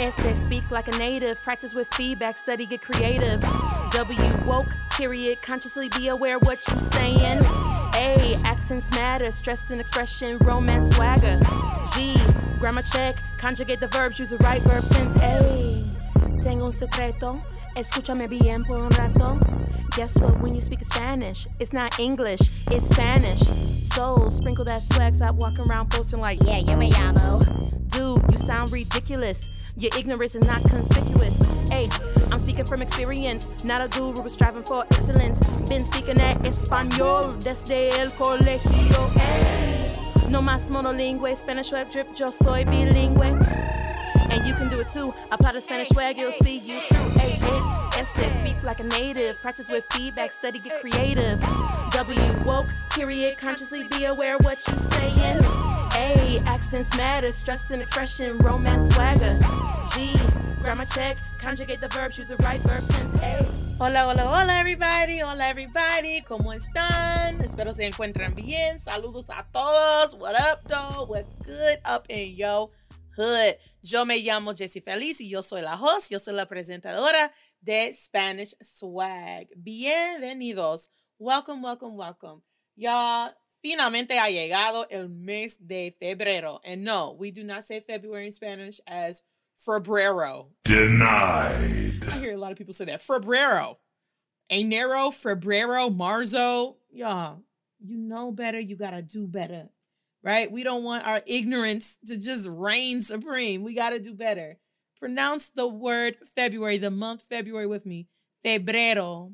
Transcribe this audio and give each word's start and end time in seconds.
Essay, 0.00 0.34
speak 0.34 0.70
like 0.70 0.88
a 0.88 0.98
native. 0.98 1.40
Practice 1.42 1.72
with 1.72 1.86
feedback, 1.94 2.36
study, 2.36 2.66
get 2.66 2.82
creative. 2.82 3.40
W, 3.92 4.36
woke, 4.44 4.66
period. 4.90 5.40
Consciously 5.42 5.88
be 5.96 6.08
aware 6.08 6.38
what 6.40 6.58
you're 6.68 6.80
saying. 6.90 7.40
A, 7.94 8.34
accents 8.44 8.90
matter. 8.90 9.30
Stress 9.30 9.70
and 9.70 9.80
expression, 9.80 10.36
romance, 10.38 10.94
swagger. 10.96 11.38
G, 11.94 12.16
grammar 12.58 12.82
check. 12.82 13.16
Conjugate 13.38 13.78
the 13.78 13.86
verbs, 13.88 14.18
use 14.18 14.30
the 14.30 14.36
right 14.38 14.60
verb 14.62 14.84
tense. 14.90 15.22
A, 15.22 16.42
tengo 16.42 16.66
un 16.66 16.72
secreto. 16.72 17.40
Escúchame 17.76 18.28
bien 18.28 18.64
por 18.64 18.78
un 18.78 18.90
rato. 18.90 19.38
Guess 19.96 20.18
what? 20.18 20.40
When 20.40 20.54
you 20.56 20.60
speak 20.60 20.82
Spanish, 20.84 21.46
it's 21.60 21.72
not 21.72 22.00
English, 22.00 22.40
it's 22.68 22.88
Spanish. 22.88 23.38
So 23.94 24.28
sprinkle 24.28 24.64
that 24.64 24.82
swag, 24.82 25.14
stop 25.14 25.36
walking 25.36 25.66
around 25.70 25.90
posting 25.90 26.20
like, 26.20 26.42
Yeah, 26.42 26.58
yo 26.58 26.76
me 26.76 26.90
llamo. 26.90 27.88
dude, 27.90 28.22
you 28.32 28.38
sound 28.38 28.72
ridiculous. 28.72 29.38
Your 29.76 29.90
ignorance 29.98 30.36
is 30.36 30.46
not 30.46 30.62
conspicuous. 30.70 31.44
Hey, 31.68 31.86
I'm 32.30 32.38
speaking 32.38 32.64
from 32.64 32.80
experience, 32.80 33.48
not 33.64 33.80
a 33.80 33.88
guru, 33.88 34.22
but 34.22 34.30
striving 34.30 34.62
for 34.62 34.84
excellence. 34.84 35.38
Been 35.68 35.84
speaking 35.84 36.14
that 36.16 36.38
español 36.42 37.42
desde 37.42 37.88
el 37.98 38.08
colegio. 38.10 39.10
Hey, 39.18 39.98
no 40.30 40.40
más 40.40 40.70
monolingüe, 40.70 41.36
Spanish 41.36 41.72
web 41.72 41.90
drip, 41.90 42.06
yo 42.16 42.30
soy 42.30 42.64
bilingüe. 42.64 43.34
And 44.30 44.46
you 44.46 44.54
can 44.54 44.68
do 44.68 44.78
it 44.78 44.88
too. 44.90 45.12
Apply 45.32 45.52
the 45.52 45.60
Spanish 45.60 45.88
swag, 45.88 46.16
you'll 46.16 46.32
see 46.32 46.58
you 46.58 46.78
through. 46.78 47.10
A 47.20 47.98
S 47.98 48.16
S 48.16 48.38
speak 48.38 48.62
like 48.62 48.78
a 48.78 48.84
native. 48.84 49.40
Practice 49.42 49.68
with 49.68 49.84
feedback, 49.92 50.32
study, 50.32 50.60
get 50.60 50.80
creative. 50.80 51.40
W 51.90 52.44
woke, 52.44 52.68
period. 52.90 53.38
Consciously 53.38 53.88
be 53.88 54.04
aware 54.04 54.38
what 54.38 54.56
you 54.68 54.74
saying. 54.92 55.63
A 55.96 56.42
accents 56.46 56.96
matter, 56.96 57.30
stress 57.30 57.70
and 57.70 57.80
expression, 57.82 58.36
romance 58.38 58.94
swagger. 58.94 59.38
G 59.94 60.12
grammar 60.62 60.86
check, 60.86 61.16
conjugate 61.40 61.80
the 61.80 61.88
verbs, 61.88 62.18
use 62.18 62.28
the 62.28 62.36
right 62.38 62.60
verb 62.62 62.86
tense. 62.88 63.22
A. 63.22 63.64
Hola, 63.78 64.06
hola, 64.06 64.22
hola, 64.24 64.58
everybody. 64.58 65.20
Hola, 65.20 65.48
everybody. 65.48 66.22
¿Cómo 66.22 66.52
están? 66.52 67.40
Espero 67.40 67.72
se 67.72 67.86
encuentran 67.86 68.34
bien. 68.34 68.78
Saludos 68.78 69.30
a 69.30 69.46
todos. 69.52 70.16
What 70.16 70.34
up, 70.34 70.62
though? 70.66 71.06
What's 71.06 71.36
good 71.44 71.78
up 71.84 72.06
in 72.08 72.34
yo 72.36 72.70
hood? 73.16 73.54
Yo 73.82 74.04
me 74.04 74.18
llamo 74.22 74.56
Jessie 74.56 74.80
Feliz 74.80 75.20
y 75.20 75.28
yo 75.28 75.42
soy 75.42 75.62
la 75.62 75.76
host. 75.76 76.10
Yo 76.10 76.18
soy 76.18 76.34
la 76.34 76.46
presentadora 76.46 77.32
de 77.60 77.92
Spanish 77.92 78.54
Swag. 78.62 79.48
Bienvenidos. 79.56 80.90
Welcome, 81.18 81.62
welcome, 81.62 81.94
welcome. 81.94 82.42
Y'all, 82.76 83.30
finalmente 83.64 84.18
ha 84.18 84.28
llegado 84.28 84.86
el 84.90 85.08
mes 85.08 85.56
de 85.56 85.96
febrero. 85.98 86.60
And 86.64 86.84
no, 86.84 87.16
we 87.18 87.30
do 87.30 87.42
not 87.42 87.64
say 87.64 87.80
February 87.80 88.26
in 88.26 88.32
Spanish 88.32 88.78
as 88.86 89.22
febrero. 89.58 90.48
Denied. 90.64 92.04
I 92.06 92.18
hear 92.18 92.34
a 92.34 92.36
lot 92.36 92.52
of 92.52 92.58
people 92.58 92.74
say 92.74 92.84
that. 92.84 93.00
Febrero. 93.00 93.76
Enero, 94.52 95.08
Febrero, 95.10 95.90
Marzo. 95.90 96.76
Y'all, 96.90 97.42
you 97.80 97.96
know 97.96 98.30
better. 98.30 98.60
You 98.60 98.76
got 98.76 98.90
to 98.90 99.00
do 99.00 99.26
better, 99.26 99.70
right? 100.22 100.52
We 100.52 100.62
don't 100.62 100.84
want 100.84 101.06
our 101.06 101.22
ignorance 101.26 101.98
to 102.06 102.18
just 102.18 102.50
reign 102.52 103.00
supreme. 103.00 103.62
We 103.62 103.74
got 103.74 103.90
to 103.90 103.98
do 103.98 104.14
better. 104.14 104.58
Pronounce 105.00 105.50
the 105.50 105.66
word 105.66 106.16
February, 106.36 106.76
the 106.76 106.90
month 106.90 107.22
February 107.22 107.66
with 107.66 107.86
me. 107.86 108.08
Febrero. 108.44 109.32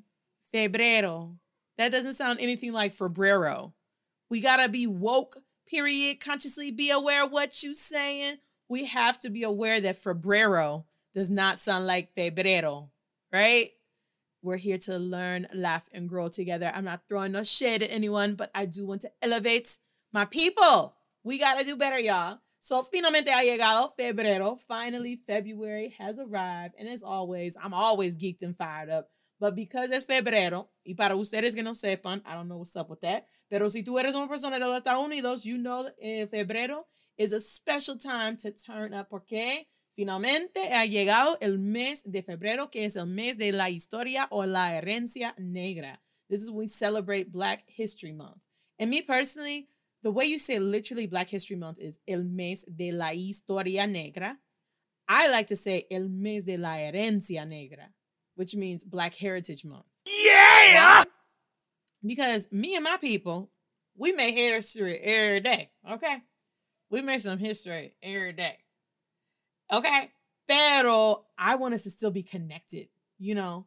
Febrero. 0.54 1.34
That 1.78 1.90
doesn't 1.90 2.14
sound 2.14 2.38
anything 2.38 2.72
like 2.72 2.92
Febrero. 2.92 3.72
We 4.30 4.40
got 4.40 4.64
to 4.64 4.68
be 4.70 4.86
woke, 4.86 5.36
period. 5.68 6.20
Consciously 6.20 6.70
be 6.70 6.90
aware 6.90 7.24
of 7.24 7.32
what 7.32 7.62
you 7.62 7.74
saying. 7.74 8.36
We 8.68 8.86
have 8.86 9.18
to 9.20 9.30
be 9.30 9.42
aware 9.42 9.80
that 9.80 9.96
Febrero 9.96 10.84
does 11.14 11.30
not 11.30 11.58
sound 11.58 11.86
like 11.86 12.14
febrero, 12.14 12.88
right? 13.32 13.70
We're 14.42 14.56
here 14.56 14.78
to 14.78 14.98
learn, 14.98 15.48
laugh, 15.52 15.88
and 15.92 16.08
grow 16.08 16.28
together. 16.28 16.70
I'm 16.72 16.84
not 16.84 17.02
throwing 17.08 17.32
no 17.32 17.42
shade 17.42 17.82
at 17.82 17.90
anyone, 17.90 18.34
but 18.34 18.50
I 18.54 18.64
do 18.64 18.86
want 18.86 19.02
to 19.02 19.10
elevate 19.20 19.78
my 20.12 20.24
people. 20.24 20.94
We 21.24 21.38
gotta 21.38 21.64
do 21.64 21.76
better, 21.76 21.98
y'all. 21.98 22.38
So 22.60 22.82
finalmente 22.82 23.28
ha 23.28 23.42
llegado 23.42 23.90
febrero. 23.98 24.58
Finally, 24.58 25.16
February 25.26 25.94
has 25.98 26.18
arrived. 26.18 26.74
And 26.78 26.88
as 26.88 27.02
always, 27.02 27.56
I'm 27.62 27.74
always 27.74 28.16
geeked 28.16 28.42
and 28.42 28.56
fired 28.56 28.88
up. 28.88 29.08
But 29.38 29.56
because 29.56 29.90
it's 29.90 30.04
febrero, 30.04 30.68
y 30.86 30.94
para 30.96 31.16
ustedes 31.16 31.54
que 31.54 31.62
no 31.62 31.72
sepan, 31.72 32.22
I 32.24 32.34
don't 32.34 32.48
know 32.48 32.58
what's 32.58 32.76
up 32.76 32.88
with 32.88 33.00
that. 33.00 33.26
Pero 33.50 33.68
si 33.68 33.82
tú 33.82 33.98
eres 33.98 34.14
una 34.14 34.28
persona 34.28 34.58
de 34.58 34.64
los 34.64 34.76
Estados 34.76 35.04
Unidos, 35.04 35.42
you 35.42 35.58
know 35.58 35.84
eh, 36.00 36.26
febrero 36.28 36.86
is 37.18 37.32
a 37.32 37.40
special 37.40 37.98
time 37.98 38.36
to 38.36 38.52
turn 38.52 38.94
up. 38.94 39.08
Porque 39.10 39.66
finalmente 39.92 40.72
ha 40.72 40.86
llegado 40.86 41.36
el 41.40 41.58
mes 41.58 42.04
de 42.04 42.22
febrero, 42.22 42.70
que 42.70 42.84
es 42.84 42.94
el 42.94 43.06
mes 43.06 43.36
de 43.36 43.50
la 43.50 43.68
historia 43.68 44.28
o 44.30 44.46
la 44.46 44.72
herencia 44.76 45.34
negra. 45.36 46.00
This 46.28 46.42
is 46.42 46.50
when 46.50 46.60
we 46.60 46.66
celebrate 46.68 47.32
Black 47.32 47.64
History 47.66 48.12
Month. 48.12 48.40
And 48.78 48.88
me 48.88 49.02
personally, 49.02 49.66
the 50.04 50.12
way 50.12 50.26
you 50.26 50.38
say 50.38 50.60
literally 50.60 51.08
Black 51.08 51.28
History 51.28 51.56
Month 51.56 51.80
is 51.80 51.98
el 52.06 52.22
mes 52.22 52.64
de 52.64 52.92
la 52.92 53.10
historia 53.10 53.88
negra. 53.88 54.38
I 55.08 55.28
like 55.28 55.48
to 55.48 55.56
say 55.56 55.88
el 55.90 56.08
mes 56.08 56.44
de 56.44 56.56
la 56.56 56.76
herencia 56.76 57.44
negra, 57.44 57.88
which 58.36 58.54
means 58.54 58.84
Black 58.84 59.16
Heritage 59.16 59.64
Month. 59.64 59.86
Yeah! 60.06 61.02
Because 62.04 62.50
me 62.50 62.74
and 62.76 62.84
my 62.84 62.96
people, 63.00 63.50
we 63.96 64.12
make 64.12 64.34
history 64.34 64.96
every 64.98 65.40
day, 65.40 65.70
okay? 65.90 66.18
We 66.90 67.02
make 67.02 67.20
some 67.20 67.38
history 67.38 67.94
every 68.02 68.32
day. 68.32 68.56
Okay? 69.72 70.10
Pero 70.48 71.26
I 71.38 71.56
want 71.56 71.74
us 71.74 71.84
to 71.84 71.90
still 71.90 72.10
be 72.10 72.22
connected, 72.22 72.88
you 73.18 73.34
know, 73.34 73.66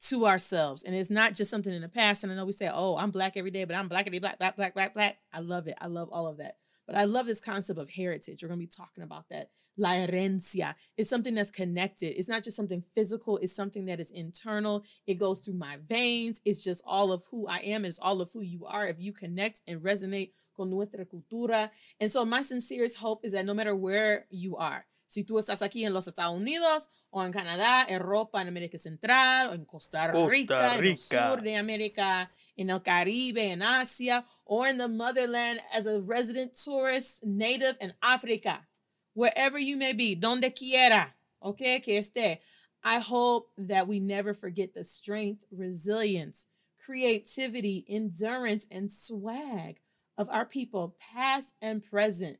to 0.00 0.26
ourselves. 0.26 0.82
And 0.82 0.94
it's 0.94 1.10
not 1.10 1.34
just 1.34 1.50
something 1.50 1.72
in 1.72 1.82
the 1.82 1.88
past. 1.88 2.24
And 2.24 2.32
I 2.32 2.36
know 2.36 2.46
we 2.46 2.52
say, 2.52 2.70
oh, 2.72 2.96
I'm 2.96 3.10
black 3.10 3.36
every 3.36 3.50
day, 3.50 3.64
but 3.64 3.76
I'm 3.76 3.88
blackity 3.88 4.20
black, 4.20 4.38
black, 4.38 4.56
black, 4.56 4.74
black, 4.74 4.94
black. 4.94 5.18
I 5.32 5.40
love 5.40 5.68
it. 5.68 5.76
I 5.80 5.86
love 5.86 6.08
all 6.10 6.26
of 6.26 6.38
that. 6.38 6.56
But 6.88 6.96
I 6.96 7.04
love 7.04 7.26
this 7.26 7.40
concept 7.40 7.78
of 7.78 7.90
heritage. 7.90 8.42
We're 8.42 8.48
going 8.48 8.60
to 8.60 8.66
be 8.66 8.72
talking 8.74 9.04
about 9.04 9.28
that. 9.28 9.50
La 9.76 9.90
herencia. 9.90 10.74
is 10.96 11.08
something 11.08 11.34
that's 11.34 11.50
connected. 11.50 12.18
It's 12.18 12.30
not 12.30 12.42
just 12.42 12.56
something 12.56 12.82
physical. 12.94 13.36
It's 13.36 13.54
something 13.54 13.84
that 13.86 14.00
is 14.00 14.10
internal. 14.10 14.84
It 15.06 15.18
goes 15.18 15.42
through 15.42 15.58
my 15.58 15.76
veins. 15.86 16.40
It's 16.46 16.64
just 16.64 16.82
all 16.86 17.12
of 17.12 17.24
who 17.30 17.46
I 17.46 17.58
am. 17.58 17.84
It's 17.84 17.98
all 17.98 18.22
of 18.22 18.32
who 18.32 18.40
you 18.40 18.64
are. 18.64 18.86
If 18.88 18.96
you 18.98 19.12
connect 19.12 19.60
and 19.68 19.82
resonate 19.82 20.30
con 20.56 20.70
nuestra 20.70 21.04
cultura. 21.04 21.70
And 22.00 22.10
so 22.10 22.24
my 22.24 22.42
sincerest 22.42 22.98
hope 22.98 23.20
is 23.22 23.32
that 23.32 23.46
no 23.46 23.54
matter 23.54 23.76
where 23.76 24.26
you 24.30 24.56
are, 24.56 24.86
si 25.08 25.24
tú 25.24 25.38
estás 25.38 25.62
aquí 25.62 25.84
en 25.84 25.92
los 25.92 26.06
Estados 26.06 26.36
Unidos 26.36 26.90
o 27.10 27.24
en 27.24 27.32
Canadá, 27.32 27.86
Europa, 27.88 28.40
en 28.40 28.48
América 28.48 28.78
Central, 28.78 29.48
o 29.48 29.54
en 29.54 29.64
Costa 29.64 30.10
Costa 30.10 30.28
Rica, 30.28 30.66
en 30.66 30.72
el 30.74 30.78
Rica. 30.80 31.30
sur 31.30 31.42
de 31.42 31.56
América, 31.56 32.30
en 32.56 32.70
el 32.70 32.82
Caribe, 32.82 33.50
en 33.50 33.62
Asia, 33.62 34.24
or 34.44 34.68
in 34.68 34.76
the 34.76 34.86
motherland 34.86 35.60
as 35.74 35.86
a 35.86 36.00
resident 36.02 36.52
tourist, 36.54 37.24
native 37.24 37.76
in 37.80 37.94
Africa, 38.02 38.68
wherever 39.14 39.58
you 39.58 39.76
may 39.76 39.94
be, 39.94 40.14
donde 40.14 40.54
quiera, 40.54 41.14
okay, 41.42 41.80
que 41.80 41.98
esté. 41.98 42.38
I 42.84 43.00
hope 43.00 43.50
that 43.56 43.88
we 43.88 43.98
never 43.98 44.34
forget 44.34 44.74
the 44.74 44.84
strength, 44.84 45.42
resilience, 45.50 46.46
creativity, 46.78 47.84
endurance, 47.88 48.66
and 48.70 48.92
swag 48.92 49.80
of 50.16 50.28
our 50.28 50.44
people, 50.44 50.96
past 51.14 51.54
and 51.62 51.82
present, 51.82 52.38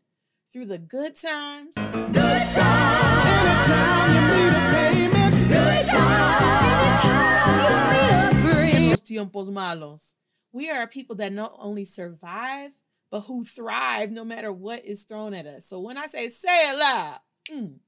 through 0.53 0.67
the 0.67 0.79
good 0.79 1.15
times 1.15 1.75
Good 1.75 2.43
times. 2.55 3.69
Anytime 3.69 4.15
you 4.15 4.21
need 4.35 4.53
a 4.53 4.55
payment. 4.73 5.35
Good 5.49 5.87
times. 5.87 7.05
Anytime 7.05 8.45
you 8.45 8.53
need 8.63 8.73
a 8.73 8.77
en 8.77 8.91
los 8.91 9.03
tiempos 9.03 9.51
malos. 9.51 10.15
We 10.53 10.71
are 10.71 10.83
a 10.83 10.87
people 10.87 11.17
that 11.17 11.33
not 11.33 11.55
only 11.59 11.85
survive, 11.85 12.71
but 13.11 13.21
who 13.23 13.45
thrive 13.45 14.11
no 14.11 14.25
matter 14.25 14.53
what 14.53 14.85
is 14.85 15.05
thrown 15.05 15.35
at 15.35 15.47
us. 15.47 15.67
So 15.67 15.81
when 15.81 15.97
I 15.99 16.07
say 16.07 16.29
say 16.29 16.71
it 16.71 16.79
loud, 16.79 17.19
mm, 17.51 17.79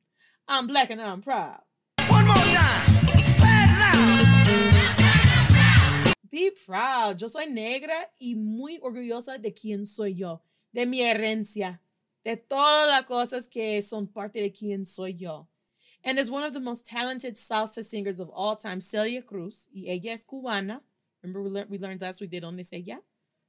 I'm 0.48 0.66
black 0.66 0.90
and 0.90 1.00
I'm 1.00 1.20
proud. 1.22 1.60
One 2.08 2.26
more 2.26 2.36
time. 2.36 2.90
Say 3.40 3.64
it 3.64 3.78
loud. 3.78 4.36
Be 6.30 6.50
proud. 6.66 7.20
Yo 7.20 7.28
soy 7.28 7.46
negra 7.46 7.94
y 8.20 8.34
muy 8.36 8.78
orgullosa 8.82 9.38
de 9.40 9.52
quién 9.52 9.86
soy 9.86 10.14
yo, 10.14 10.42
de 10.72 10.86
mi 10.86 11.00
herencia, 11.00 11.80
de 12.24 12.36
todas 12.36 12.88
las 12.88 13.04
cosas 13.04 13.48
que 13.48 13.82
son 13.82 14.06
parte 14.06 14.40
de 14.40 14.52
quién 14.52 14.86
soy 14.86 15.14
yo. 15.14 15.48
And 16.04 16.18
as 16.18 16.30
one 16.30 16.44
of 16.44 16.54
the 16.54 16.60
most 16.60 16.86
talented 16.86 17.34
salsa 17.36 17.84
singers 17.84 18.20
of 18.20 18.30
all 18.30 18.56
time, 18.56 18.80
Celia 18.80 19.22
Cruz, 19.22 19.68
y 19.74 19.84
ella 19.88 20.12
es 20.12 20.24
cubana. 20.24 20.80
Remember 21.22 21.42
we 21.42 21.50
learned, 21.50 21.70
we 21.70 21.78
learned 21.78 22.00
last 22.00 22.20
week 22.20 22.30
de 22.30 22.40
donde 22.40 22.60
es 22.60 22.72
ella? 22.72 23.00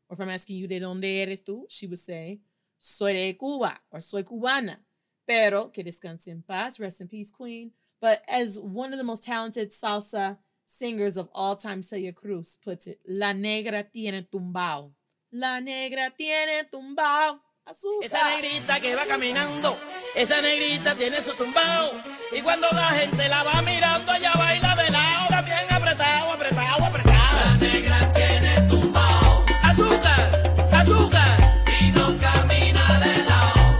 Or 0.09 0.15
if 0.15 0.19
I'm 0.19 0.29
asking 0.29 0.57
you 0.57 0.67
de 0.67 0.79
donde 0.79 1.05
eres 1.05 1.41
tú, 1.41 1.65
she 1.69 1.87
would 1.87 1.99
say, 1.99 2.41
soy 2.77 3.13
de 3.13 3.33
Cuba 3.33 3.79
or 3.91 4.01
soy 4.01 4.23
cubana. 4.23 4.77
Pero, 5.25 5.69
que 5.69 5.83
descanse 5.83 6.27
en 6.27 6.41
paz, 6.41 6.79
rest 6.79 6.99
in 6.99 7.07
peace, 7.07 7.31
queen. 7.31 7.71
But 8.01 8.21
as 8.27 8.59
one 8.59 8.91
of 8.91 8.97
the 8.97 9.05
most 9.05 9.23
talented 9.23 9.69
salsa 9.69 10.39
singers 10.65 11.15
of 11.15 11.29
all 11.33 11.55
time, 11.55 11.83
Celia 11.83 12.11
Cruz 12.11 12.57
puts 12.61 12.87
it, 12.87 12.99
La 13.07 13.31
negra 13.31 13.83
tiene 13.83 14.23
tumbao. 14.23 14.91
La 15.31 15.59
negra 15.59 16.11
tiene 16.17 16.63
tumbao. 16.69 17.39
Azúcar. 17.65 18.05
Esa 18.05 18.29
negrita 18.29 18.79
que 18.79 18.95
va 18.95 19.05
caminando, 19.05 19.79
esa 20.15 20.41
negrita 20.41 20.95
tiene 20.95 21.21
su 21.21 21.33
tumbao. 21.35 22.01
Y 22.31 22.41
cuando 22.41 22.67
la 22.71 22.89
gente 22.89 23.29
la 23.29 23.43
va 23.43 23.61
mirando, 23.61 24.13
ella 24.13 24.33
baila 24.35 24.75
de 24.75 24.89
lado, 24.89 25.27
también 25.29 25.71
apretado, 25.71 26.33
apretado, 26.33 26.85
apretado. 26.85 27.39
La 27.45 27.57
negra 27.57 28.13
tiene 28.13 28.67
tumbao. 28.67 29.45
Azúcar, 29.61 30.31
azúcar. 30.73 31.37
Y 31.81 31.91
no 31.91 32.17
camina 32.19 32.99
de 32.99 33.23
lado. 33.29 33.77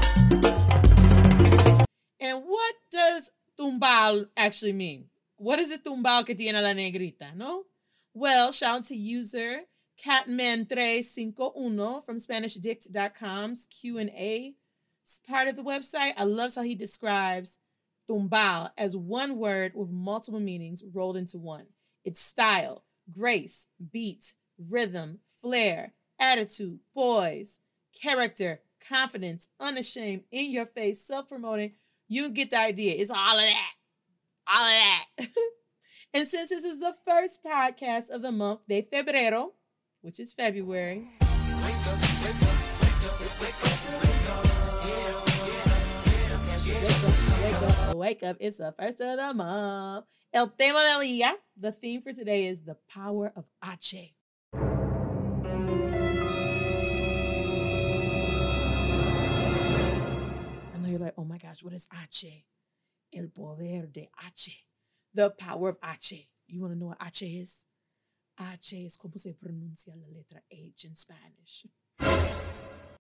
And 2.20 2.44
what 2.46 2.76
does 2.92 3.34
tumbal 3.58 4.30
actually 4.36 4.74
mean? 4.74 5.10
What 5.38 5.60
is 5.60 5.72
it 5.72 5.84
tumbal 5.84 6.24
que 6.24 6.36
tiene 6.36 6.62
la 6.62 6.74
negrita, 6.74 7.34
no? 7.36 7.66
Well, 8.14 8.52
shout 8.52 8.78
out 8.78 8.86
to 8.90 8.96
user 8.96 9.66
Catman351 10.06 12.04
from 12.04 12.18
SpanishDict.com's 12.18 13.68
Q&A 13.68 14.56
part 15.28 15.48
of 15.48 15.56
the 15.56 15.64
website. 15.64 16.14
I 16.18 16.24
love 16.24 16.52
how 16.56 16.64
he 16.64 16.76
describes 16.76 17.60
tumbao 18.10 18.72
as 18.78 18.98
one 18.98 19.38
word 19.38 19.74
with 19.76 19.90
multiple 19.90 20.40
meanings 20.40 20.84
rolled 20.94 21.18
into 21.18 21.38
one. 21.38 21.68
It's 22.04 22.20
style, 22.20 22.84
grace, 23.12 23.68
beat, 23.92 24.34
rhythm, 24.58 25.20
flair, 25.40 25.94
attitude, 26.20 26.80
poise, 26.94 27.60
character, 28.00 28.62
confidence, 28.88 29.50
unashamed, 29.60 30.24
in 30.32 30.52
your 30.52 30.66
face, 30.66 31.06
self 31.06 31.30
promoting. 31.30 31.74
You 32.08 32.32
get 32.32 32.50
the 32.52 32.60
idea. 32.60 32.96
It's 32.98 33.12
all 33.12 33.38
of 33.38 33.42
that. 33.42 33.74
All 34.48 34.64
of 34.64 34.72
that. 34.72 35.06
and 36.14 36.28
since 36.28 36.50
this 36.50 36.64
is 36.64 36.80
the 36.80 36.94
first 37.06 37.44
podcast 37.44 38.10
of 38.10 38.22
the 38.22 38.32
month 38.32 38.62
de 38.68 38.82
febrero, 38.82 39.52
which 40.02 40.20
is 40.20 40.34
February. 40.34 41.08
Wake 47.42 47.62
up, 47.64 47.96
wake 47.96 48.24
up. 48.24 48.38
It's 48.40 48.58
the 48.58 48.74
first 48.78 49.00
of 49.02 49.18
the 49.18 49.34
month. 49.34 50.06
El 50.34 50.48
tema 50.48 50.80
del 50.80 51.02
día, 51.02 51.34
the 51.58 51.72
theme 51.72 52.02
for 52.02 52.14
today 52.14 52.46
is 52.46 52.64
the 52.64 52.78
power 52.90 53.32
of 53.36 53.46
hache. 53.62 54.16
I 60.74 60.78
know 60.78 60.90
you're 60.90 61.00
like, 61.00 61.14
oh 61.18 61.26
my 61.26 61.38
gosh, 61.38 61.64
what 61.64 61.74
is 61.74 61.88
H? 61.94 62.26
El 63.14 63.28
poder 63.28 63.88
de 63.92 64.10
H. 64.26 64.66
The 65.14 65.30
power 65.32 65.70
of 65.70 65.78
H. 65.84 66.28
You 66.48 66.62
want 66.62 66.74
to 66.74 66.80
know 66.80 66.88
what 66.88 67.02
H 67.06 67.22
is? 67.24 67.66
H 68.42 68.74
es 68.86 68.98
como 68.98 69.18
se 69.18 69.34
pronuncia 69.34 69.96
la 69.96 70.08
letra 70.08 70.42
H 70.52 70.86
in 70.86 70.96
Spanish. 70.96 71.68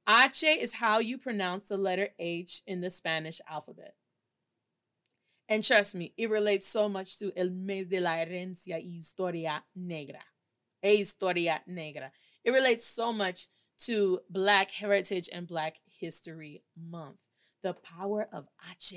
H 0.08 0.44
is 0.44 0.76
how 0.76 1.00
you 1.00 1.18
pronounce 1.18 1.68
the 1.68 1.78
letter 1.78 2.10
H 2.20 2.62
in 2.68 2.82
the 2.82 2.92
Spanish 2.92 3.42
alphabet. 3.50 3.96
And 5.50 5.64
trust 5.64 5.96
me, 5.96 6.14
it 6.18 6.30
relates 6.30 6.68
so 6.68 6.88
much 6.88 7.18
to 7.20 7.32
el 7.36 7.50
mes 7.50 7.88
de 7.88 8.00
la 8.00 8.12
herencia 8.12 8.76
y 8.76 8.98
historia 8.98 9.64
negra. 9.76 10.22
E 10.84 10.98
historia 10.98 11.62
negra. 11.68 12.12
It 12.44 12.52
relates 12.52 12.86
so 12.86 13.12
much 13.12 13.48
to 13.86 14.20
Black 14.30 14.72
Heritage 14.72 15.30
and 15.34 15.48
Black 15.48 15.78
History 16.00 16.64
Month. 16.78 17.20
The 17.64 17.74
power 17.74 18.28
of 18.32 18.48
H. 18.70 18.94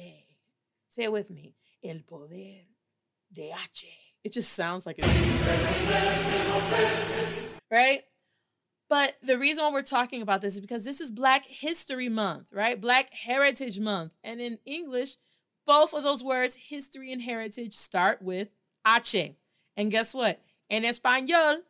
Say 0.89 1.05
it 1.05 1.13
with 1.13 1.31
me. 1.31 1.55
El 1.83 2.01
poder 2.07 2.67
de 3.33 3.51
H. 3.51 4.04
It 4.25 4.33
just 4.33 4.55
sounds 4.55 4.87
like 4.87 4.97
it's 4.99 5.09
right? 7.71 8.01
But 8.89 9.17
the 9.23 9.39
reason 9.39 9.65
why 9.65 9.73
we're 9.73 9.83
talking 9.83 10.23
about 10.23 10.41
this 10.41 10.55
is 10.55 10.61
because 10.61 10.85
this 10.85 11.01
is 11.01 11.11
Black 11.11 11.45
History 11.47 12.09
Month, 12.09 12.51
right? 12.53 12.81
Black 12.81 13.13
Heritage 13.13 13.81
Month. 13.81 14.15
And 14.23 14.41
in 14.41 14.59
English, 14.65 15.17
both 15.67 15.93
of 15.93 16.03
those 16.03 16.23
words, 16.23 16.57
history 16.71 17.13
and 17.13 17.23
heritage, 17.23 17.73
start 17.73 18.23
with 18.23 18.55
H. 18.87 19.33
And 19.77 19.91
guess 19.91 20.15
what? 20.15 20.41
In 20.71 20.85
Espanol, 20.85 21.63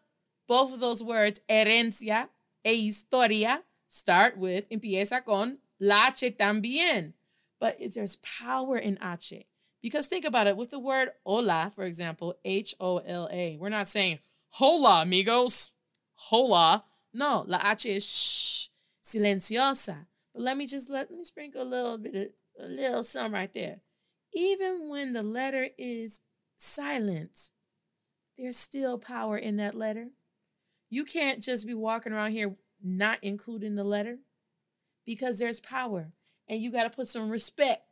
both 0.47 0.73
of 0.73 0.81
those 0.81 1.03
words, 1.03 1.41
herencia 1.49 2.29
e 2.65 2.87
historia, 2.87 3.63
start 3.87 4.37
with, 4.37 4.69
empieza 4.71 5.25
con 5.25 5.59
la 5.81 6.09
H 6.09 6.37
también. 6.37 7.15
But 7.59 7.77
there's 7.95 8.17
power 8.17 8.77
in 8.77 8.99
H. 9.03 9.45
Because 9.85 10.07
think 10.07 10.25
about 10.25 10.47
it, 10.47 10.57
with 10.57 10.71
the 10.71 10.79
word 10.79 11.11
hola, 11.27 11.71
for 11.77 11.85
example, 11.85 12.35
H 12.43 12.75
O 12.81 13.03
L 13.07 13.29
A, 13.31 13.59
we're 13.61 13.69
not 13.69 13.87
saying 13.87 14.19
hola, 14.53 15.03
amigos, 15.03 15.73
hola. 16.15 16.85
No, 17.13 17.45
la 17.47 17.59
H 17.63 17.85
is 17.85 18.03
shh, 18.03 18.69
silenciosa. 19.07 20.07
But 20.33 20.41
let 20.41 20.57
me 20.57 20.67
just 20.67 20.89
let 20.89 21.11
me 21.11 21.23
sprinkle 21.23 21.61
a 21.61 21.65
little 21.65 21.99
bit 21.99 22.15
of 22.15 22.67
a 22.67 22.69
little 22.71 23.03
something 23.03 23.35
right 23.35 23.53
there. 23.53 23.83
Even 24.33 24.89
when 24.89 25.13
the 25.13 25.23
letter 25.23 25.69
is 25.77 26.23
silent, 26.57 27.51
there's 28.39 28.57
still 28.57 28.99
power 28.99 29.37
in 29.37 29.59
that 29.59 29.75
letter. 29.75 30.09
You 30.89 31.05
can't 31.05 31.43
just 31.43 31.67
be 31.67 31.75
walking 31.75 32.15
around 32.15 32.31
here 32.31 32.57
not 32.83 33.19
including 33.21 33.75
the 33.75 33.85
letter 33.85 34.17
because 35.05 35.39
there's 35.39 35.61
power. 35.61 36.15
And 36.49 36.63
you 36.63 36.73
got 36.73 36.85
to 36.85 36.97
put 36.97 37.07
some 37.07 37.29
respect 37.29 37.83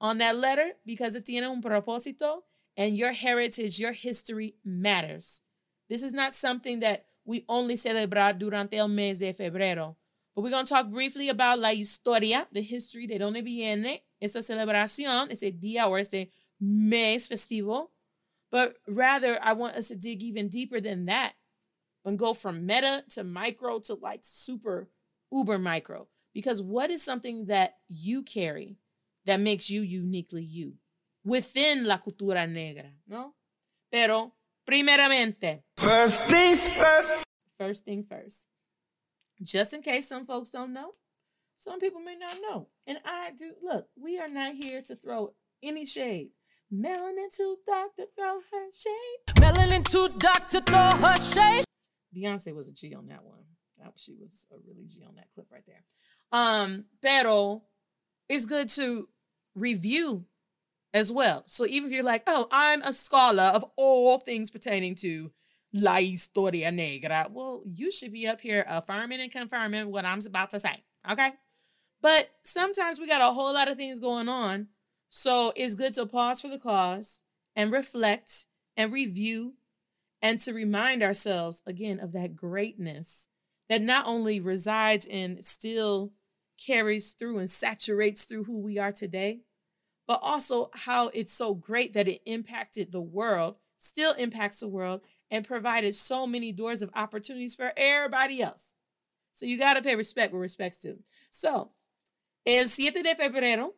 on 0.00 0.18
that 0.18 0.36
letter 0.36 0.72
because 0.84 1.16
it 1.16 1.24
tiene 1.24 1.44
un 1.44 1.62
propósito 1.62 2.40
and 2.76 2.96
your 2.96 3.12
heritage, 3.12 3.78
your 3.78 3.92
history 3.92 4.54
matters. 4.64 5.42
This 5.88 6.02
is 6.02 6.12
not 6.12 6.34
something 6.34 6.80
that 6.80 7.06
we 7.24 7.44
only 7.48 7.74
celebrar 7.74 8.38
durante 8.38 8.76
el 8.76 8.88
mes 8.88 9.18
de 9.18 9.32
febrero. 9.32 9.96
But 10.34 10.42
we're 10.42 10.50
going 10.50 10.66
to 10.66 10.72
talk 10.72 10.90
briefly 10.90 11.28
about 11.30 11.58
la 11.58 11.70
historia, 11.70 12.46
the 12.52 12.60
history 12.60 13.06
de 13.06 13.18
donde 13.18 13.42
viene 13.42 14.00
esa 14.20 14.40
celebración, 14.40 15.30
ese 15.30 15.50
día 15.52 15.88
or 15.88 15.98
ese 15.98 16.26
mes 16.60 17.26
festivo. 17.26 17.88
But 18.52 18.74
rather, 18.86 19.38
I 19.42 19.54
want 19.54 19.76
us 19.76 19.88
to 19.88 19.96
dig 19.96 20.22
even 20.22 20.48
deeper 20.48 20.80
than 20.80 21.06
that 21.06 21.32
and 22.04 22.18
go 22.18 22.34
from 22.34 22.66
meta 22.66 23.02
to 23.10 23.24
micro 23.24 23.80
to 23.80 23.94
like 23.94 24.20
super 24.22 24.88
uber 25.32 25.58
micro. 25.58 26.06
Because 26.34 26.62
what 26.62 26.90
is 26.90 27.02
something 27.02 27.46
that 27.46 27.76
you 27.88 28.22
carry 28.22 28.76
that 29.26 29.40
makes 29.40 29.68
you 29.70 29.82
uniquely 29.82 30.42
you 30.42 30.74
within 31.24 31.86
la 31.86 31.98
cultura 31.98 32.46
negra, 32.48 32.90
no? 33.06 33.34
Pero, 33.90 34.32
primeramente, 34.64 35.62
First 35.76 36.22
things 36.26 36.68
first. 36.70 37.14
first 37.58 37.84
thing 37.84 38.04
first. 38.04 38.46
Just 39.42 39.74
in 39.74 39.82
case 39.82 40.08
some 40.08 40.24
folks 40.24 40.50
don't 40.50 40.72
know, 40.72 40.90
some 41.56 41.78
people 41.78 42.00
may 42.00 42.16
not 42.16 42.36
know. 42.40 42.68
And 42.86 42.98
I 43.04 43.30
do. 43.36 43.52
Look, 43.62 43.86
we 44.00 44.18
are 44.18 44.28
not 44.28 44.54
here 44.54 44.80
to 44.80 44.96
throw 44.96 45.34
any 45.62 45.84
shade. 45.86 46.30
Melanin 46.72 47.30
too 47.34 47.56
dark 47.66 47.94
to 47.96 48.08
throw 48.16 48.40
her 48.40 48.70
shade. 48.70 49.34
Melanin 49.36 49.84
too 49.88 50.08
dark 50.18 50.48
to 50.48 50.60
throw 50.60 50.90
her 50.90 51.16
shade. 51.16 51.64
Beyonce 52.14 52.54
was 52.54 52.68
a 52.68 52.72
G 52.72 52.94
on 52.94 53.06
that 53.08 53.22
one. 53.24 53.44
That 53.78 53.92
she 53.96 54.14
was 54.18 54.46
a 54.52 54.56
really 54.66 54.84
G 54.86 55.04
on 55.06 55.14
that 55.16 55.28
clip 55.34 55.46
right 55.52 55.62
there. 55.66 55.84
Um, 56.32 56.86
pero 57.00 57.62
it's 58.28 58.46
good 58.46 58.68
to 58.70 59.08
review 59.56 60.26
as 60.94 61.10
well. 61.10 61.42
So 61.46 61.66
even 61.66 61.88
if 61.88 61.94
you're 61.94 62.04
like, 62.04 62.22
oh, 62.26 62.46
I'm 62.52 62.82
a 62.82 62.92
scholar 62.92 63.50
of 63.54 63.64
all 63.76 64.18
things 64.18 64.50
pertaining 64.50 64.94
to 64.96 65.32
La 65.72 65.96
Historia 65.96 66.70
Negra, 66.70 67.26
well, 67.30 67.62
you 67.66 67.90
should 67.90 68.12
be 68.12 68.28
up 68.28 68.40
here 68.40 68.64
affirming 68.68 69.20
and 69.20 69.32
confirming 69.32 69.90
what 69.90 70.04
I'm 70.04 70.20
about 70.24 70.50
to 70.50 70.60
say. 70.60 70.84
Okay. 71.10 71.30
But 72.00 72.30
sometimes 72.42 73.00
we 73.00 73.08
got 73.08 73.20
a 73.20 73.34
whole 73.34 73.52
lot 73.54 73.68
of 73.68 73.76
things 73.76 73.98
going 73.98 74.28
on. 74.28 74.68
So 75.08 75.52
it's 75.56 75.74
good 75.74 75.94
to 75.94 76.06
pause 76.06 76.40
for 76.40 76.48
the 76.48 76.58
cause 76.58 77.22
and 77.54 77.72
reflect 77.72 78.46
and 78.76 78.92
review 78.92 79.54
and 80.22 80.38
to 80.40 80.52
remind 80.52 81.02
ourselves 81.02 81.62
again 81.66 82.00
of 82.00 82.12
that 82.12 82.36
greatness 82.36 83.28
that 83.68 83.82
not 83.82 84.06
only 84.06 84.40
resides 84.40 85.06
in 85.06 85.42
still 85.42 86.12
carries 86.64 87.12
through 87.12 87.38
and 87.38 87.50
saturates 87.50 88.24
through 88.24 88.44
who 88.44 88.58
we 88.58 88.78
are 88.78 88.92
today, 88.92 89.40
but 90.06 90.20
also 90.22 90.70
how 90.74 91.08
it's 91.08 91.32
so 91.32 91.54
great 91.54 91.92
that 91.94 92.08
it 92.08 92.20
impacted 92.26 92.92
the 92.92 93.00
world, 93.00 93.56
still 93.76 94.14
impacts 94.14 94.60
the 94.60 94.68
world, 94.68 95.00
and 95.30 95.46
provided 95.46 95.94
so 95.94 96.26
many 96.26 96.52
doors 96.52 96.82
of 96.82 96.90
opportunities 96.94 97.54
for 97.54 97.72
everybody 97.76 98.40
else. 98.40 98.76
So 99.32 99.44
you 99.44 99.58
got 99.58 99.74
to 99.74 99.82
pay 99.82 99.96
respect 99.96 100.32
where 100.32 100.40
respect's 100.40 100.78
due. 100.78 100.98
So, 101.30 101.72
el 102.46 102.68
7 102.68 103.02
de 103.02 103.14
febrero, 103.14 103.72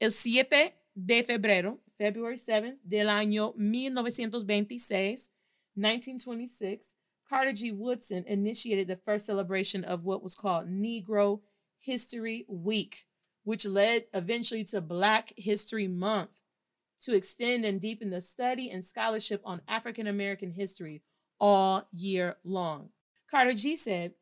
el 0.00 0.10
7 0.10 0.70
de 0.94 1.22
febrero, 1.22 1.78
February 1.98 2.36
7th 2.36 2.78
del 2.86 3.08
año 3.08 3.54
1926, 3.56 5.32
1926, 5.74 6.96
Carter 7.28 7.52
G. 7.52 7.72
Woodson 7.72 8.24
initiated 8.26 8.88
the 8.88 8.96
first 8.96 9.24
celebration 9.24 9.84
of 9.84 10.04
what 10.04 10.22
was 10.22 10.34
called 10.34 10.68
Negro 10.68 11.40
History 11.82 12.44
Week, 12.48 13.04
which 13.44 13.66
led 13.66 14.04
eventually 14.14 14.64
to 14.64 14.80
Black 14.80 15.32
History 15.36 15.88
Month 15.88 16.40
to 17.02 17.14
extend 17.14 17.64
and 17.64 17.80
deepen 17.80 18.10
the 18.10 18.20
study 18.20 18.70
and 18.70 18.84
scholarship 18.84 19.42
on 19.44 19.60
African 19.66 20.06
American 20.06 20.52
history 20.52 21.02
all 21.40 21.88
year 21.92 22.36
long. 22.44 22.90
Carter 23.30 23.54
G 23.54 23.76
said, 23.76 24.14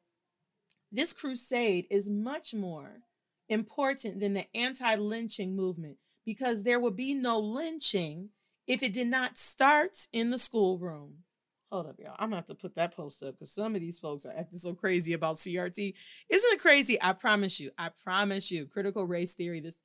This 0.90 1.12
crusade 1.12 1.86
is 1.90 2.08
much 2.08 2.54
more 2.54 3.02
important 3.48 4.20
than 4.20 4.34
the 4.34 4.46
anti 4.56 4.94
lynching 4.94 5.54
movement 5.54 5.98
because 6.24 6.62
there 6.62 6.80
would 6.80 6.96
be 6.96 7.12
no 7.12 7.38
lynching 7.38 8.30
if 8.66 8.82
it 8.82 8.92
did 8.92 9.08
not 9.08 9.36
start 9.36 10.06
in 10.12 10.30
the 10.30 10.38
schoolroom. 10.38 11.24
Hold 11.70 11.86
up, 11.86 12.00
y'all. 12.00 12.16
I'm 12.18 12.30
gonna 12.30 12.36
have 12.36 12.46
to 12.46 12.54
put 12.54 12.74
that 12.74 12.96
post 12.96 13.22
up 13.22 13.34
because 13.34 13.52
some 13.52 13.76
of 13.76 13.80
these 13.80 14.00
folks 14.00 14.26
are 14.26 14.34
acting 14.36 14.58
so 14.58 14.74
crazy 14.74 15.12
about 15.12 15.36
CRT. 15.36 15.94
Isn't 16.28 16.52
it 16.52 16.60
crazy? 16.60 16.98
I 17.00 17.12
promise 17.12 17.60
you. 17.60 17.70
I 17.78 17.90
promise 18.02 18.50
you. 18.50 18.66
Critical 18.66 19.06
race 19.06 19.34
theory. 19.34 19.60
This 19.60 19.84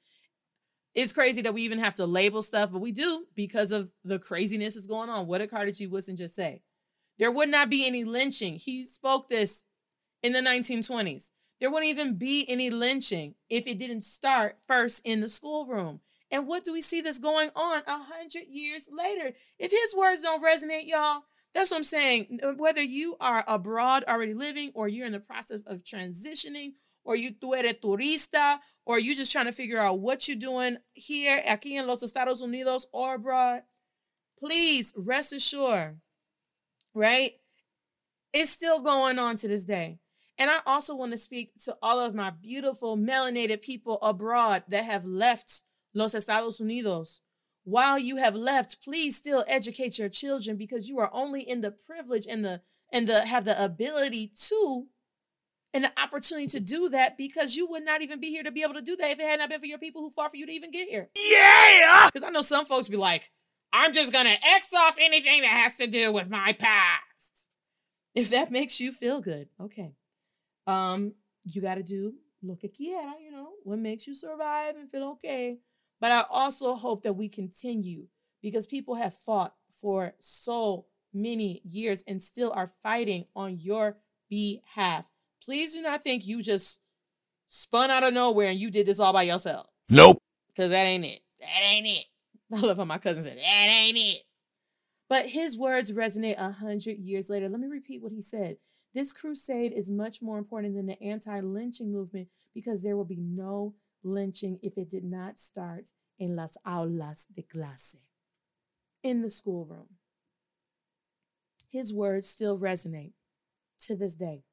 it's 0.95 1.13
crazy 1.13 1.41
that 1.41 1.53
we 1.53 1.61
even 1.61 1.79
have 1.79 1.95
to 1.95 2.05
label 2.05 2.41
stuff, 2.41 2.71
but 2.71 2.79
we 2.79 2.91
do 2.91 3.25
because 3.35 3.71
of 3.71 3.91
the 4.03 4.17
craziness 4.17 4.73
that's 4.75 4.87
going 4.87 5.09
on. 5.09 5.27
What 5.27 5.39
did 5.39 5.51
Carter 5.51 5.71
G. 5.71 5.85
Woodson 5.85 6.15
just 6.15 6.35
say? 6.35 6.63
There 7.19 7.31
would 7.31 7.49
not 7.49 7.69
be 7.69 7.85
any 7.85 8.03
lynching. 8.03 8.55
He 8.55 8.83
spoke 8.85 9.29
this 9.29 9.65
in 10.23 10.31
the 10.31 10.39
1920s. 10.39 11.31
There 11.59 11.69
wouldn't 11.69 11.89
even 11.89 12.17
be 12.17 12.45
any 12.49 12.69
lynching 12.69 13.35
if 13.49 13.67
it 13.67 13.77
didn't 13.77 14.03
start 14.03 14.57
first 14.67 15.05
in 15.05 15.21
the 15.21 15.29
schoolroom. 15.29 15.99
And 16.31 16.47
what 16.47 16.63
do 16.63 16.73
we 16.73 16.81
see 16.81 17.01
that's 17.01 17.19
going 17.19 17.49
on 17.55 17.83
a 17.85 18.03
hundred 18.03 18.45
years 18.49 18.89
later? 18.91 19.35
If 19.59 19.71
his 19.71 19.95
words 19.95 20.21
don't 20.21 20.43
resonate, 20.43 20.87
y'all, 20.87 21.23
that's 21.55 21.71
what 21.71 21.77
I'm 21.77 21.83
saying. 21.83 22.39
Whether 22.57 22.83
you 22.83 23.15
are 23.21 23.45
abroad 23.47 24.03
already 24.07 24.33
living, 24.33 24.71
or 24.75 24.89
you're 24.89 25.07
in 25.07 25.13
the 25.13 25.21
process 25.21 25.61
of 25.65 25.83
transitioning, 25.83 26.73
or 27.05 27.15
you 27.15 27.31
tú 27.31 27.57
eres 27.57 27.75
turista, 27.81 28.59
or 28.85 28.99
you 28.99 29.15
just 29.15 29.31
trying 29.31 29.45
to 29.45 29.53
figure 29.53 29.79
out 29.79 29.99
what 29.99 30.27
you're 30.27 30.37
doing 30.37 30.77
here, 30.93 31.41
aquí 31.47 31.77
en 31.77 31.87
los 31.87 32.03
Estados 32.03 32.41
Unidos, 32.41 32.85
or 32.91 33.15
abroad, 33.15 33.63
please 34.37 34.93
rest 34.97 35.31
assured, 35.31 35.97
right? 36.93 37.31
It's 38.33 38.49
still 38.49 38.81
going 38.81 39.17
on 39.17 39.37
to 39.37 39.47
this 39.47 39.63
day. 39.63 39.99
And 40.37 40.49
I 40.49 40.57
also 40.65 40.93
want 40.93 41.13
to 41.13 41.17
speak 41.17 41.51
to 41.63 41.77
all 41.81 42.01
of 42.01 42.13
my 42.13 42.31
beautiful 42.31 42.97
melanated 42.97 43.61
people 43.61 43.97
abroad 44.01 44.63
that 44.67 44.83
have 44.83 45.05
left 45.05 45.63
Los 45.93 46.13
Estados 46.13 46.59
Unidos. 46.59 47.21
While 47.65 47.97
you 47.97 48.17
have 48.17 48.35
left, 48.35 48.83
please 48.83 49.17
still 49.17 49.43
educate 49.47 49.97
your 49.97 50.07
children 50.07 50.55
because 50.55 50.87
you 50.87 50.99
are 50.99 51.09
only 51.11 51.41
in 51.41 51.61
the 51.61 51.71
privilege 51.71 52.27
and 52.29 52.45
the 52.45 52.61
and 52.93 53.07
the 53.07 53.25
have 53.25 53.43
the 53.43 53.61
ability 53.61 54.31
to 54.49 54.85
and 55.73 55.83
the 55.83 55.91
opportunity 56.01 56.47
to 56.47 56.59
do 56.59 56.89
that 56.89 57.17
because 57.17 57.55
you 57.55 57.67
would 57.67 57.83
not 57.83 58.03
even 58.03 58.19
be 58.19 58.29
here 58.29 58.43
to 58.43 58.51
be 58.51 58.61
able 58.61 58.75
to 58.75 58.83
do 58.83 58.95
that 58.95 59.09
if 59.09 59.19
it 59.19 59.25
had 59.27 59.39
not 59.39 59.49
been 59.49 59.59
for 59.59 59.65
your 59.65 59.79
people 59.79 60.01
who 60.01 60.11
fought 60.11 60.29
for 60.29 60.37
you 60.37 60.45
to 60.45 60.51
even 60.51 60.69
get 60.69 60.87
here. 60.87 61.09
Yeah! 61.15 62.07
Because 62.13 62.25
I 62.25 62.31
know 62.31 62.43
some 62.43 62.65
folks 62.65 62.87
be 62.87 62.97
like, 62.97 63.31
I'm 63.73 63.93
just 63.93 64.13
gonna 64.13 64.37
X 64.55 64.71
off 64.73 64.95
anything 65.01 65.41
that 65.41 65.49
has 65.49 65.75
to 65.77 65.87
do 65.87 66.13
with 66.13 66.29
my 66.29 66.53
past. 66.53 67.49
If 68.13 68.29
that 68.29 68.51
makes 68.51 68.79
you 68.79 68.91
feel 68.91 69.21
good, 69.21 69.49
okay. 69.59 69.95
Um, 70.67 71.15
you 71.45 71.61
gotta 71.63 71.83
do 71.83 72.13
lo 72.43 72.55
que 72.55 72.69
quiera, 72.69 73.15
you 73.19 73.31
know, 73.31 73.49
what 73.63 73.79
makes 73.79 74.05
you 74.05 74.13
survive 74.13 74.75
and 74.75 74.89
feel 74.89 75.03
okay. 75.13 75.57
But 75.99 76.11
I 76.11 76.23
also 76.29 76.75
hope 76.75 77.03
that 77.03 77.13
we 77.13 77.29
continue 77.29 78.07
because 78.41 78.67
people 78.67 78.95
have 78.95 79.13
fought 79.13 79.55
for 79.71 80.13
so 80.19 80.85
many 81.13 81.61
years 81.63 82.03
and 82.07 82.21
still 82.21 82.51
are 82.53 82.71
fighting 82.83 83.25
on 83.35 83.57
your 83.59 83.97
behalf. 84.29 85.09
Please 85.43 85.73
do 85.73 85.81
not 85.81 86.01
think 86.01 86.27
you 86.27 86.41
just 86.41 86.81
spun 87.47 87.89
out 87.89 88.03
of 88.03 88.13
nowhere 88.13 88.49
and 88.49 88.59
you 88.59 88.69
did 88.69 88.85
this 88.85 88.99
all 88.99 89.13
by 89.13 89.23
yourself. 89.23 89.67
Nope. 89.89 90.21
Because 90.47 90.71
that 90.71 90.85
ain't 90.85 91.05
it. 91.05 91.21
That 91.39 91.61
ain't 91.63 91.87
it. 91.87 92.05
I 92.53 92.59
love 92.59 92.77
how 92.77 92.85
my 92.85 92.97
cousin 92.97 93.23
said, 93.23 93.37
that 93.37 93.69
ain't 93.69 93.97
it. 93.97 94.23
But 95.09 95.27
his 95.27 95.57
words 95.57 95.91
resonate 95.91 96.39
a 96.39 96.51
hundred 96.51 96.97
years 96.99 97.29
later. 97.29 97.49
Let 97.49 97.59
me 97.59 97.67
repeat 97.67 98.01
what 98.01 98.11
he 98.11 98.21
said. 98.21 98.57
This 98.93 99.11
crusade 99.11 99.73
is 99.73 99.91
much 99.91 100.21
more 100.21 100.37
important 100.37 100.75
than 100.75 100.87
the 100.87 101.01
anti 101.01 101.39
lynching 101.41 101.91
movement 101.91 102.29
because 102.53 102.81
there 102.81 102.95
will 102.95 103.05
be 103.05 103.19
no 103.19 103.73
lynching 104.05 104.59
if 104.61 104.77
it 104.77 104.89
did 104.89 105.03
not 105.03 105.39
start 105.39 105.91
in 106.17 106.35
las 106.35 106.57
aulas 106.65 107.27
de 107.33 107.41
clase, 107.43 107.97
in 109.03 109.21
the 109.21 109.29
schoolroom. 109.29 109.97
His 111.69 111.93
words 111.93 112.29
still 112.29 112.57
resonate 112.57 113.13
to 113.81 113.95
this 113.95 114.15
day, 114.15 114.43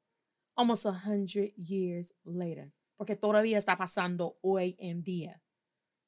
almost 0.57 0.85
a 0.85 0.91
hundred 0.91 1.51
years 1.55 2.11
later, 2.25 2.73
porque 2.97 3.15
todavía 3.15 3.57
está 3.57 3.77
pasando 3.77 4.35
hoy 4.43 4.75
en 4.79 5.03
día. 5.03 5.35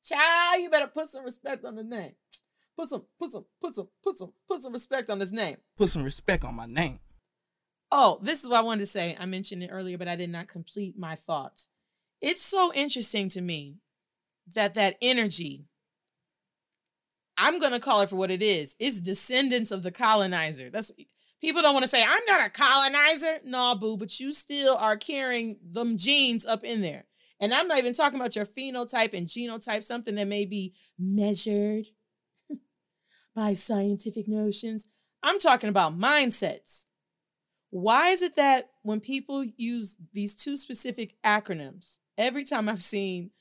Child, 0.03 0.61
you 0.61 0.69
better 0.69 0.87
put 0.87 1.07
some 1.07 1.23
respect 1.23 1.63
on 1.63 1.75
the 1.75 1.83
name. 1.83 2.15
Put 2.75 2.89
some, 2.89 3.05
put 3.17 3.31
some, 3.31 3.45
put 3.61 3.73
some, 3.73 3.87
put 4.03 4.17
some, 4.17 4.33
put 4.47 4.59
some 4.59 4.73
respect 4.73 5.09
on 5.09 5.19
his 5.19 5.31
name. 5.31 5.55
Put 5.77 5.89
some 5.89 6.03
respect 6.03 6.43
on 6.43 6.55
my 6.55 6.65
name. 6.65 6.99
Oh, 7.91 8.19
this 8.21 8.43
is 8.43 8.49
what 8.49 8.59
I 8.59 8.63
wanted 8.63 8.81
to 8.81 8.87
say. 8.87 9.15
I 9.17 9.25
mentioned 9.25 9.63
it 9.63 9.69
earlier, 9.71 9.97
but 9.97 10.09
I 10.09 10.15
did 10.15 10.29
not 10.29 10.47
complete 10.47 10.97
my 10.97 11.15
thoughts. 11.15 11.69
It's 12.21 12.41
so 12.41 12.71
interesting 12.73 13.29
to 13.29 13.41
me 13.41 13.77
that 14.53 14.73
that 14.75 14.95
energy, 15.01 15.65
I'm 17.37 17.59
going 17.59 17.73
to 17.73 17.79
call 17.79 18.01
it 18.01 18.09
for 18.09 18.15
what 18.15 18.31
it 18.31 18.41
is, 18.41 18.75
is 18.79 19.01
descendants 19.01 19.71
of 19.71 19.83
the 19.83 19.91
colonizer. 19.91 20.69
That's 20.69 20.91
people 21.41 21.61
don't 21.61 21.73
want 21.73 21.83
to 21.83 21.89
say, 21.89 22.03
I'm 22.07 22.25
not 22.27 22.45
a 22.45 22.49
colonizer. 22.49 23.39
No, 23.45 23.75
boo, 23.75 23.97
but 23.97 24.19
you 24.19 24.33
still 24.33 24.77
are 24.77 24.97
carrying 24.97 25.59
them 25.63 25.97
genes 25.97 26.45
up 26.45 26.63
in 26.63 26.81
there. 26.81 27.05
And 27.39 27.53
I'm 27.53 27.67
not 27.67 27.79
even 27.79 27.93
talking 27.93 28.19
about 28.19 28.35
your 28.35 28.45
phenotype 28.45 29.13
and 29.13 29.27
genotype, 29.27 29.83
something 29.83 30.15
that 30.15 30.27
may 30.27 30.45
be 30.45 30.73
measured 30.97 31.87
by 33.35 33.53
scientific 33.53 34.27
notions. 34.27 34.87
I'm 35.21 35.39
talking 35.39 35.69
about 35.69 35.99
mindsets. 35.99 36.85
Why 37.71 38.09
is 38.09 38.21
it 38.21 38.37
that 38.37 38.69
when 38.83 39.01
people 39.01 39.43
use 39.43 39.97
these 40.13 40.35
two 40.35 40.55
specific 40.55 41.15
acronyms, 41.23 41.99
every 42.17 42.43
time 42.43 42.69
I've 42.69 42.83
seen, 42.83 43.31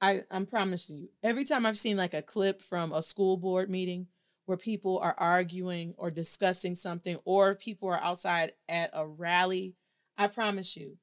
I, 0.00 0.22
I'm 0.30 0.46
promising 0.46 0.98
you, 0.98 1.08
every 1.22 1.44
time 1.44 1.66
I've 1.66 1.78
seen 1.78 1.96
like 1.96 2.14
a 2.14 2.22
clip 2.22 2.62
from 2.62 2.92
a 2.92 3.02
school 3.02 3.36
board 3.36 3.68
meeting 3.68 4.06
where 4.46 4.56
people 4.56 4.98
are 5.00 5.14
arguing 5.18 5.94
or 5.98 6.10
discussing 6.10 6.74
something, 6.74 7.18
or 7.24 7.54
people 7.54 7.88
are 7.90 8.00
outside 8.00 8.52
at 8.68 8.90
a 8.94 9.06
rally, 9.06 9.74
I 10.16 10.28
promise 10.28 10.74
you, 10.74 10.96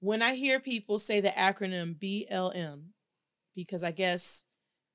when 0.00 0.22
I 0.22 0.34
hear 0.34 0.58
people 0.58 0.98
say 0.98 1.20
the 1.20 1.28
acronym 1.28 1.94
BLM, 1.96 2.86
because 3.54 3.84
I 3.84 3.92
guess 3.92 4.44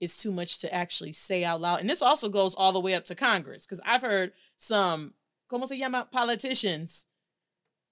it's 0.01 0.21
too 0.21 0.31
much 0.31 0.59
to 0.59 0.73
actually 0.73 1.13
say 1.13 1.45
out 1.45 1.61
loud, 1.61 1.79
and 1.79 1.89
this 1.89 2.01
also 2.01 2.27
goes 2.27 2.53
all 2.53 2.73
the 2.73 2.81
way 2.81 2.95
up 2.95 3.05
to 3.05 3.15
Congress, 3.15 3.65
because 3.65 3.81
I've 3.85 4.01
heard 4.01 4.33
some, 4.57 5.13
¿cómo 5.49 5.65
se 5.65 5.77
llama? 5.77 6.09
Politicians 6.11 7.05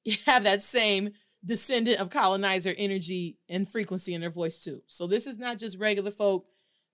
have 0.26 0.44
that 0.44 0.62
same 0.62 1.12
descendant 1.46 2.00
of 2.00 2.10
colonizer 2.10 2.74
energy 2.78 3.38
and 3.50 3.70
frequency 3.70 4.14
in 4.14 4.22
their 4.22 4.30
voice 4.30 4.64
too. 4.64 4.82
So 4.88 5.08
this 5.08 5.28
is 5.28 5.38
not 5.38 5.60
just 5.60 5.80
regular 5.80 6.12
folk 6.12 6.48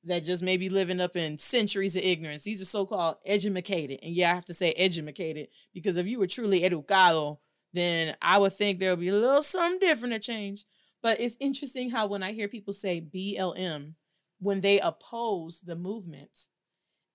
that 0.06 0.24
just 0.24 0.42
may 0.42 0.58
be 0.58 0.70
living 0.70 1.02
up 1.02 1.16
in 1.16 1.38
centuries 1.38 1.96
of 1.96 2.04
ignorance. 2.04 2.44
These 2.44 2.62
are 2.62 2.66
so-called 2.66 3.18
educated. 3.26 4.00
And 4.02 4.16
yeah, 4.16 4.32
I 4.32 4.36
have 4.36 4.46
to 4.46 4.54
say 4.54 4.72
educated 4.72 5.50
because 5.74 5.98
if 5.98 6.08
you 6.08 6.20
were 6.20 6.28
truly 6.28 6.62
educado, 6.62 7.40
then 7.74 8.16
I 8.22 8.40
would 8.40 8.54
think 8.54 8.80
there 8.80 8.92
would 8.92 9.02
be 9.02 9.10
a 9.10 9.14
little 9.14 9.44
something 9.44 9.80
different 9.80 10.14
to 10.14 10.20
change. 10.20 10.66
But 11.02 11.20
it's 11.20 11.38
interesting 11.40 11.92
how 11.92 12.08
when 12.08 12.24
I 12.24 12.32
hear 12.32 12.48
people 12.48 12.74
say 12.74 13.02
BLM, 13.02 13.94
when 14.40 14.62
they 14.62 14.80
oppose 14.80 15.62
the 15.62 15.76
movement, 15.76 16.48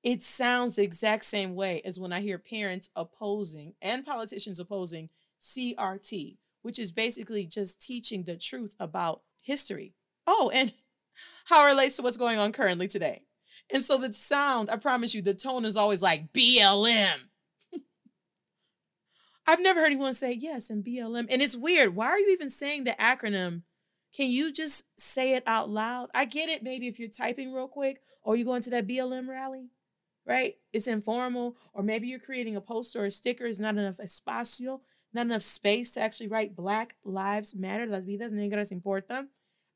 it 0.02 0.22
sounds 0.22 0.76
the 0.76 0.82
exact 0.82 1.24
same 1.24 1.54
way 1.54 1.80
as 1.84 1.98
when 1.98 2.12
I 2.12 2.20
hear 2.20 2.38
parents 2.38 2.90
opposing 2.94 3.74
and 3.80 4.04
politicians 4.04 4.60
opposing 4.60 5.08
CRT, 5.40 6.36
which 6.64 6.78
is 6.78 6.92
basically 6.92 7.44
just 7.44 7.82
teaching 7.82 8.24
the 8.24 8.38
truth 8.38 8.74
about 8.80 9.20
history. 9.42 9.92
Oh, 10.26 10.50
and 10.54 10.72
how 11.44 11.62
it 11.62 11.68
relates 11.68 11.96
to 11.96 12.02
what's 12.02 12.16
going 12.16 12.38
on 12.38 12.52
currently 12.52 12.88
today. 12.88 13.24
And 13.70 13.82
so 13.84 13.98
the 13.98 14.14
sound, 14.14 14.70
I 14.70 14.76
promise 14.76 15.14
you, 15.14 15.20
the 15.20 15.34
tone 15.34 15.66
is 15.66 15.76
always 15.76 16.00
like 16.00 16.32
BLM. 16.32 17.16
I've 19.46 19.60
never 19.60 19.80
heard 19.80 19.92
anyone 19.92 20.14
say 20.14 20.32
yes 20.32 20.70
and 20.70 20.82
BLM. 20.82 21.26
And 21.28 21.42
it's 21.42 21.54
weird. 21.54 21.94
Why 21.94 22.06
are 22.06 22.18
you 22.18 22.32
even 22.32 22.48
saying 22.48 22.84
the 22.84 22.92
acronym? 22.92 23.64
Can 24.16 24.30
you 24.30 24.50
just 24.50 24.98
say 24.98 25.34
it 25.34 25.42
out 25.46 25.68
loud? 25.68 26.08
I 26.14 26.24
get 26.24 26.48
it, 26.48 26.62
maybe 26.62 26.88
if 26.88 26.98
you're 26.98 27.10
typing 27.10 27.52
real 27.52 27.68
quick 27.68 28.00
or 28.22 28.36
you 28.36 28.46
go 28.46 28.54
into 28.54 28.70
that 28.70 28.88
BLM 28.88 29.28
rally, 29.28 29.68
right? 30.26 30.54
It's 30.72 30.86
informal, 30.86 31.58
or 31.74 31.82
maybe 31.82 32.06
you're 32.06 32.20
creating 32.20 32.56
a 32.56 32.62
poster 32.62 33.02
or 33.02 33.06
a 33.06 33.10
sticker, 33.10 33.44
it's 33.44 33.60
not 33.60 33.76
enough 33.76 33.98
espacio, 33.98 34.80
not 35.14 35.26
enough 35.26 35.42
space 35.42 35.92
to 35.92 36.00
actually 36.00 36.28
write 36.28 36.56
Black 36.56 36.96
Lives 37.04 37.54
Matter, 37.54 37.86
las 37.86 38.04
vidas 38.04 38.32
negras 38.32 38.72
importan. 38.72 39.28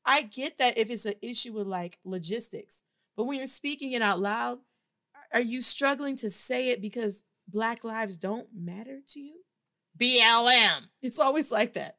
I 0.05 0.23
get 0.23 0.57
that 0.57 0.77
if 0.77 0.89
it's 0.89 1.05
an 1.05 1.13
issue 1.21 1.53
with 1.53 1.67
like 1.67 1.99
logistics, 2.03 2.83
but 3.15 3.25
when 3.25 3.37
you're 3.37 3.47
speaking 3.47 3.91
it 3.93 4.01
out 4.01 4.19
loud, 4.19 4.59
are 5.33 5.41
you 5.41 5.61
struggling 5.61 6.15
to 6.17 6.29
say 6.29 6.69
it 6.69 6.81
because 6.81 7.23
Black 7.47 7.83
lives 7.83 8.17
don't 8.17 8.47
matter 8.55 8.99
to 9.09 9.19
you? 9.19 9.41
BLM. 9.97 10.87
It's 11.01 11.19
always 11.19 11.51
like 11.51 11.73
that. 11.73 11.97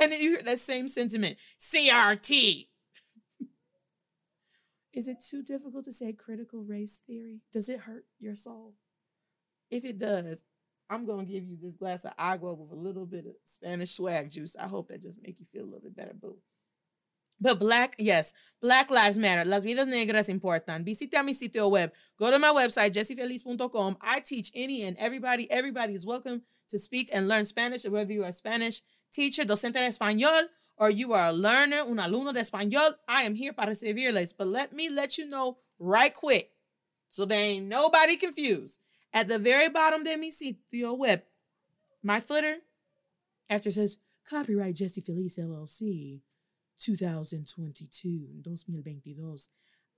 And 0.00 0.10
then 0.10 0.20
you 0.20 0.30
hear 0.30 0.42
that 0.42 0.58
same 0.58 0.88
sentiment 0.88 1.36
CRT. 1.58 2.66
Is 4.92 5.08
it 5.08 5.22
too 5.22 5.42
difficult 5.42 5.84
to 5.84 5.92
say 5.92 6.12
critical 6.12 6.64
race 6.64 7.00
theory? 7.06 7.42
Does 7.52 7.68
it 7.68 7.80
hurt 7.80 8.06
your 8.18 8.34
soul? 8.34 8.74
If 9.70 9.84
it 9.84 9.98
does, 9.98 10.44
I'm 10.90 11.06
to 11.06 11.24
give 11.24 11.44
you 11.44 11.58
this 11.60 11.74
glass 11.74 12.04
of 12.04 12.12
agua 12.18 12.54
with 12.54 12.72
a 12.72 12.80
little 12.80 13.04
bit 13.04 13.26
of 13.26 13.32
Spanish 13.44 13.92
swag 13.92 14.30
juice. 14.30 14.56
I 14.56 14.66
hope 14.66 14.88
that 14.88 15.02
just 15.02 15.22
make 15.22 15.38
you 15.38 15.46
feel 15.46 15.64
a 15.64 15.66
little 15.66 15.80
bit 15.80 15.96
better, 15.96 16.14
boo. 16.14 16.38
But 17.40 17.58
black, 17.58 17.94
yes, 17.98 18.32
Black 18.60 18.90
Lives 18.90 19.16
Matter. 19.16 19.48
Las 19.48 19.64
vidas 19.64 19.86
negras 19.86 20.28
importan. 20.28 20.84
Visita 20.84 21.22
mi 21.22 21.34
sitio 21.34 21.70
web. 21.70 21.92
Go 22.18 22.30
to 22.30 22.38
my 22.38 22.48
website, 22.48 22.92
jessiefeliz.com. 22.92 23.98
I 24.00 24.20
teach 24.20 24.50
any 24.54 24.82
and 24.82 24.96
everybody. 24.98 25.48
Everybody 25.50 25.94
is 25.94 26.04
welcome 26.04 26.42
to 26.70 26.78
speak 26.78 27.10
and 27.14 27.28
learn 27.28 27.44
Spanish, 27.44 27.84
whether 27.84 28.12
you 28.12 28.24
are 28.24 28.28
a 28.28 28.32
Spanish 28.32 28.80
teacher, 29.12 29.44
docente 29.44 29.74
de 29.74 29.88
español, 29.88 30.44
or 30.78 30.90
you 30.90 31.12
are 31.12 31.28
a 31.28 31.32
learner, 31.32 31.82
un 31.82 31.98
alumno 31.98 32.32
de 32.32 32.40
español. 32.40 32.94
I 33.06 33.22
am 33.22 33.34
here 33.34 33.52
para 33.52 33.72
servirles. 33.72 34.34
But 34.36 34.48
let 34.48 34.72
me 34.72 34.88
let 34.90 35.16
you 35.16 35.28
know 35.28 35.58
right 35.78 36.12
quick, 36.12 36.50
so 37.08 37.24
there 37.24 37.40
ain't 37.40 37.66
nobody 37.66 38.16
confused. 38.16 38.80
At 39.12 39.28
the 39.28 39.38
very 39.38 39.68
bottom 39.68 40.04
de 40.04 40.16
mi 40.16 40.30
sitio 40.30 40.96
web, 40.96 41.22
my 42.02 42.20
footer, 42.20 42.56
after 43.48 43.70
says 43.70 43.98
copyright 44.28 44.76
Jessie 44.76 45.00
Feliz 45.00 45.38
LLC 45.38 46.20
2022, 46.78 48.42
2022. 48.44 49.36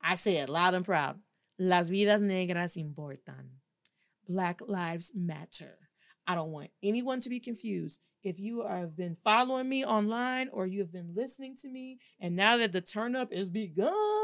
I 0.03 0.15
say 0.15 0.37
it 0.37 0.49
loud 0.49 0.75
and 0.75 0.85
proud. 0.85 1.19
Las 1.59 1.91
vidas 1.91 2.23
negras 2.23 2.77
importan. 2.77 3.49
Black 4.29 4.61
lives 4.67 5.13
matter. 5.15 5.77
I 6.27 6.35
don't 6.35 6.53
want 6.53 6.71
anyone 6.83 7.21
to 7.21 7.29
be 7.29 7.41
confused. 7.41 8.01
If 8.23 8.39
you 8.39 8.67
have 8.67 8.97
been 8.97 9.17
following 9.25 9.69
me 9.69 9.85
online 9.85 10.49
or 10.53 10.67
you 10.67 10.81
have 10.81 10.93
been 10.93 11.15
listening 11.15 11.57
to 11.63 11.69
me, 11.69 11.99
and 12.21 12.37
now 12.37 12.57
that 12.59 12.73
the 12.73 12.81
turn 12.81 13.17
up 13.17 13.33
is 13.33 13.51
begun 13.51 14.20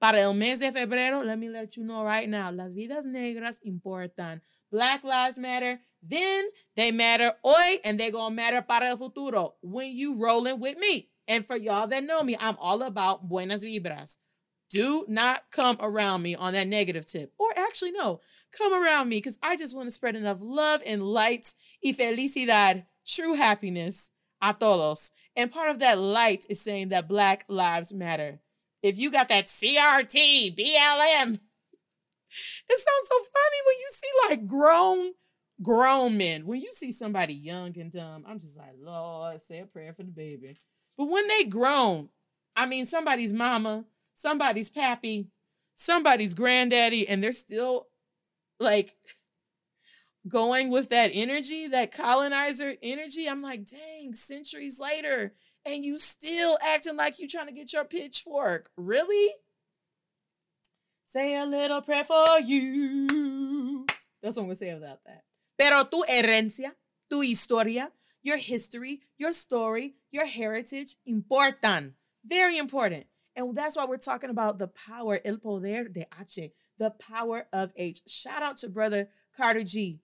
para 0.00 0.20
el 0.20 0.34
mes 0.34 0.60
de 0.60 0.70
febrero, 0.72 1.24
let 1.24 1.38
me 1.38 1.48
let 1.48 1.76
you 1.76 1.84
know 1.84 2.02
right 2.04 2.28
now. 2.28 2.50
Las 2.50 2.70
vidas 2.72 3.06
negras 3.06 3.60
importan. 3.66 4.40
Black 4.70 5.04
lives 5.04 5.38
matter. 5.38 5.80
Then 6.02 6.44
they 6.76 6.90
matter 6.90 7.32
hoy 7.42 7.76
and 7.84 7.98
they 7.98 8.10
gonna 8.10 8.34
matter 8.34 8.62
para 8.62 8.86
el 8.86 8.96
futuro 8.96 9.54
when 9.62 9.96
you 9.96 10.18
rolling 10.18 10.60
with 10.60 10.78
me. 10.78 11.08
And 11.26 11.46
for 11.46 11.56
y'all 11.56 11.86
that 11.86 12.04
know 12.04 12.22
me, 12.22 12.36
I'm 12.38 12.56
all 12.58 12.82
about 12.82 13.28
buenas 13.28 13.64
vibras. 13.64 14.18
Do 14.70 15.04
not 15.08 15.42
come 15.50 15.76
around 15.80 16.22
me 16.22 16.34
on 16.34 16.52
that 16.52 16.66
negative 16.66 17.06
tip. 17.06 17.32
Or 17.38 17.48
actually, 17.56 17.92
no, 17.92 18.20
come 18.56 18.74
around 18.74 19.08
me 19.08 19.18
because 19.18 19.38
I 19.42 19.56
just 19.56 19.74
want 19.74 19.88
to 19.88 19.94
spread 19.94 20.16
enough 20.16 20.38
love 20.40 20.82
and 20.86 21.02
light 21.02 21.54
y 21.82 21.92
felicidad, 21.92 22.84
true 23.06 23.34
happiness 23.34 24.10
a 24.42 24.52
todos. 24.52 25.12
And 25.36 25.50
part 25.50 25.70
of 25.70 25.78
that 25.80 25.98
light 25.98 26.46
is 26.48 26.60
saying 26.60 26.90
that 26.90 27.08
Black 27.08 27.44
Lives 27.48 27.92
Matter. 27.92 28.40
If 28.84 28.98
you 28.98 29.10
got 29.10 29.30
that 29.30 29.46
CRT, 29.46 30.54
BLM, 30.58 31.38
it 32.68 32.78
sounds 32.78 33.08
so 33.08 33.16
funny 33.16 33.60
when 33.64 33.78
you 33.80 33.88
see 33.88 34.08
like 34.28 34.46
grown, 34.46 35.12
grown 35.62 36.18
men. 36.18 36.44
When 36.44 36.60
you 36.60 36.70
see 36.70 36.92
somebody 36.92 37.32
young 37.32 37.78
and 37.78 37.90
dumb, 37.90 38.24
I'm 38.28 38.38
just 38.38 38.58
like, 38.58 38.74
Lord, 38.78 39.40
say 39.40 39.60
a 39.60 39.64
prayer 39.64 39.94
for 39.94 40.02
the 40.02 40.10
baby. 40.10 40.54
But 40.98 41.06
when 41.06 41.26
they 41.28 41.44
grown, 41.44 42.10
I 42.54 42.66
mean, 42.66 42.84
somebody's 42.84 43.32
mama, 43.32 43.86
somebody's 44.12 44.68
pappy, 44.68 45.28
somebody's 45.74 46.34
granddaddy, 46.34 47.08
and 47.08 47.24
they're 47.24 47.32
still 47.32 47.86
like 48.60 48.96
going 50.28 50.68
with 50.68 50.90
that 50.90 51.10
energy, 51.14 51.68
that 51.68 51.96
colonizer 51.96 52.74
energy. 52.82 53.26
I'm 53.30 53.40
like, 53.40 53.64
dang, 53.64 54.12
centuries 54.12 54.78
later, 54.78 55.32
and 55.66 55.84
you 55.84 55.98
still 55.98 56.56
acting 56.74 56.96
like 56.96 57.18
you 57.18 57.28
trying 57.28 57.46
to 57.46 57.52
get 57.52 57.72
your 57.72 57.84
pitchfork. 57.84 58.70
Really? 58.76 59.32
Say 61.04 61.38
a 61.40 61.44
little 61.44 61.80
prayer 61.82 62.04
for 62.04 62.40
you. 62.44 63.86
That's 64.22 64.36
what 64.36 64.42
I'm 64.42 64.48
gonna 64.48 64.54
say 64.54 64.70
about 64.70 65.04
that. 65.04 65.24
Pero 65.56 65.84
tu 65.84 66.02
herencia, 66.08 66.72
tu 67.10 67.20
historia, 67.20 67.90
your 68.22 68.38
history, 68.38 69.00
your 69.18 69.32
story, 69.32 69.94
your 70.10 70.26
heritage 70.26 70.96
importan. 71.06 71.94
Very 72.24 72.58
important. 72.58 73.06
And 73.36 73.54
that's 73.54 73.76
why 73.76 73.84
we're 73.84 73.98
talking 73.98 74.30
about 74.30 74.58
the 74.58 74.68
power, 74.68 75.20
el 75.24 75.38
poder 75.38 75.88
de 75.88 76.06
H, 76.20 76.50
the 76.78 76.90
power 76.90 77.46
of 77.52 77.72
H. 77.76 78.02
Shout 78.06 78.42
out 78.42 78.56
to 78.58 78.68
brother 78.68 79.08
Carter 79.36 79.64
G 79.64 80.00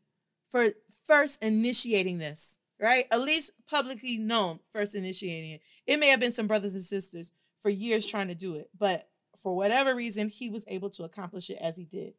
for 0.51 0.67
first 1.07 1.43
initiating 1.43 2.19
this, 2.19 2.60
right? 2.81 3.05
At 3.13 3.21
least 3.21 3.53
publicly 3.69 4.17
known, 4.17 4.61
first 4.73 4.95
initiating 4.95 5.53
it. 5.53 5.61
It 5.87 5.99
may 5.99 6.09
have 6.09 6.21
been 6.21 6.33
some 6.33 6.47
brothers 6.47 6.75
and 6.75 6.83
sisters 6.83 7.33
for 7.61 7.69
years 7.69 8.07
trying 8.07 8.29
to 8.29 8.35
do 8.35 8.55
it, 8.57 8.71
but 8.77 9.09
for 9.37 9.55
whatever 9.55 9.95
reason, 9.95 10.29
he 10.29 10.49
was 10.49 10.65
able 10.69 10.91
to 10.91 11.05
accomplish 11.05 11.51
it 11.51 11.59
as 11.61 11.77
he 11.77 11.85
did. 11.85 12.15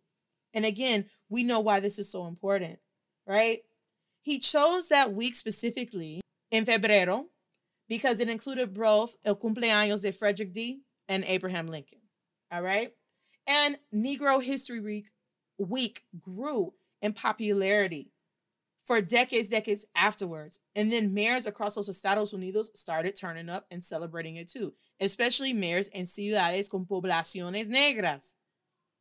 And 0.53 0.65
again, 0.65 1.05
we 1.29 1.43
know 1.43 1.59
why 1.59 1.79
this 1.79 1.97
is 1.97 2.11
so 2.11 2.27
important, 2.27 2.79
right? 3.27 3.59
He 4.21 4.39
chose 4.39 4.89
that 4.89 5.13
week 5.13 5.35
specifically 5.35 6.21
in 6.51 6.65
febrero 6.65 7.25
because 7.89 8.19
it 8.19 8.29
included 8.29 8.73
both 8.73 9.15
el 9.25 9.35
cumpleaños 9.35 10.03
de 10.03 10.11
Frederick 10.11 10.53
D 10.53 10.81
and 11.09 11.23
Abraham 11.25 11.67
Lincoln. 11.67 11.99
All 12.51 12.61
right. 12.61 12.91
And 13.47 13.77
Negro 13.93 14.43
History 14.43 14.79
Week, 14.79 15.09
week 15.57 16.03
grew 16.19 16.73
in 17.01 17.13
popularity 17.13 18.10
for 18.91 18.99
decades, 18.99 19.47
decades 19.47 19.87
afterwards. 19.95 20.59
And 20.75 20.91
then 20.91 21.13
mayors 21.13 21.45
across 21.45 21.77
los 21.77 21.87
Estados 21.87 22.33
Unidos 22.33 22.71
started 22.75 23.15
turning 23.15 23.47
up 23.47 23.65
and 23.71 23.81
celebrating 23.81 24.35
it 24.35 24.49
too, 24.49 24.73
especially 24.99 25.53
mayors 25.53 25.87
in 25.87 26.05
ciudades 26.05 26.67
con 26.67 26.85
poblaciones 26.85 27.69
negras. 27.69 28.35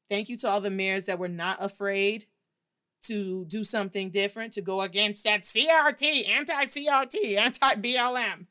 Thank 0.09 0.29
you 0.29 0.37
to 0.39 0.49
all 0.49 0.61
the 0.61 0.71
mayors 0.71 1.07
that 1.07 1.19
were 1.19 1.27
not 1.27 1.57
afraid 1.61 2.27
to 3.07 3.45
do 3.47 3.65
something 3.65 4.11
different, 4.11 4.53
to 4.53 4.61
go 4.61 4.83
against 4.83 5.25
that 5.25 5.43
CRT, 5.43 6.29
anti 6.29 6.67
CRT, 6.67 7.37
anti 7.37 7.75
BLM. 7.75 8.47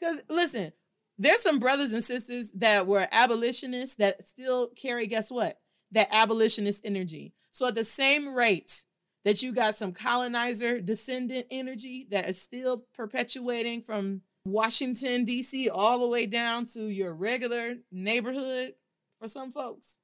Because 0.00 0.24
listen, 0.28 0.72
there's 1.16 1.42
some 1.42 1.60
brothers 1.60 1.92
and 1.92 2.02
sisters 2.02 2.50
that 2.56 2.88
were 2.88 3.06
abolitionists 3.12 3.94
that 3.98 4.26
still 4.26 4.70
carry, 4.70 5.06
guess 5.06 5.30
what? 5.30 5.60
That 5.92 6.08
abolitionist 6.10 6.84
energy. 6.84 7.34
So 7.52 7.68
at 7.68 7.76
the 7.76 7.84
same 7.84 8.34
rate 8.34 8.86
that 9.24 9.42
you 9.42 9.52
got 9.52 9.74
some 9.74 9.92
colonizer 9.92 10.80
descendant 10.80 11.46
energy 11.50 12.06
that 12.10 12.28
is 12.28 12.40
still 12.40 12.84
perpetuating 12.94 13.82
from 13.82 14.22
Washington, 14.44 15.24
D.C., 15.24 15.68
all 15.68 16.00
the 16.00 16.08
way 16.08 16.26
down 16.26 16.64
to 16.64 16.88
your 16.88 17.14
regular 17.14 17.74
neighborhood 17.92 18.72
for 19.18 19.28
some 19.28 19.50
folks, 19.50 19.98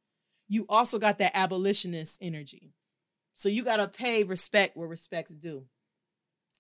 you 0.49 0.67
also 0.69 0.99
got 0.99 1.19
that 1.19 1.33
abolitionist 1.35 2.19
energy. 2.23 2.73
So 3.33 3.49
you 3.49 3.65
got 3.65 3.79
to 3.79 3.89
pay 3.89 4.25
respect 4.25 4.77
where 4.77 4.89
respect's 4.89 5.35
due. 5.35 5.65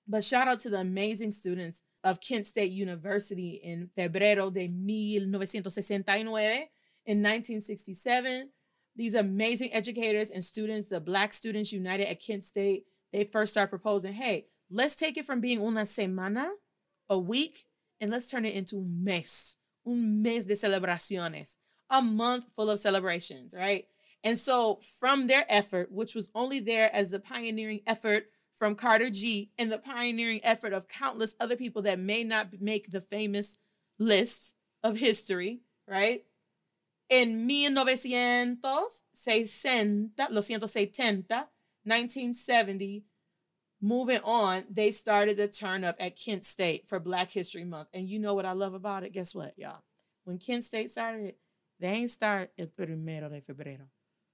But 0.08 0.24
shout 0.24 0.48
out 0.48 0.60
to 0.60 0.70
the 0.70 0.80
amazing 0.80 1.32
students 1.32 1.82
of 2.04 2.20
Kent 2.20 2.46
State 2.46 2.72
University 2.72 3.60
in 3.62 3.90
febrero 3.96 4.52
de 4.52 4.68
1969. 4.68 6.68
In 7.08 7.22
1967, 7.22 8.50
these 8.96 9.14
amazing 9.14 9.72
educators 9.72 10.30
and 10.30 10.44
students, 10.44 10.88
the 10.88 11.00
Black 11.00 11.32
Students 11.32 11.72
United 11.72 12.08
at 12.08 12.20
Kent 12.20 12.44
State, 12.44 12.84
they 13.12 13.24
first 13.24 13.52
start 13.52 13.70
proposing, 13.70 14.14
hey, 14.14 14.46
let's 14.70 14.96
take 14.96 15.16
it 15.16 15.24
from 15.24 15.40
being 15.40 15.60
una 15.60 15.82
semana, 15.82 16.48
a 17.08 17.18
week, 17.18 17.66
and 18.00 18.10
let's 18.10 18.30
turn 18.30 18.44
it 18.44 18.54
into 18.54 18.82
mes, 18.82 19.58
un 19.86 20.22
mes 20.22 20.46
de 20.46 20.54
celebraciones, 20.54 21.56
a 21.90 22.02
month 22.02 22.46
full 22.54 22.70
of 22.70 22.78
celebrations, 22.78 23.54
right? 23.56 23.86
And 24.24 24.38
so, 24.38 24.80
from 24.98 25.28
their 25.28 25.44
effort, 25.48 25.92
which 25.92 26.14
was 26.14 26.30
only 26.34 26.58
there 26.58 26.94
as 26.94 27.10
the 27.10 27.20
pioneering 27.20 27.82
effort 27.86 28.26
from 28.52 28.74
Carter 28.74 29.10
G 29.10 29.50
and 29.58 29.70
the 29.70 29.78
pioneering 29.78 30.40
effort 30.42 30.72
of 30.72 30.88
countless 30.88 31.36
other 31.38 31.56
people 31.56 31.82
that 31.82 31.98
may 31.98 32.24
not 32.24 32.60
make 32.60 32.90
the 32.90 33.00
famous 33.00 33.58
list 33.98 34.56
of 34.82 34.96
history, 34.96 35.60
right? 35.86 36.24
En 37.08 37.46
1960, 37.46 40.28
lo 40.30 40.40
siento, 40.40 40.68
70, 40.68 41.48
1970, 41.84 43.04
moving 43.80 44.20
on, 44.24 44.64
they 44.68 44.90
started 44.90 45.36
the 45.36 45.46
turn 45.46 45.84
up 45.84 45.94
at 46.00 46.16
Kent 46.16 46.44
State 46.44 46.88
for 46.88 46.98
Black 46.98 47.30
History 47.30 47.64
Month. 47.64 47.88
And 47.94 48.08
you 48.08 48.18
know 48.18 48.34
what 48.34 48.44
I 48.44 48.52
love 48.52 48.74
about 48.74 49.04
it? 49.04 49.12
Guess 49.12 49.34
what, 49.34 49.54
y'all? 49.56 49.82
When 50.24 50.38
Kent 50.38 50.64
State 50.64 50.90
started 50.90 51.26
it, 51.26 51.38
they 51.78 51.88
ain't 51.88 52.10
start 52.10 52.50
el 52.58 52.66
primero 52.66 53.28
de 53.28 53.40
febrero. 53.40 53.86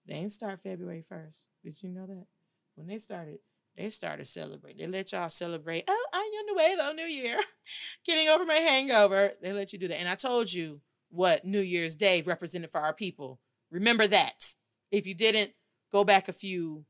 They 0.07 0.15
didn't 0.15 0.33
start 0.33 0.63
February 0.63 1.05
1st. 1.11 1.37
Did 1.63 1.83
you 1.83 1.91
know 1.91 2.07
that? 2.07 2.27
When 2.75 2.87
they 2.87 2.99
started, 2.99 3.39
they 3.77 3.91
started 3.91 4.27
celebrating. 4.27 4.79
They 4.79 4.99
let 4.99 5.13
y'all 5.13 5.29
celebrate. 5.29 5.85
Oh, 5.87 6.07
I'm 6.13 6.21
on 6.21 6.47
the 6.47 6.55
way 6.55 6.75
though, 6.77 6.93
New 6.93 7.05
Year. 7.05 7.39
Getting 8.07 8.29
over 8.29 8.45
my 8.45 8.55
hangover. 8.55 9.33
They 9.43 9.53
let 9.53 9.73
you 9.73 9.79
do 9.79 9.89
that. 9.89 10.01
And 10.01 10.09
I 10.09 10.15
told 10.15 10.53
you 10.53 10.81
what 11.13 11.45
New 11.45 11.61
Year's 11.61 11.95
Day 11.95 12.23
represented 12.23 12.71
for 12.71 12.81
our 12.81 12.95
people. 12.95 13.39
Remember 13.71 14.07
that. 14.07 14.55
If 14.91 15.07
you 15.07 15.15
didn't, 15.15 15.53
go 15.93 16.05
back 16.05 16.29
a 16.29 16.33
few 16.33 16.87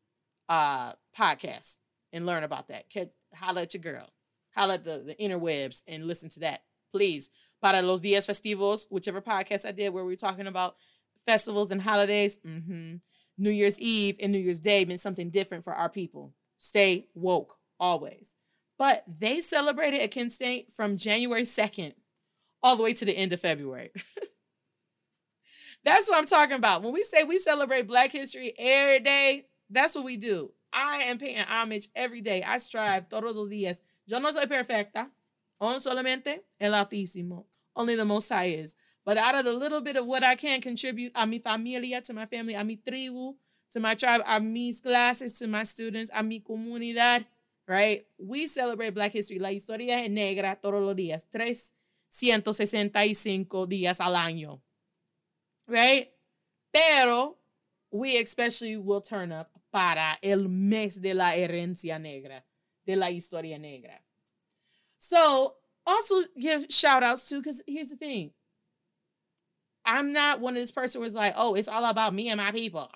uh 0.48 0.92
podcasts 1.16 1.78
and 2.12 2.24
learn 2.24 2.44
about 2.44 2.68
that. 2.68 2.85
Holla 3.35 3.62
at 3.62 3.74
your 3.74 3.82
girl. 3.82 4.08
Holla 4.54 4.74
at 4.74 4.85
the, 4.85 5.04
the 5.06 5.14
interwebs 5.16 5.82
and 5.88 6.06
listen 6.06 6.28
to 6.30 6.40
that. 6.40 6.62
Please. 6.92 7.30
Para 7.61 7.82
los 7.82 8.00
días 8.00 8.26
festivos, 8.26 8.87
whichever 8.90 9.20
podcast 9.20 9.66
I 9.66 9.72
did 9.72 9.92
where 9.92 10.04
we 10.04 10.12
were 10.12 10.16
talking 10.16 10.46
about 10.46 10.76
festivals 11.24 11.70
and 11.70 11.82
holidays, 11.82 12.38
mm-hmm. 12.46 12.96
New 13.38 13.50
Year's 13.50 13.80
Eve 13.80 14.16
and 14.20 14.32
New 14.32 14.38
Year's 14.38 14.61
Day 14.61 14.85
meant 14.85 15.00
something 15.00 15.30
different 15.30 15.64
for 15.64 15.72
our 15.72 15.88
people. 15.88 16.35
Stay 16.56 17.06
woke 17.14 17.56
always. 17.78 18.37
But 18.78 19.04
they 19.06 19.40
celebrated 19.40 20.00
at 20.00 20.11
Kent 20.11 20.32
State 20.32 20.72
from 20.72 20.96
January 20.96 21.42
2nd 21.42 21.94
all 22.62 22.77
the 22.77 22.83
way 22.83 22.92
to 22.94 23.05
the 23.05 23.16
end 23.16 23.33
of 23.33 23.40
February. 23.40 23.90
that's 25.85 26.09
what 26.09 26.18
I'm 26.18 26.27
talking 26.27 26.57
about. 26.57 26.83
When 26.83 26.92
we 26.92 27.03
say 27.03 27.25
we 27.25 27.38
celebrate 27.38 27.87
Black 27.87 28.12
History 28.12 28.53
every 28.59 29.01
day, 29.01 29.46
that's 29.70 29.94
what 29.96 30.05
we 30.05 30.16
do. 30.16 30.53
I 30.72 30.98
am 31.09 31.18
paying 31.18 31.38
homage 31.38 31.88
every 31.94 32.20
day. 32.20 32.42
I 32.46 32.59
strive 32.59 33.09
todos 33.09 33.37
los 33.37 33.48
días. 33.48 33.83
Yo 34.07 34.18
no 34.18 34.31
soy 34.31 34.46
perfecta. 34.46 35.11
On 35.61 35.77
solamente 35.77 36.40
el 36.61 36.72
Altísimo. 36.72 37.44
Only 37.77 37.94
the 37.96 38.05
Most 38.05 38.29
High 38.29 38.46
is. 38.46 38.75
But 39.05 39.16
out 39.16 39.35
of 39.35 39.44
the 39.44 39.53
little 39.53 39.81
bit 39.81 39.96
of 39.96 40.07
what 40.07 40.22
I 40.22 40.35
can 40.35 40.61
contribute 40.61 41.12
a 41.14 41.27
mi 41.27 41.38
familia, 41.38 42.01
to 42.03 42.12
my 42.12 42.27
family, 42.27 42.55
a 42.55 42.64
mi 42.64 42.77
tribu, 42.77 43.35
to 43.72 43.81
my 43.81 43.94
tribe, 43.94 44.22
a 44.27 44.40
mis 44.40 44.81
clases, 44.81 45.35
to 45.38 45.46
my 45.46 45.64
students, 45.64 46.11
a 46.14 46.22
mi 46.22 46.40
comunidad, 46.40 47.25
right? 47.66 48.05
We 48.18 48.46
celebrate 48.46 48.94
Black 48.94 49.12
History. 49.12 49.38
La 49.38 49.51
historia 49.51 50.05
es 50.05 50.11
negra 50.11 50.59
todos 50.62 50.81
los 50.83 50.94
días. 50.94 51.27
365 52.12 53.66
días 53.66 54.01
al 54.01 54.14
año. 54.14 54.61
Right? 55.66 56.09
Pero 56.72 57.38
we 57.90 58.18
especially 58.18 58.77
will 58.77 59.01
turn 59.01 59.33
up 59.33 59.51
para 59.72 60.18
el 60.22 60.48
mes 60.48 61.01
de 61.01 61.14
la 61.14 61.33
herencia 61.33 61.98
negra, 61.98 62.44
de 62.87 62.96
la 62.96 63.07
historia 63.07 63.59
negra. 63.59 64.01
So, 64.98 65.57
also 65.87 66.22
give 66.38 66.66
shout 66.70 67.03
outs 67.03 67.29
to, 67.31 67.40
because 67.40 67.62
here's 67.66 67.88
the 67.90 67.96
thing. 67.96 68.33
I'm 69.85 70.12
not 70.12 70.40
one 70.40 70.55
of 70.55 70.61
this 70.62 70.70
person 70.70 71.03
who's 71.03 71.14
like, 71.14 71.35
oh, 71.37 71.55
it's 71.55 71.68
all 71.68 71.85
about 71.87 72.14
me 72.14 72.29
and 72.29 72.38
my 72.38 72.53
people. 72.53 72.90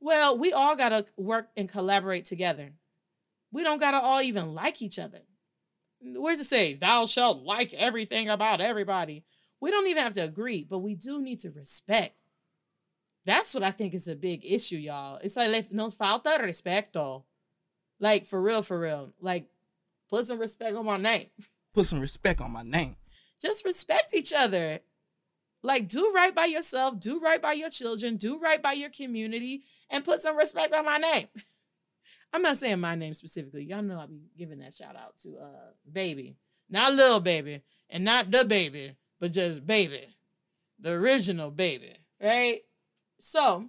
Well, 0.00 0.36
we 0.36 0.52
all 0.52 0.76
got 0.76 0.90
to 0.90 1.06
work 1.16 1.48
and 1.56 1.68
collaborate 1.68 2.24
together. 2.24 2.72
We 3.50 3.62
don't 3.62 3.80
got 3.80 3.92
to 3.92 3.98
all 3.98 4.20
even 4.20 4.54
like 4.54 4.82
each 4.82 4.98
other. 4.98 5.20
Where's 6.02 6.40
it 6.40 6.44
say, 6.44 6.74
thou 6.74 7.06
shalt 7.06 7.42
like 7.42 7.72
everything 7.74 8.28
about 8.28 8.60
everybody? 8.60 9.24
We 9.60 9.70
don't 9.70 9.86
even 9.86 10.02
have 10.02 10.14
to 10.14 10.24
agree, 10.24 10.66
but 10.68 10.80
we 10.80 10.94
do 10.94 11.22
need 11.22 11.40
to 11.40 11.50
respect. 11.50 12.16
That's 13.24 13.54
what 13.54 13.62
I 13.62 13.70
think 13.70 13.94
is 13.94 14.08
a 14.08 14.16
big 14.16 14.44
issue, 14.44 14.76
y'all. 14.76 15.20
It's 15.22 15.36
like 15.36 15.70
nos 15.70 15.94
falta 15.94 16.40
respeto. 16.42 17.22
Like 18.00 18.26
for 18.26 18.42
real, 18.42 18.62
for 18.62 18.80
real. 18.80 19.12
Like 19.20 19.46
put 20.10 20.26
some 20.26 20.40
respect 20.40 20.74
on 20.74 20.86
my 20.86 20.96
name. 20.96 21.26
Put 21.74 21.86
some 21.86 22.00
respect 22.00 22.42
on 22.42 22.50
my 22.50 22.62
name. 22.62 22.96
Just 23.40 23.64
respect 23.64 24.12
each 24.14 24.34
other. 24.36 24.80
Like 25.62 25.88
do 25.88 26.12
right 26.14 26.34
by 26.34 26.44
yourself, 26.44 27.00
do 27.00 27.18
right 27.18 27.40
by 27.40 27.52
your 27.52 27.70
children, 27.70 28.16
do 28.16 28.38
right 28.38 28.60
by 28.60 28.72
your 28.72 28.90
community, 28.90 29.62
and 29.88 30.04
put 30.04 30.20
some 30.20 30.36
respect 30.36 30.74
on 30.74 30.84
my 30.84 30.98
name. 30.98 31.28
I'm 32.32 32.42
not 32.42 32.56
saying 32.56 32.80
my 32.80 32.94
name 32.94 33.14
specifically. 33.14 33.64
Y'all 33.64 33.82
know 33.82 34.00
I'll 34.00 34.06
be 34.06 34.22
giving 34.36 34.60
that 34.60 34.72
shout 34.72 34.96
out 34.96 35.18
to 35.18 35.36
uh 35.36 35.72
baby. 35.90 36.36
Not 36.70 36.94
little 36.94 37.20
baby, 37.20 37.62
and 37.90 38.04
not 38.04 38.30
the 38.30 38.44
baby, 38.46 38.96
but 39.20 39.32
just 39.32 39.66
baby. 39.66 40.06
The 40.80 40.92
original 40.92 41.50
baby. 41.50 41.92
Right? 42.20 42.60
So, 43.18 43.68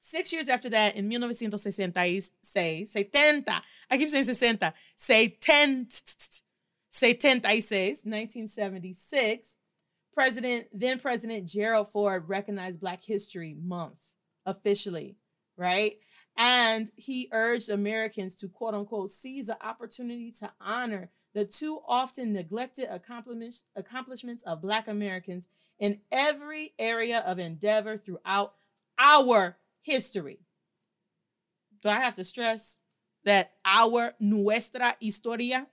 six 0.00 0.32
years 0.32 0.48
after 0.48 0.68
that, 0.70 0.96
in 0.96 1.08
1966, 1.08 2.32
70, 2.42 3.46
I 3.90 3.96
keep 3.96 4.08
saying 4.10 4.24
60, 4.24 4.66
70, 4.96 6.42
76, 6.90 8.04
1976, 8.04 9.56
President, 10.12 10.66
then 10.72 10.98
President 10.98 11.48
Gerald 11.48 11.88
Ford 11.88 12.28
recognized 12.28 12.80
Black 12.80 13.02
History 13.02 13.56
Month 13.60 14.16
officially, 14.46 15.16
right? 15.56 15.94
And 16.36 16.90
he 16.96 17.28
urged 17.32 17.70
Americans 17.70 18.34
to 18.36 18.48
quote 18.48 18.74
unquote 18.74 19.10
seize 19.10 19.46
the 19.46 19.66
opportunity 19.66 20.32
to 20.40 20.52
honor 20.60 21.10
the 21.34 21.44
too 21.44 21.80
often 21.86 22.32
neglected 22.32 22.86
accomplishments, 22.90 23.64
accomplishments 23.76 24.42
of 24.44 24.62
Black 24.62 24.88
Americans 24.88 25.48
in 25.78 26.00
every 26.10 26.70
area 26.78 27.22
of 27.26 27.38
endeavor 27.38 27.96
throughout 27.96 28.54
our 28.98 29.56
history. 29.82 30.38
Do 31.82 31.88
I 31.88 32.00
have 32.00 32.14
to 32.14 32.24
stress 32.24 32.78
that 33.24 33.52
our 33.64 34.12
nuestra 34.20 34.96
historia? 35.00 35.66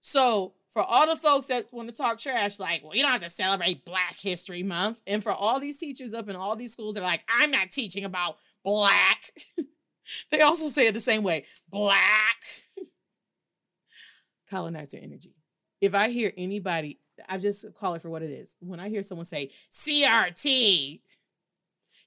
So, 0.00 0.54
for 0.68 0.82
all 0.82 1.06
the 1.08 1.16
folks 1.16 1.46
that 1.46 1.72
want 1.72 1.88
to 1.88 1.94
talk 1.94 2.18
trash, 2.18 2.60
like, 2.60 2.82
well, 2.84 2.94
you 2.94 3.00
don't 3.00 3.10
have 3.10 3.22
to 3.22 3.30
celebrate 3.30 3.86
Black 3.86 4.14
History 4.20 4.62
Month. 4.62 5.00
And 5.06 5.22
for 5.22 5.32
all 5.32 5.58
these 5.58 5.78
teachers 5.78 6.12
up 6.12 6.28
in 6.28 6.36
all 6.36 6.54
these 6.54 6.74
schools, 6.74 6.94
they're 6.94 7.02
like, 7.02 7.24
I'm 7.34 7.50
not 7.50 7.70
teaching 7.70 8.04
about 8.04 8.36
black. 8.66 9.30
they 10.30 10.42
also 10.42 10.66
say 10.66 10.88
it 10.88 10.92
the 10.92 11.00
same 11.00 11.22
way 11.22 11.46
black. 11.70 12.36
Colonizer 14.50 14.98
energy. 15.00 15.34
If 15.80 15.94
I 15.94 16.10
hear 16.10 16.32
anybody 16.36 17.00
I 17.28 17.38
just 17.38 17.74
call 17.74 17.94
it 17.94 18.02
for 18.02 18.10
what 18.10 18.22
it 18.22 18.30
is. 18.30 18.56
When 18.60 18.80
I 18.80 18.88
hear 18.88 19.02
someone 19.02 19.24
say 19.24 19.50
CRT, 19.72 21.00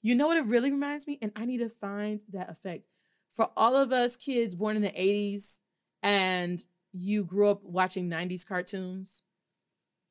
you 0.02 0.16
know 0.16 0.28
what 0.28 0.38
it 0.38 0.46
really 0.46 0.72
reminds 0.72 1.08
me? 1.08 1.18
And 1.22 1.32
I 1.36 1.46
need 1.46 1.60
to 1.60 1.70
find 1.70 2.22
that 2.32 2.50
effect. 2.50 2.86
For 3.32 3.50
all 3.56 3.76
of 3.76 3.92
us 3.92 4.16
kids 4.16 4.56
born 4.56 4.76
in 4.76 4.82
the 4.82 4.90
80s 4.90 5.62
and 6.02 6.64
you 6.94 7.24
grew 7.24 7.50
up 7.50 7.64
watching 7.64 8.10
90s 8.10 8.48
cartoons, 8.48 9.24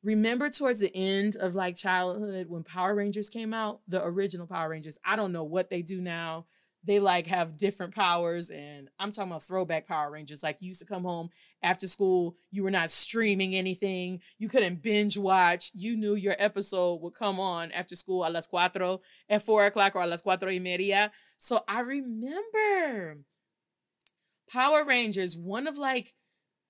remember 0.09 0.49
towards 0.51 0.81
the 0.81 0.95
end 0.95 1.37
of 1.37 1.55
like 1.55 1.77
childhood 1.77 2.49
when 2.49 2.65
Power 2.65 2.95
Rangers 2.95 3.29
came 3.31 3.53
out, 3.53 3.81
the 3.87 4.05
original 4.05 4.47
Power 4.47 4.71
Rangers. 4.71 4.99
I 5.05 5.17
don't 5.17 5.33
know 5.33 5.45
what 5.45 5.71
they 5.71 5.83
do 5.83 6.01
now 6.01 6.47
they 6.85 7.01
like 7.01 7.27
have 7.27 7.57
different 7.57 7.95
powers 7.95 8.51
and 8.51 8.89
i'm 8.99 9.11
talking 9.11 9.31
about 9.31 9.43
throwback 9.43 9.87
power 9.87 10.11
rangers 10.11 10.43
like 10.43 10.57
you 10.61 10.69
used 10.69 10.81
to 10.81 10.87
come 10.87 11.03
home 11.03 11.29
after 11.63 11.87
school 11.87 12.37
you 12.51 12.63
were 12.63 12.71
not 12.71 12.91
streaming 12.91 13.55
anything 13.55 14.21
you 14.39 14.49
couldn't 14.49 14.83
binge 14.83 15.19
watch 15.19 15.71
you 15.75 15.97
knew 15.97 16.15
your 16.15 16.37
episode 16.39 17.01
would 17.01 17.15
come 17.15 17.41
on 17.41 17.73
after 17.73 17.95
school 17.95 18.25
a 18.27 18.31
las 18.31 18.47
cuatro 18.47 19.01
at 19.29 19.43
four 19.43 19.65
o'clock 19.67 19.97
or 19.97 20.03
a 20.03 20.07
las 20.07 20.23
cuatro 20.23 20.47
y 20.47 20.59
media 20.59 21.11
so 21.37 21.59
i 21.69 21.81
remember 21.81 23.19
power 24.51 24.85
rangers 24.85 25.37
one 25.37 25.67
of 25.67 25.77
like 25.77 26.15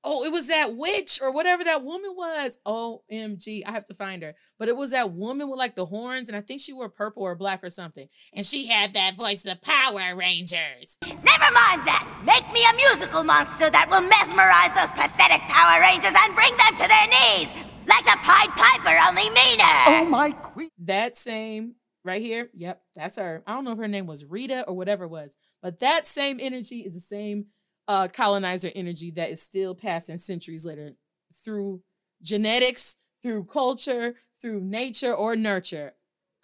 Oh, 0.04 0.24
it 0.24 0.32
was 0.32 0.48
that 0.48 0.76
witch 0.76 1.18
or 1.22 1.32
whatever 1.32 1.64
that 1.64 1.82
woman 1.82 2.12
was. 2.16 2.58
OMG, 2.66 3.62
I 3.66 3.72
have 3.72 3.84
to 3.87 3.94
find 3.94 4.22
her. 4.22 4.34
But 4.58 4.68
it 4.68 4.76
was 4.76 4.92
that 4.92 5.12
woman 5.12 5.50
with 5.50 5.58
like 5.58 5.74
the 5.74 5.87
horns, 5.87 6.28
and 6.28 6.37
I 6.37 6.40
think 6.40 6.61
she 6.61 6.72
wore 6.72 6.88
purple 6.88 7.24
or 7.24 7.34
black 7.34 7.64
or 7.64 7.70
something. 7.70 8.08
And 8.32 8.46
she 8.46 8.68
had 8.68 8.92
that 8.94 9.16
voice, 9.18 9.42
the 9.42 9.58
Power 9.61 10.16
Rangers. 10.16 10.98
Never 11.02 11.50
mind 11.52 11.87
that. 11.87 12.22
Make 12.24 12.52
me 12.52 12.64
a 12.64 12.76
musical 12.76 13.24
monster 13.24 13.70
that 13.70 13.90
will 13.90 14.00
mesmerize 14.00 14.74
those 14.74 14.92
pathetic 14.92 15.40
Power 15.42 15.80
Rangers 15.80 16.14
and 16.16 16.34
bring 16.34 16.56
them 16.56 16.76
to 16.76 16.87
their 16.88 17.08
knees. 17.08 17.48
Like 17.88 18.04
the 18.04 18.16
Pied 18.22 18.50
Piper, 18.50 18.98
only 19.08 19.30
meaner. 19.30 19.64
Oh, 19.87 20.04
my 20.04 20.30
queen. 20.30 20.70
That 20.78 21.16
same 21.16 21.74
right 22.04 22.22
here. 22.22 22.50
Yep, 22.54 22.82
that's 22.94 23.16
her. 23.16 23.42
I 23.46 23.54
don't 23.54 23.64
know 23.64 23.72
if 23.72 23.78
her 23.78 23.88
name 23.88 24.06
was 24.06 24.24
Rita 24.24 24.64
or 24.66 24.76
whatever 24.76 25.04
it 25.04 25.11
was, 25.11 25.37
but 25.62 25.80
that 25.80 26.06
same 26.06 26.38
energy 26.40 26.80
is 26.80 26.94
the 26.94 27.00
same 27.00 27.46
uh, 27.88 28.07
colonizer 28.12 28.70
energy 28.74 29.11
that 29.12 29.31
is 29.31 29.42
still 29.42 29.74
passing 29.74 30.18
centuries 30.18 30.64
later 30.64 30.92
through 31.35 31.83
genetics, 32.22 32.98
through 33.22 33.44
culture, 33.44 34.14
through 34.40 34.61
nature 34.61 35.12
or 35.12 35.35
nurture. 35.35 35.92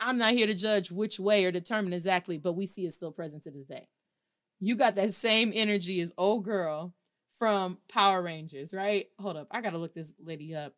I'm 0.00 0.18
not 0.18 0.32
here 0.32 0.46
to 0.46 0.54
judge 0.54 0.90
which 0.90 1.20
way 1.20 1.44
or 1.44 1.52
determine 1.52 1.92
exactly, 1.92 2.38
but 2.38 2.54
we 2.54 2.66
see 2.66 2.86
it 2.86 2.92
still 2.92 3.12
present 3.12 3.44
to 3.44 3.50
this 3.50 3.66
day. 3.66 3.88
You 4.58 4.74
got 4.74 4.96
that 4.96 5.12
same 5.12 5.52
energy 5.54 6.00
as 6.00 6.12
old 6.16 6.44
girl 6.44 6.94
from 7.30 7.78
Power 7.88 8.22
Rangers, 8.22 8.72
right? 8.74 9.06
Hold 9.20 9.36
up, 9.36 9.48
I 9.50 9.60
gotta 9.60 9.78
look 9.78 9.94
this 9.94 10.14
lady 10.18 10.54
up. 10.54 10.72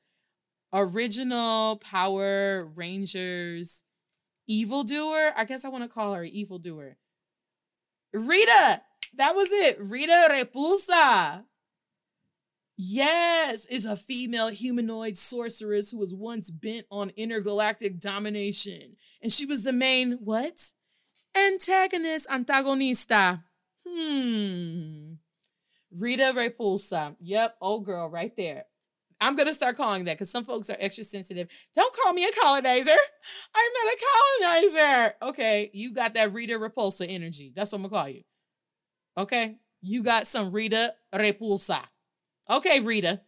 Original 0.72 1.76
Power 1.76 2.66
Rangers 2.74 3.84
evildoer. 4.48 5.32
I 5.36 5.44
guess 5.44 5.64
I 5.64 5.68
want 5.68 5.84
to 5.84 5.88
call 5.88 6.14
her 6.14 6.24
evildoer. 6.24 6.96
Rita, 8.12 8.82
that 9.16 9.34
was 9.34 9.50
it. 9.52 9.78
Rita 9.80 10.28
Repulsa. 10.30 11.44
Yes, 12.78 13.64
is 13.66 13.86
a 13.86 13.96
female 13.96 14.48
humanoid 14.48 15.16
sorceress 15.16 15.90
who 15.90 15.98
was 15.98 16.14
once 16.14 16.50
bent 16.50 16.84
on 16.90 17.10
intergalactic 17.16 18.00
domination. 18.00 18.96
And 19.22 19.32
she 19.32 19.46
was 19.46 19.64
the 19.64 19.72
main, 19.72 20.18
what? 20.22 20.72
Antagonist, 21.34 22.28
antagonista. 22.28 23.44
Hmm. 23.88 25.14
Rita 25.90 26.32
Repulsa. 26.34 27.16
Yep, 27.20 27.56
old 27.62 27.86
girl 27.86 28.10
right 28.10 28.36
there. 28.36 28.64
I'm 29.20 29.34
gonna 29.34 29.54
start 29.54 29.78
calling 29.78 30.04
that 30.04 30.16
because 30.16 30.30
some 30.30 30.44
folks 30.44 30.68
are 30.68 30.76
extra 30.78 31.04
sensitive. 31.04 31.48
Don't 31.74 31.94
call 31.96 32.12
me 32.12 32.24
a 32.24 32.40
colonizer. 32.42 32.90
I'm 33.54 33.70
not 33.72 33.94
a 33.94 33.98
colonizer. 34.04 35.14
Okay, 35.22 35.70
you 35.72 35.94
got 35.94 36.12
that 36.14 36.34
Rita 36.34 36.54
Repulsa 36.58 37.06
energy. 37.08 37.52
That's 37.56 37.72
what 37.72 37.78
I'm 37.78 37.88
gonna 37.88 38.02
call 38.02 38.08
you. 38.10 38.22
Okay. 39.16 39.56
You 39.80 40.02
got 40.02 40.26
some 40.26 40.50
Rita 40.50 40.94
Repulsa. 41.14 41.80
Okay, 42.50 42.80
Rita. 42.80 43.20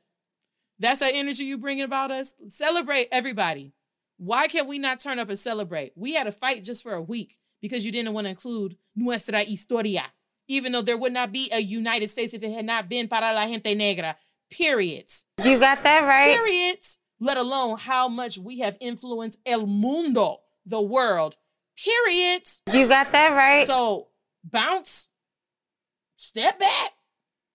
That's 0.79 1.01
that 1.01 1.13
energy 1.15 1.45
you 1.45 1.59
bringing 1.59 1.85
about 1.85 2.11
us. 2.11 2.35
Celebrate 2.49 3.09
everybody. 3.11 3.73
Why 4.17 4.47
can't 4.49 4.69
we 4.69 4.79
not 4.79 5.01
turn 5.01 5.19
up 5.19 5.29
and 5.29 5.39
celebrate? 5.39 5.93
We 5.97 6.15
had 6.15 6.27
a 6.27 6.33
fight 6.33 6.65
just 6.65 6.83
for 6.83 6.95
a 6.95 7.03
week 7.03 7.39
because 7.61 7.85
you 7.85 7.93
didn't 7.93 8.13
want 8.13 8.27
to 8.27 8.31
include 8.31 8.77
nuestra 8.95 9.41
historia, 9.45 10.03
even 10.49 10.73
though 10.73 10.83
there 10.83 10.97
would 10.97 11.13
not 11.13 11.33
be 11.33 11.51
a 11.53 11.61
United 11.61 12.11
States 12.11 12.35
if 12.35 12.43
it 12.43 12.53
had 12.53 12.65
not 12.65 12.89
been 12.89 13.09
para 13.09 13.33
la 13.33 13.47
gente 13.47 13.75
negra. 13.75 14.17
Period. 14.51 15.07
You 15.45 15.59
got 15.59 15.83
that 15.83 16.01
right. 16.01 16.37
Period. 16.37 16.79
let 17.21 17.37
alone 17.37 17.79
how 17.79 18.09
much 18.09 18.39
we 18.39 18.61
have 18.61 18.77
influenced 18.81 19.39
el 19.47 19.67
mundo, 19.67 20.39
the 20.65 20.81
world. 20.81 21.37
Period. 21.77 22.43
You 22.73 22.89
got 22.89 23.13
that 23.13 23.31
right. 23.31 23.67
So 23.67 24.09
bounce, 24.45 25.09
step 26.19 26.59
back, 26.59 26.91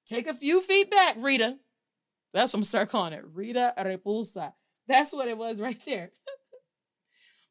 take 0.07 0.27
a 0.27 0.33
few 0.33 0.61
feet 0.61 0.89
back, 0.89 1.17
Rita. 1.19 1.59
That's 2.33 2.53
what 2.53 2.57
I'm 2.57 2.59
gonna 2.61 2.65
start 2.65 2.89
calling 2.89 3.13
it. 3.13 3.23
Rita 3.31 3.73
Repulsa. 3.77 4.53
That's 4.87 5.13
what 5.13 5.27
it 5.27 5.37
was 5.37 5.61
right 5.61 5.79
there. 5.85 6.11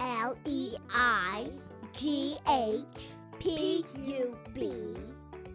L 0.00 0.36
E 0.44 0.74
I 0.92 1.48
G 1.92 2.38
H 2.48 3.12
P 3.38 3.84
U 4.02 4.36
B 4.52 4.96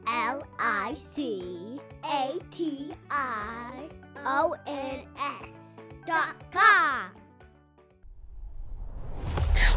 L 0.07 0.47
I 0.57 0.95
C 0.97 1.81
A 2.05 2.39
T 2.49 2.93
I 3.11 3.89
O 4.25 4.55
N 4.67 5.01
S 5.17 5.68
dot 6.09 6.33
com. 6.51 7.19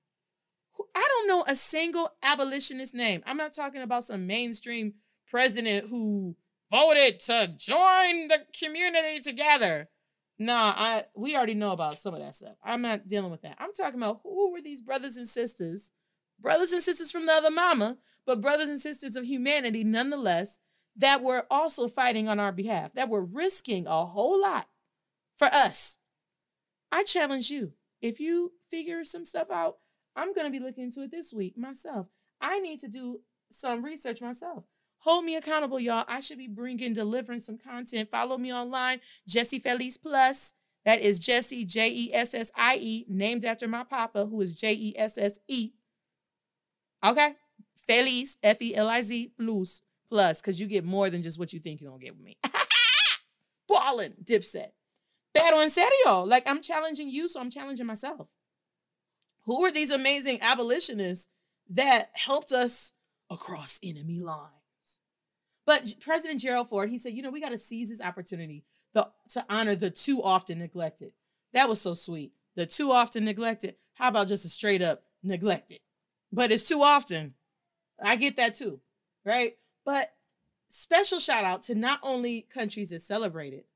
I 0.96 1.08
don't 1.10 1.28
know 1.28 1.44
a 1.46 1.58
single 1.58 2.14
abolitionist 2.24 2.96
name. 2.96 3.22
I'm 3.26 3.38
not 3.38 3.54
talking 3.54 3.82
about 3.82 4.06
some 4.06 4.28
mainstream 4.28 4.94
president 5.28 5.88
who 5.90 6.38
voted 6.72 7.20
to 7.20 7.54
join 7.58 8.28
the 8.30 8.46
community 8.58 9.20
together. 9.20 9.90
Nah, 10.38 10.74
I 10.76 11.04
we 11.16 11.36
already 11.36 11.54
know 11.54 11.72
about 11.72 11.98
some 11.98 12.14
of 12.14 12.20
that 12.22 12.36
stuff. 12.36 12.56
I'm 12.64 12.82
not 12.82 13.08
dealing 13.08 13.32
with 13.32 13.42
that. 13.44 13.56
I'm 13.60 13.74
talking 13.74 14.02
about 14.02 14.22
who 14.24 14.52
were 14.52 14.62
these 14.62 14.82
brothers 14.82 15.16
and 15.16 15.28
sisters, 15.28 15.94
brothers 16.40 16.74
and 16.74 16.82
sisters 16.82 17.12
from 17.12 17.26
the 17.26 17.32
other 17.32 17.52
mama, 17.52 17.98
but 18.26 18.42
brothers 18.42 18.70
and 18.70 18.80
sisters 18.80 19.16
of 19.16 19.26
humanity 19.26 19.84
nonetheless, 19.84 20.60
that 20.98 21.24
were 21.24 21.46
also 21.50 21.88
fighting 21.88 22.28
on 22.28 22.40
our 22.40 22.52
behalf, 22.52 22.94
that 22.94 23.10
were 23.10 23.24
risking 23.24 23.88
a 23.88 24.06
whole 24.06 24.42
lot 24.42 24.66
for 25.38 25.48
us. 25.48 26.00
I 26.92 27.04
challenge 27.04 27.50
you. 27.50 27.74
If 28.02 28.20
you 28.20 28.54
figure 28.70 29.04
some 29.04 29.26
stuff 29.26 29.50
out, 29.50 29.78
I'm 30.16 30.34
going 30.34 30.46
to 30.46 30.52
be 30.52 30.64
looking 30.64 30.86
into 30.86 31.02
it 31.02 31.12
this 31.12 31.34
week 31.34 31.58
myself. 31.58 32.08
I 32.42 32.60
need 32.60 32.80
to 32.80 32.88
do 32.88 33.22
some 33.52 33.84
research 33.84 34.22
myself. 34.22 34.66
Hold 35.06 35.24
me 35.24 35.36
accountable, 35.36 35.80
y'all. 35.80 36.04
I 36.08 36.20
should 36.20 36.40
be 36.40 36.48
bringing, 36.48 36.94
delivering 36.94 37.40
some 37.40 37.60
content. 37.60 38.10
Follow 38.10 38.40
me 38.40 38.52
online, 38.52 39.02
Jessie 39.28 39.60
Feliz 39.60 40.00
Plus. 40.00 40.56
That 40.84 41.00
is 41.00 41.20
Jessie, 41.20 41.64
J 41.64 41.92
E 41.92 42.12
S 42.12 42.34
S 42.34 42.52
I 42.56 42.80
E, 42.82 43.06
named 43.08 43.46
after 43.46 43.68
my 43.68 43.84
papa, 43.84 44.26
who 44.26 44.42
is 44.42 44.60
J 44.60 44.74
E 44.74 44.96
S 44.98 45.20
S 45.20 45.38
E. 45.48 45.74
Okay? 47.06 47.34
Feliz, 47.88 48.40
F 48.42 48.60
E 48.64 48.74
L 48.74 48.90
I 48.90 49.04
Z, 49.04 49.32
plus, 49.38 49.84
plus, 50.10 50.42
because 50.42 50.60
you 50.60 50.66
get 50.66 50.84
more 50.84 51.08
than 51.12 51.22
just 51.22 51.38
what 51.38 51.54
you 51.54 51.60
think 51.60 51.82
you're 51.82 51.92
going 51.92 52.00
to 52.00 52.06
get 52.06 52.16
with 52.16 52.26
me. 52.26 52.38
Ballin', 53.70 54.16
dipset. 54.24 54.70
Pero 55.36 55.60
en 55.60 55.70
serio, 55.70 56.24
like 56.24 56.50
I'm 56.50 56.62
challenging 56.62 57.12
you, 57.12 57.28
so 57.28 57.42
I'm 57.42 57.52
challenging 57.52 57.86
myself. 57.86 58.28
Who 59.44 59.64
are 59.66 59.72
these 59.72 59.92
amazing 59.92 60.40
abolitionists 60.42 61.30
that 61.70 62.08
helped 62.14 62.52
us 62.52 62.94
across 63.30 63.80
enemy 63.84 64.20
lines? 64.20 64.65
But 65.66 65.96
President 66.00 66.42
Gerald 66.42 66.70
Ford, 66.70 66.90
he 66.90 66.98
said, 66.98 67.14
you 67.14 67.22
know, 67.22 67.32
we 67.32 67.42
got 67.42 67.50
to 67.50 67.58
seize 67.58 67.90
this 67.90 68.02
opportunity 68.02 68.64
the, 68.94 69.10
to 69.30 69.46
honor 69.50 69.76
the 69.76 69.90
too 69.90 70.22
often 70.24 70.60
neglected. 70.60 71.12
That 71.54 71.70
was 71.70 71.82
so 71.82 71.94
sweet. 71.94 72.34
The 72.56 72.66
too 72.66 72.92
often 72.92 73.26
neglected. 73.26 73.76
How 73.96 74.10
about 74.10 74.28
just 74.28 74.46
a 74.46 74.50
straight 74.50 74.82
up 74.82 75.04
neglected? 75.24 75.80
But 76.32 76.52
it's 76.52 76.68
too 76.68 76.82
often. 76.82 77.34
I 78.02 78.16
get 78.16 78.38
that 78.38 78.56
too, 78.56 78.82
right? 79.24 79.56
But 79.86 80.14
special 80.68 81.20
shout 81.20 81.46
out 81.46 81.64
to 81.64 81.76
not 81.76 82.00
only 82.04 82.42
countries 82.42 82.90
that 82.90 83.02
celebrate 83.02 83.54
it, 83.54 83.68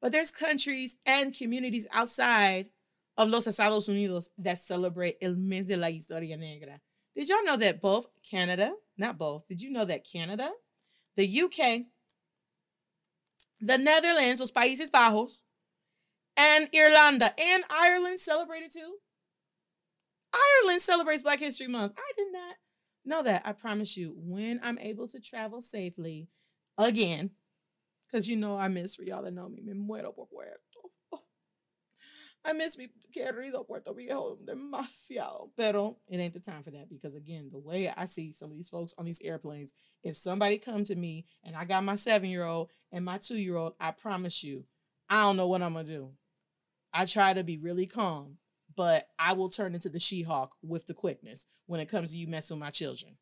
but 0.00 0.12
there's 0.12 0.30
countries 0.30 0.96
and 1.06 1.36
communities 1.36 1.88
outside 1.92 2.70
of 3.16 3.28
los 3.28 3.46
Estados 3.46 3.88
Unidos 3.88 4.30
that 4.38 4.58
celebrate 4.58 5.16
El 5.20 5.34
Mes 5.34 5.66
de 5.66 5.76
la 5.76 5.88
Historia 5.88 6.36
Negra. 6.36 6.80
Did 7.16 7.28
y'all 7.28 7.44
know 7.44 7.56
that 7.56 7.80
both 7.80 8.06
Canada, 8.28 8.74
not 8.96 9.18
both, 9.18 9.46
did 9.48 9.60
you 9.60 9.72
know 9.72 9.84
that 9.84 10.06
Canada, 10.10 10.50
the 11.18 11.42
UK, 11.42 11.82
the 13.60 13.76
Netherlands, 13.76 14.38
los 14.38 14.52
Países 14.52 14.88
Bajos, 14.88 15.42
and 16.36 16.68
Irlanda 16.72 17.28
and 17.36 17.64
Ireland 17.68 18.20
celebrated 18.20 18.70
too? 18.72 18.98
Ireland 20.62 20.80
celebrates 20.80 21.24
Black 21.24 21.40
History 21.40 21.66
Month. 21.66 21.94
I 21.98 22.12
did 22.16 22.32
not 22.32 22.54
know 23.04 23.22
that. 23.24 23.42
I 23.44 23.52
promise 23.52 23.96
you, 23.96 24.14
when 24.16 24.60
I'm 24.62 24.78
able 24.78 25.08
to 25.08 25.18
travel 25.18 25.60
safely 25.60 26.28
again, 26.78 27.32
because 28.06 28.28
you 28.28 28.36
know 28.36 28.56
I 28.56 28.68
miss 28.68 28.94
for 28.94 29.02
y'all 29.02 29.24
that 29.24 29.34
know 29.34 29.48
me, 29.48 29.60
me 29.60 29.72
muero 29.72 30.14
por 30.14 30.28
puerto. 30.28 30.60
I 32.44 32.52
miss 32.52 32.78
mi 32.78 32.88
querido 33.14 33.66
Puerto 33.66 33.92
Viejo 33.92 34.38
demasiado. 34.44 35.50
Pero 35.56 35.98
it 36.08 36.18
ain't 36.18 36.34
the 36.34 36.40
time 36.40 36.62
for 36.62 36.70
that 36.70 36.88
because 36.88 37.14
again, 37.14 37.48
the 37.50 37.58
way 37.58 37.90
I 37.96 38.06
see 38.06 38.32
some 38.32 38.50
of 38.50 38.56
these 38.56 38.70
folks 38.70 38.94
on 38.98 39.04
these 39.04 39.20
airplanes, 39.22 39.74
if 40.02 40.16
somebody 40.16 40.58
come 40.58 40.84
to 40.84 40.94
me 40.94 41.26
and 41.44 41.56
I 41.56 41.64
got 41.64 41.84
my 41.84 41.96
seven 41.96 42.30
year 42.30 42.44
old 42.44 42.70
and 42.92 43.04
my 43.04 43.18
two 43.18 43.36
year 43.36 43.56
old, 43.56 43.74
I 43.80 43.90
promise 43.90 44.42
you, 44.42 44.64
I 45.10 45.22
don't 45.22 45.36
know 45.36 45.48
what 45.48 45.62
I'm 45.62 45.74
gonna 45.74 45.86
do. 45.86 46.12
I 46.92 47.04
try 47.04 47.34
to 47.34 47.44
be 47.44 47.58
really 47.58 47.86
calm, 47.86 48.38
but 48.74 49.08
I 49.18 49.34
will 49.34 49.48
turn 49.48 49.74
into 49.74 49.88
the 49.88 50.00
She-Hulk 50.00 50.54
with 50.62 50.86
the 50.86 50.94
quickness 50.94 51.46
when 51.66 51.80
it 51.80 51.88
comes 51.88 52.12
to 52.12 52.18
you 52.18 52.28
messing 52.28 52.56
with 52.56 52.64
my 52.64 52.70
children. 52.70 53.16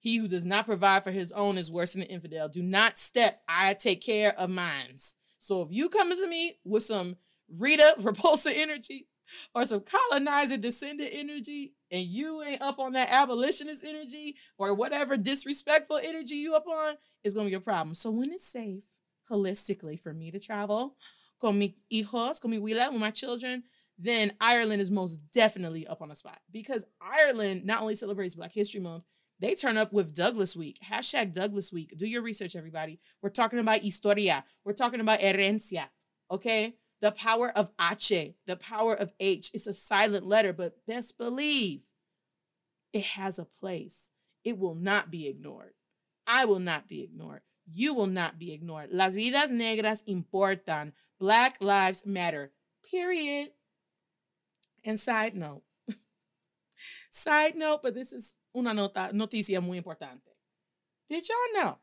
He 0.00 0.16
who 0.16 0.28
does 0.28 0.44
not 0.44 0.66
provide 0.66 1.04
for 1.04 1.10
his 1.10 1.32
own 1.32 1.58
is 1.58 1.72
worse 1.72 1.92
than 1.92 2.02
an 2.02 2.08
infidel. 2.08 2.48
Do 2.48 2.62
not 2.62 2.98
step. 2.98 3.42
I 3.48 3.74
take 3.74 4.00
care 4.00 4.32
of 4.38 4.48
mines. 4.50 5.16
So 5.38 5.62
if 5.62 5.68
you 5.70 5.88
come 5.88 6.10
to 6.10 6.26
me 6.28 6.54
with 6.64 6.82
some 6.82 7.16
Rita 7.60 7.94
repulsive 8.00 8.54
energy 8.56 9.08
or 9.54 9.64
some 9.64 9.82
colonizer 9.82 10.56
descendant 10.56 11.10
energy, 11.12 11.74
and 11.90 12.04
you 12.04 12.42
ain't 12.42 12.62
up 12.62 12.78
on 12.78 12.92
that 12.92 13.10
abolitionist 13.10 13.84
energy 13.84 14.36
or 14.58 14.74
whatever 14.74 15.16
disrespectful 15.16 16.00
energy 16.02 16.34
you 16.36 16.54
up 16.54 16.66
on, 16.66 16.94
it's 17.24 17.34
gonna 17.34 17.48
be 17.48 17.54
a 17.54 17.60
problem. 17.60 17.94
So 17.94 18.10
when 18.10 18.32
it's 18.32 18.46
safe, 18.46 18.84
holistically, 19.30 20.00
for 20.00 20.14
me 20.14 20.30
to 20.30 20.38
travel 20.38 20.96
con 21.40 21.58
mis 21.58 21.72
hijos, 21.92 22.40
con 22.40 22.50
mi 22.50 22.58
huila, 22.58 22.90
with 22.90 23.00
my 23.00 23.10
children, 23.10 23.62
then 23.98 24.32
Ireland 24.40 24.80
is 24.80 24.90
most 24.90 25.18
definitely 25.32 25.86
up 25.86 26.02
on 26.02 26.08
the 26.08 26.14
spot 26.14 26.38
because 26.52 26.86
Ireland 27.00 27.64
not 27.64 27.80
only 27.80 27.94
celebrates 27.94 28.34
Black 28.34 28.52
History 28.52 28.80
Month, 28.80 29.04
they 29.40 29.54
turn 29.54 29.76
up 29.76 29.92
with 29.92 30.14
Douglass 30.14 30.56
Week. 30.56 30.78
Hashtag 30.84 31.32
Douglass 31.32 31.72
Week. 31.72 31.94
Do 31.96 32.06
your 32.06 32.22
research, 32.22 32.56
everybody. 32.56 32.98
We're 33.22 33.30
talking 33.30 33.58
about 33.60 33.80
historia. 33.80 34.44
We're 34.64 34.72
talking 34.72 35.00
about 35.00 35.20
herencia. 35.20 35.84
Okay? 36.30 36.74
The 37.00 37.12
power 37.12 37.50
of 37.50 37.70
H, 37.80 38.12
the 38.46 38.56
power 38.56 38.94
of 38.94 39.12
H. 39.20 39.50
It's 39.54 39.66
a 39.66 39.74
silent 39.74 40.26
letter, 40.26 40.52
but 40.52 40.84
best 40.86 41.16
believe 41.16 41.82
it 42.92 43.04
has 43.04 43.38
a 43.38 43.44
place. 43.44 44.10
It 44.44 44.58
will 44.58 44.74
not 44.74 45.10
be 45.10 45.26
ignored. 45.28 45.74
I 46.26 46.44
will 46.44 46.58
not 46.58 46.88
be 46.88 47.02
ignored. 47.02 47.42
You 47.70 47.94
will 47.94 48.06
not 48.06 48.38
be 48.38 48.52
ignored. 48.52 48.90
Las 48.92 49.14
vidas 49.14 49.50
negras 49.50 50.02
importan. 50.08 50.92
Black 51.18 51.60
lives 51.60 52.06
matter. 52.06 52.52
Period. 52.90 53.50
And 54.84 54.98
side 54.98 55.34
note, 55.34 55.62
side 57.10 57.56
note, 57.56 57.82
but 57.82 57.94
this 57.94 58.12
is 58.12 58.38
una 58.56 58.72
nota, 58.72 59.10
noticia 59.12 59.60
muy 59.60 59.80
importante. 59.80 60.30
Did 61.08 61.24
y'all 61.28 61.62
know 61.62 61.78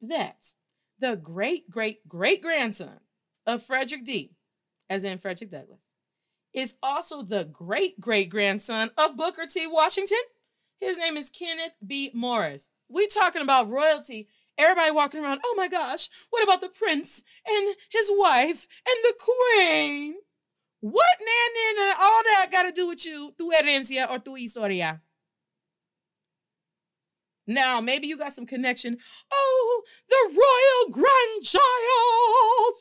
that 0.00 0.54
the 0.98 1.16
great, 1.16 1.70
great, 1.70 2.08
great 2.08 2.42
grandson 2.42 2.98
of 3.46 3.62
Frederick 3.62 4.04
D, 4.04 4.32
as 4.88 5.04
in 5.04 5.18
Frederick 5.18 5.50
Douglass, 5.50 5.94
is 6.52 6.76
also 6.82 7.22
the 7.22 7.44
great, 7.44 8.00
great 8.00 8.30
grandson 8.30 8.90
of 8.96 9.16
Booker 9.16 9.46
T. 9.46 9.66
Washington? 9.66 10.18
His 10.80 10.98
name 10.98 11.16
is 11.16 11.30
Kenneth 11.30 11.74
B. 11.84 12.10
Morris. 12.14 12.68
We 12.88 13.06
talking 13.06 13.42
about 13.42 13.70
royalty. 13.70 14.28
Everybody 14.56 14.92
walking 14.92 15.24
around, 15.24 15.40
oh 15.44 15.54
my 15.56 15.66
gosh, 15.66 16.08
what 16.30 16.44
about 16.44 16.60
the 16.60 16.68
prince 16.68 17.24
and 17.46 17.74
his 17.90 18.10
wife 18.14 18.68
and 18.86 18.96
the 19.02 19.14
queen? 19.18 20.14
What 20.80 21.18
nan 21.18 21.78
and 21.78 21.94
all 22.00 22.22
that 22.24 22.52
got 22.52 22.62
to 22.68 22.72
do 22.72 22.88
with 22.88 23.04
you, 23.04 23.32
tu 23.36 23.50
herencia 23.50 24.08
or 24.10 24.18
tu 24.18 24.34
historia? 24.34 25.00
Now, 27.46 27.80
maybe 27.80 28.06
you 28.06 28.16
got 28.16 28.32
some 28.32 28.46
connection. 28.46 28.98
Oh, 29.32 29.82
the 30.08 30.16
royal 30.30 30.92
grandchild. 30.92 32.74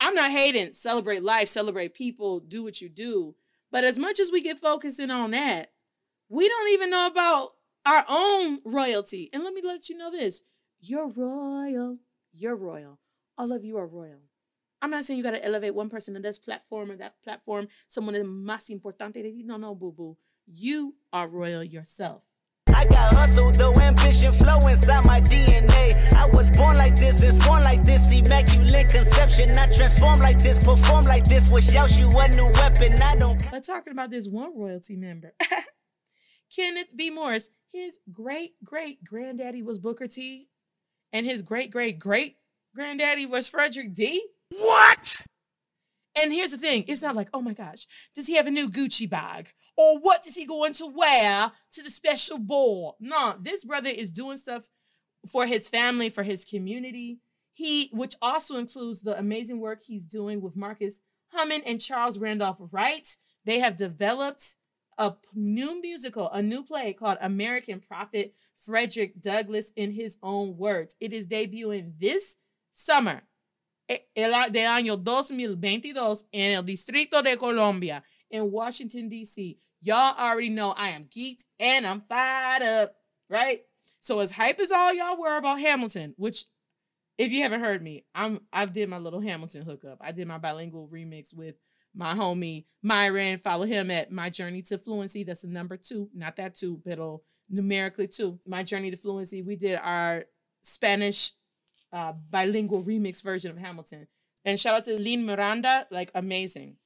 I'm 0.00 0.14
not 0.14 0.30
hating. 0.30 0.72
Celebrate 0.72 1.22
life, 1.22 1.48
celebrate 1.48 1.94
people, 1.94 2.40
do 2.40 2.62
what 2.62 2.80
you 2.80 2.88
do. 2.88 3.34
But 3.70 3.84
as 3.84 3.98
much 3.98 4.20
as 4.20 4.30
we 4.30 4.42
get 4.42 4.58
focusing 4.58 5.10
on 5.10 5.32
that, 5.32 5.66
we 6.28 6.48
don't 6.48 6.72
even 6.72 6.90
know 6.90 7.06
about 7.06 7.50
our 7.86 8.04
own 8.08 8.60
royalty. 8.64 9.30
And 9.32 9.44
let 9.44 9.54
me 9.54 9.60
let 9.64 9.88
you 9.88 9.96
know 9.96 10.10
this 10.10 10.42
you're 10.80 11.08
royal. 11.08 11.98
You're 12.32 12.56
royal. 12.56 12.98
All 13.38 13.52
of 13.52 13.64
you 13.64 13.76
are 13.78 13.86
royal. 13.86 14.20
I'm 14.82 14.90
not 14.90 15.04
saying 15.04 15.18
you 15.18 15.24
got 15.24 15.32
to 15.32 15.44
elevate 15.44 15.74
one 15.74 15.88
person 15.88 16.16
on 16.16 16.22
this 16.22 16.38
platform 16.38 16.90
or 16.90 16.96
that 16.96 17.22
platform, 17.22 17.68
someone 17.88 18.14
is 18.14 18.24
más 18.24 18.70
importante. 18.70 19.22
No, 19.44 19.56
no, 19.56 19.74
boo 19.74 19.92
boo. 19.92 20.16
You 20.46 20.94
are 21.12 21.26
royal 21.26 21.64
yourself. 21.64 22.22
I 22.68 22.84
got 22.86 23.14
hustle, 23.14 23.50
though 23.52 23.74
ambition 23.80 24.32
flow 24.32 24.58
inside 24.68 25.04
my 25.04 25.20
DNA. 25.20 26.12
I 26.14 26.26
was 26.26 26.50
born 26.50 26.76
like 26.76 26.96
this, 26.96 27.22
is 27.22 27.36
born 27.44 27.62
like 27.62 27.84
this, 27.84 28.12
immaculate 28.12 28.88
conception. 28.88 29.52
Not 29.52 29.72
transform 29.72 30.20
like 30.20 30.38
this, 30.38 30.62
perform 30.64 31.04
like 31.04 31.24
this, 31.24 31.50
wish 31.50 31.74
out 31.74 31.96
you 31.98 32.08
a 32.08 32.28
new 32.28 32.50
weapon. 32.54 33.00
I 33.02 33.16
don't. 33.16 33.42
But 33.50 33.64
talking 33.64 33.92
about 33.92 34.10
this 34.10 34.28
one 34.28 34.58
royalty 34.58 34.96
member, 34.96 35.34
Kenneth 36.54 36.96
B. 36.96 37.10
Morris, 37.10 37.50
his 37.72 38.00
great 38.12 38.52
great 38.64 39.04
granddaddy 39.04 39.62
was 39.62 39.78
Booker 39.78 40.08
T, 40.08 40.48
and 41.12 41.26
his 41.26 41.42
great 41.42 41.70
great 41.70 41.98
great 41.98 42.36
granddaddy 42.74 43.26
was 43.26 43.48
Frederick 43.48 43.94
D. 43.94 44.22
What? 44.58 45.22
And 46.18 46.32
here's 46.32 46.50
the 46.50 46.58
thing 46.58 46.84
it's 46.88 47.02
not 47.02 47.14
like, 47.14 47.28
oh 47.34 47.42
my 47.42 47.52
gosh, 47.52 47.86
does 48.14 48.26
he 48.26 48.36
have 48.36 48.46
a 48.46 48.50
new 48.50 48.70
Gucci 48.70 49.08
bag? 49.08 49.52
Or 49.76 49.98
what 49.98 50.26
is 50.26 50.34
he 50.34 50.46
going 50.46 50.72
to 50.74 50.86
wear 50.86 51.52
to 51.72 51.82
the 51.82 51.90
special 51.90 52.38
ball? 52.38 52.96
No, 52.98 53.34
this 53.40 53.64
brother 53.64 53.90
is 53.90 54.10
doing 54.10 54.38
stuff 54.38 54.68
for 55.30 55.46
his 55.46 55.68
family, 55.68 56.08
for 56.08 56.22
his 56.22 56.44
community. 56.44 57.18
He, 57.52 57.88
which 57.92 58.14
also 58.20 58.56
includes 58.56 59.02
the 59.02 59.18
amazing 59.18 59.60
work 59.60 59.80
he's 59.82 60.06
doing 60.06 60.40
with 60.40 60.56
Marcus 60.56 61.00
Hammond 61.32 61.64
and 61.66 61.80
Charles 61.80 62.18
Randolph 62.18 62.60
Wright. 62.70 63.16
They 63.44 63.60
have 63.60 63.76
developed 63.76 64.56
a 64.98 65.14
new 65.34 65.80
musical, 65.80 66.30
a 66.30 66.42
new 66.42 66.62
play 66.62 66.92
called 66.92 67.18
American 67.20 67.80
Prophet 67.80 68.34
Frederick 68.56 69.20
Douglass 69.20 69.72
in 69.76 69.92
his 69.92 70.18
own 70.22 70.56
words. 70.56 70.96
It 71.00 71.12
is 71.12 71.26
debuting 71.26 71.92
this 71.98 72.36
summer 72.72 73.22
el 73.88 74.50
de 74.50 74.66
año 74.66 74.96
2022 74.96 76.26
en 76.32 76.52
el 76.52 76.62
Distrito 76.62 77.22
de 77.22 77.36
Columbia 77.36 78.02
in 78.30 78.50
Washington, 78.50 79.08
D.C. 79.08 79.58
Y'all 79.82 80.18
already 80.18 80.48
know 80.48 80.70
I 80.70 80.90
am 80.90 81.04
geeked 81.04 81.44
and 81.60 81.86
I'm 81.86 82.00
fired 82.00 82.62
up, 82.62 82.94
right? 83.28 83.58
So 84.00 84.20
as 84.20 84.32
hype 84.32 84.58
as 84.58 84.72
all 84.72 84.92
y'all 84.92 85.20
were 85.20 85.36
about 85.36 85.60
Hamilton, 85.60 86.14
which 86.16 86.44
if 87.18 87.30
you 87.30 87.42
haven't 87.42 87.60
heard 87.60 87.82
me, 87.82 88.04
I'm 88.14 88.40
I've 88.52 88.72
did 88.72 88.88
my 88.88 88.98
little 88.98 89.20
Hamilton 89.20 89.64
hookup. 89.64 89.98
I 90.00 90.12
did 90.12 90.28
my 90.28 90.38
bilingual 90.38 90.88
remix 90.92 91.34
with 91.34 91.54
my 91.94 92.14
homie 92.14 92.66
Myron. 92.82 93.38
Follow 93.38 93.64
him 93.64 93.90
at 93.90 94.12
My 94.12 94.28
Journey 94.28 94.62
to 94.62 94.78
Fluency. 94.78 95.24
That's 95.24 95.42
the 95.42 95.48
number 95.48 95.76
two, 95.76 96.10
not 96.14 96.36
that 96.36 96.54
two, 96.54 96.80
but 96.84 96.98
numerically 97.48 98.06
two. 98.06 98.38
My 98.46 98.62
Journey 98.62 98.90
to 98.90 98.96
Fluency. 98.96 99.42
We 99.42 99.56
did 99.56 99.78
our 99.82 100.24
Spanish 100.62 101.30
uh, 101.92 102.12
bilingual 102.30 102.82
remix 102.82 103.24
version 103.24 103.50
of 103.50 103.58
Hamilton. 103.58 104.06
And 104.44 104.60
shout 104.60 104.74
out 104.74 104.84
to 104.84 104.98
Lin 104.98 105.26
Miranda, 105.26 105.86
like 105.90 106.10
amazing. 106.14 106.76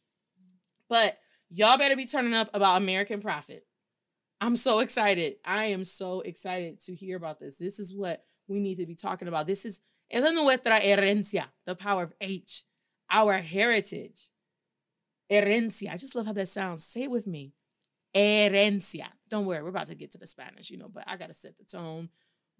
But 0.89 1.19
y'all 1.51 1.79
better 1.79 1.97
be 1.97 2.07
turning 2.07 2.35
up 2.35 2.49
about 2.55 2.81
American 2.81 3.21
Prophet. 3.21 3.67
I'm 4.41 4.57
so 4.57 4.79
excited. 4.79 5.37
I 5.45 5.67
am 5.67 5.85
so 5.85 6.21
excited 6.21 6.81
to 6.81 6.95
hear 6.95 7.17
about 7.17 7.41
this. 7.41 7.59
This 7.59 7.79
is 7.79 7.95
what 7.95 8.25
we 8.49 8.61
need 8.61 8.77
to 8.77 8.87
be 8.87 8.95
talking 8.95 9.29
about. 9.29 9.47
This 9.47 9.65
is 9.65 9.83
es 10.11 10.23
nuestra 10.33 10.81
herencia, 10.81 11.45
the 11.67 11.75
power 11.75 12.05
of 12.05 12.15
H, 12.21 12.65
our 13.11 13.35
heritage. 13.39 14.31
Herencia. 15.31 15.93
I 15.93 15.97
just 15.97 16.17
love 16.17 16.27
how 16.27 16.33
that 16.33 16.49
sounds. 16.49 16.85
Say 16.85 17.05
it 17.05 17.11
with 17.11 17.27
me. 17.27 17.53
Herencia. 18.17 19.09
Don't 19.29 19.47
worry, 19.47 19.63
we're 19.63 19.69
about 19.69 19.87
to 19.89 19.95
get 19.95 20.11
to 20.13 20.19
the 20.19 20.27
Spanish, 20.27 20.71
you 20.71 20.79
know, 20.79 20.89
but 20.89 21.05
I 21.07 21.17
got 21.17 21.29
to 21.29 21.35
set 21.35 21.57
the 21.57 21.65
tone 21.65 22.09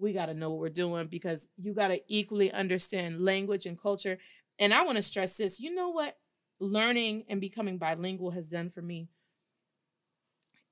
we 0.01 0.13
got 0.13 0.27
to 0.27 0.35
know 0.35 0.51
what 0.51 0.59
we're 0.59 0.71
doing 0.71 1.07
because 1.07 1.49
you 1.57 1.75
got 1.75 1.89
to 1.89 2.01
equally 2.09 2.51
understand 2.51 3.21
language 3.21 3.67
and 3.67 3.81
culture. 3.81 4.19
And 4.59 4.73
I 4.73 4.83
want 4.83 4.97
to 4.97 5.03
stress 5.03 5.37
this 5.37 5.61
you 5.61 5.75
know 5.75 5.91
what 5.91 6.17
learning 6.61 7.25
and 7.29 7.41
becoming 7.41 7.79
bilingual 7.79 8.31
has 8.33 8.49
done 8.49 8.71
for 8.71 8.83
me? 8.83 9.09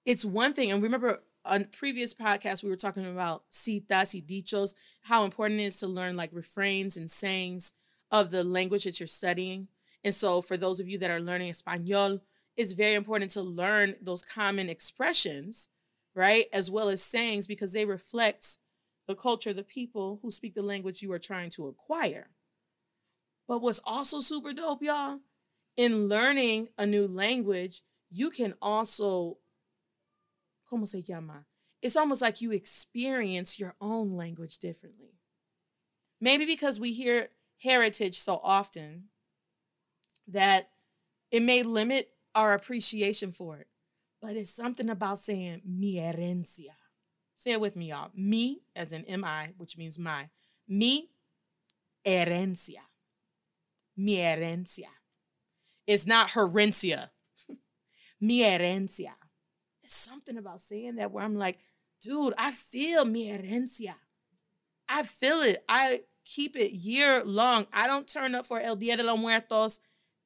It's 0.04 0.24
one 0.24 0.52
thing, 0.52 0.70
and 0.70 0.82
remember 0.82 1.20
on 1.44 1.64
previous 1.64 2.14
podcasts 2.14 2.62
we 2.62 2.70
were 2.70 2.76
talking 2.76 3.06
about 3.06 3.44
citas 3.48 4.14
y 4.14 4.22
dichos, 4.26 4.74
how 5.02 5.24
important 5.24 5.60
it 5.60 5.64
is 5.64 5.80
to 5.80 5.86
learn 5.86 6.16
like 6.16 6.30
refrains 6.32 6.96
and 6.96 7.10
sayings 7.10 7.74
of 8.10 8.30
the 8.30 8.44
language 8.44 8.84
that 8.84 9.00
you're 9.00 9.06
studying. 9.06 9.68
And 10.04 10.14
so 10.14 10.40
for 10.40 10.56
those 10.56 10.80
of 10.80 10.88
you 10.88 10.98
that 10.98 11.10
are 11.10 11.20
learning 11.20 11.48
Espanol, 11.48 12.20
it's 12.56 12.72
very 12.72 12.94
important 12.94 13.30
to 13.32 13.42
learn 13.42 13.96
those 14.00 14.24
common 14.24 14.68
expressions, 14.68 15.70
right? 16.14 16.46
As 16.52 16.70
well 16.70 16.88
as 16.88 17.02
sayings 17.02 17.46
because 17.46 17.72
they 17.72 17.84
reflect 17.84 18.58
the 19.06 19.14
culture, 19.14 19.52
the 19.52 19.64
people 19.64 20.18
who 20.22 20.30
speak 20.30 20.54
the 20.54 20.62
language 20.62 21.02
you 21.02 21.12
are 21.12 21.18
trying 21.18 21.50
to 21.50 21.66
acquire. 21.66 22.28
But 23.46 23.62
what's 23.62 23.80
also 23.84 24.20
super 24.20 24.52
dope, 24.52 24.82
y'all, 24.82 25.20
in 25.78 26.08
learning 26.08 26.68
a 26.76 26.84
new 26.84 27.06
language, 27.06 27.82
you 28.10 28.30
can 28.30 28.52
also, 28.60 29.38
¿cómo 30.70 30.86
se 30.86 31.02
llama? 31.02 31.46
It's 31.80 31.96
almost 31.96 32.20
like 32.20 32.40
you 32.40 32.50
experience 32.50 33.60
your 33.60 33.76
own 33.80 34.16
language 34.16 34.58
differently. 34.58 35.20
Maybe 36.20 36.44
because 36.44 36.80
we 36.80 36.92
hear 36.92 37.28
heritage 37.62 38.16
so 38.16 38.40
often, 38.42 39.04
that 40.26 40.70
it 41.30 41.42
may 41.42 41.62
limit 41.62 42.10
our 42.34 42.54
appreciation 42.54 43.30
for 43.30 43.58
it. 43.58 43.68
But 44.20 44.36
it's 44.36 44.50
something 44.50 44.90
about 44.90 45.20
saying 45.20 45.62
mi 45.64 45.94
herencia. 45.94 46.74
Say 47.36 47.52
it 47.52 47.60
with 47.60 47.76
me, 47.76 47.90
y'all. 47.90 48.10
Me, 48.16 48.62
as 48.74 48.92
in 48.92 49.04
M-I, 49.04 49.50
which 49.56 49.78
means 49.78 49.96
my. 49.96 50.28
Mi 50.66 51.08
herencia. 52.04 52.80
Mi 53.96 54.16
herencia. 54.16 54.88
It's 55.88 56.06
not 56.06 56.28
herencia. 56.28 57.08
mi 58.20 58.40
herencia. 58.40 59.14
There's 59.82 59.94
something 59.94 60.36
about 60.36 60.60
saying 60.60 60.96
that 60.96 61.10
where 61.10 61.24
I'm 61.24 61.34
like, 61.34 61.58
dude, 62.02 62.34
I 62.38 62.50
feel 62.50 63.06
mi 63.06 63.28
herencia. 63.30 63.94
I 64.86 65.02
feel 65.02 65.38
it. 65.38 65.64
I 65.66 66.00
keep 66.26 66.56
it 66.56 66.72
year 66.72 67.24
long. 67.24 67.66
I 67.72 67.86
don't 67.86 68.06
turn 68.06 68.34
up 68.34 68.44
for 68.44 68.60
El 68.60 68.76
Dia 68.76 68.98
de 68.98 69.02
los 69.02 69.18
Muertos 69.18 69.80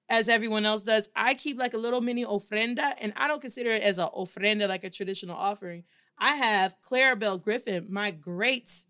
as 0.09 0.29
everyone 0.29 0.67
else 0.67 0.83
does. 0.83 1.09
I 1.15 1.35
keep 1.35 1.59
like 1.59 1.75
a 1.75 1.79
little 1.79 2.01
mini 2.01 2.25
ofrenda, 2.25 2.95
and 3.01 3.13
I 3.17 3.29
don't 3.29 3.41
consider 3.41 3.71
it 3.71 3.85
as 3.85 3.99
a 3.99 4.07
ofrenda 4.09 4.69
like 4.69 4.83
a 4.83 4.91
traditional 4.91 5.37
offering. 5.37 5.85
I 6.19 6.33
have 6.33 6.75
Clarabelle 6.81 7.41
Griffin, 7.43 7.87
my 7.89 8.11
great, 8.11 8.85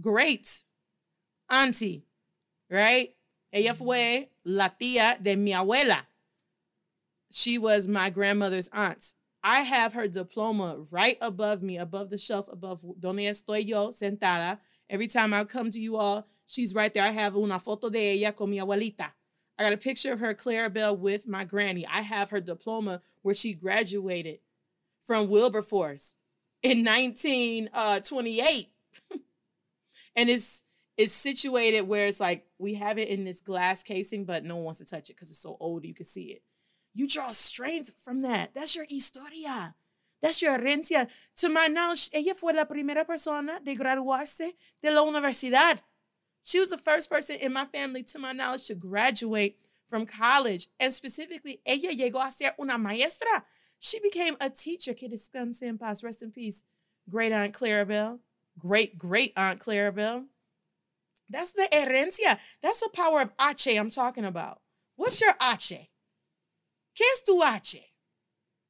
great 0.00 0.62
auntie, 1.50 2.06
right? 2.70 3.10
Ella 3.52 3.74
fue 3.74 4.30
la 4.44 4.68
tía 4.68 5.22
de 5.22 5.36
mi 5.36 5.52
abuela. 5.52 6.06
She 7.30 7.58
was 7.58 7.88
my 7.88 8.10
grandmother's 8.10 8.68
aunt. 8.72 9.14
I 9.42 9.60
have 9.62 9.94
her 9.94 10.06
diploma 10.08 10.84
right 10.90 11.16
above 11.20 11.62
me, 11.62 11.78
above 11.78 12.10
the 12.10 12.18
shelf, 12.18 12.48
above 12.52 12.84
donde 12.98 13.20
estoy 13.20 13.66
yo 13.66 13.88
sentada. 13.88 14.58
Every 14.88 15.06
time 15.06 15.32
I 15.32 15.44
come 15.44 15.70
to 15.70 15.78
you 15.78 15.96
all, 15.96 16.26
she's 16.46 16.74
right 16.74 16.92
there. 16.92 17.04
I 17.04 17.10
have 17.10 17.36
una 17.36 17.58
foto 17.58 17.90
de 17.90 18.16
ella 18.16 18.32
con 18.32 18.50
mi 18.50 18.58
abuelita. 18.58 19.12
I 19.58 19.62
got 19.62 19.72
a 19.72 19.78
picture 19.78 20.12
of 20.12 20.20
her, 20.20 20.34
Clarabelle, 20.34 20.98
with 20.98 21.28
my 21.28 21.44
granny. 21.44 21.86
I 21.86 22.00
have 22.00 22.30
her 22.30 22.40
diploma 22.40 23.02
where 23.22 23.34
she 23.34 23.54
graduated 23.54 24.40
from 25.00 25.28
Wilberforce 25.28 26.14
in 26.62 26.84
1928. 26.84 28.68
Uh, 29.12 29.16
and 30.16 30.28
it's 30.28 30.62
it's 31.00 31.14
situated 31.14 31.88
where 31.88 32.06
it's 32.06 32.20
like 32.20 32.44
we 32.58 32.74
have 32.74 32.98
it 32.98 33.08
in 33.08 33.24
this 33.24 33.40
glass 33.40 33.82
casing, 33.82 34.26
but 34.26 34.44
no 34.44 34.56
one 34.56 34.64
wants 34.66 34.80
to 34.80 34.84
touch 34.84 35.08
it 35.08 35.16
because 35.16 35.30
it's 35.30 35.40
so 35.40 35.56
old 35.58 35.82
you 35.86 35.94
can 35.94 36.04
see 36.04 36.24
it. 36.24 36.42
You 36.92 37.08
draw 37.08 37.30
strength 37.30 37.94
from 37.98 38.20
that. 38.20 38.52
That's 38.52 38.76
your 38.76 38.84
historia. 38.86 39.74
That's 40.20 40.42
your 40.42 40.58
herencia. 40.58 41.08
To 41.36 41.48
my 41.48 41.68
knowledge, 41.68 42.10
ella 42.12 42.34
fue 42.34 42.52
la 42.52 42.66
primera 42.66 43.06
persona 43.06 43.60
de 43.64 43.74
graduarse 43.76 44.52
de 44.82 44.90
la 44.90 45.02
universidad. 45.02 45.80
She 46.42 46.60
was 46.60 46.68
the 46.68 46.76
first 46.76 47.10
person 47.10 47.36
in 47.40 47.54
my 47.54 47.64
family, 47.64 48.02
to 48.02 48.18
my 48.18 48.32
knowledge, 48.32 48.66
to 48.66 48.74
graduate 48.74 49.56
from 49.88 50.04
college. 50.04 50.66
And 50.78 50.92
specifically, 50.92 51.62
ella 51.64 51.94
llegó 51.94 52.22
a 52.22 52.30
ser 52.30 52.50
una 52.60 52.76
maestra. 52.76 53.42
She 53.78 54.00
became 54.00 54.36
a 54.38 54.50
teacher. 54.50 54.92
Que 54.92 55.08
descanse 55.08 55.62
en 55.62 55.78
paz. 55.78 56.04
Rest 56.04 56.22
in 56.22 56.30
peace. 56.30 56.64
Great 57.08 57.32
Aunt 57.32 57.54
Clarabelle. 57.54 58.18
Great, 58.58 58.98
great 58.98 59.32
Aunt 59.38 59.58
Clarabelle. 59.58 60.26
That's 61.30 61.52
the 61.52 61.68
herencia. 61.72 62.38
That's 62.60 62.80
the 62.80 62.90
power 62.92 63.22
of 63.22 63.32
H 63.40 63.68
I'm 63.68 63.90
talking 63.90 64.24
about. 64.24 64.58
What's 64.96 65.20
your 65.20 65.34
H? 65.40 65.72
¿Qué 66.94 67.04
es 67.14 67.22
tu 67.22 67.40
H? 67.42 67.76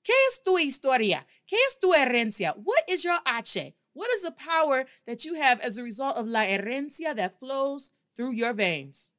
¿Qué 0.04 0.12
es 0.28 0.42
tu 0.44 0.56
historia? 0.58 1.24
¿Qué 1.48 1.56
es 1.66 1.78
tu 1.80 1.92
herencia? 1.92 2.54
What 2.56 2.84
is 2.88 3.04
your 3.04 3.18
H? 3.26 3.74
What 3.92 4.08
is 4.14 4.22
the 4.22 4.32
power 4.32 4.84
that 5.06 5.24
you 5.24 5.34
have 5.34 5.60
as 5.60 5.78
a 5.78 5.82
result 5.82 6.16
of 6.16 6.26
la 6.28 6.40
herencia 6.40 7.16
that 7.16 7.40
flows 7.40 7.92
through 8.14 8.32
your 8.32 8.52
veins? 8.52 9.10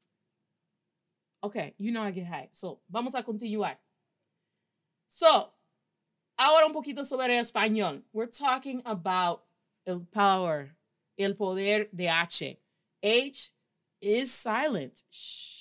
Okay, 1.44 1.74
you 1.78 1.92
know 1.92 2.04
I 2.04 2.12
get 2.12 2.28
high. 2.28 2.50
So, 2.52 2.80
vamos 2.90 3.16
a 3.16 3.24
continuar. 3.24 3.78
So, 5.08 5.50
ahora 6.40 6.66
un 6.66 6.74
poquito 6.74 7.04
sobre 7.04 7.38
español. 7.40 8.04
We're 8.14 8.28
talking 8.28 8.82
about 8.86 9.42
el 9.86 10.06
power, 10.12 10.76
el 11.18 11.34
poder 11.34 11.88
de 11.94 12.08
H. 12.08 12.61
H 13.04 13.52
is 14.02 14.32
silent. 14.32 15.04
Shh. 15.12 15.52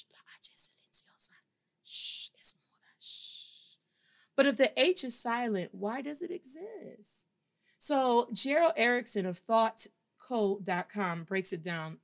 But 4.40 4.46
if 4.46 4.56
the 4.56 4.72
H 4.80 5.04
is 5.04 5.20
silent, 5.20 5.74
why 5.74 6.00
does 6.00 6.22
it 6.22 6.30
exist? 6.30 7.28
So 7.76 8.28
Gerald 8.32 8.72
Erichsen 8.74 9.26
of 9.26 9.38
thoughtco.com 9.38 11.24
breaks 11.24 11.52
it 11.52 11.62
down 11.62 11.98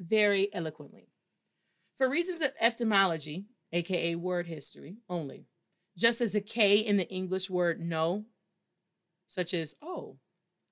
very 0.00 0.52
eloquently. 0.52 1.10
For 1.94 2.10
reasons 2.10 2.42
of 2.42 2.50
etymology, 2.60 3.44
aka 3.72 4.16
word 4.16 4.48
history 4.48 4.96
only, 5.08 5.46
just 5.96 6.20
as 6.20 6.34
a 6.34 6.40
K 6.40 6.78
in 6.78 6.96
the 6.96 7.08
English 7.08 7.48
word 7.50 7.80
know, 7.80 8.24
such 9.28 9.54
as, 9.54 9.76
oh, 9.80 10.16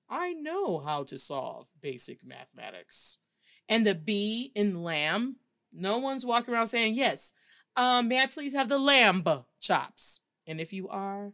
I 0.09 0.33
know 0.33 0.79
how 0.79 1.03
to 1.05 1.17
solve 1.17 1.69
basic 1.81 2.25
mathematics. 2.25 3.19
And 3.67 3.85
the 3.85 3.95
B 3.95 4.51
in 4.55 4.83
lamb, 4.83 5.37
no 5.73 5.97
one's 5.97 6.25
walking 6.25 6.53
around 6.53 6.67
saying, 6.67 6.95
yes, 6.95 7.33
um, 7.75 8.07
may 8.07 8.21
I 8.21 8.27
please 8.27 8.53
have 8.53 8.69
the 8.69 8.79
lamb 8.79 9.23
chops? 9.59 10.19
And 10.47 10.61
if 10.61 10.71
you 10.71 10.87
are, 10.89 11.33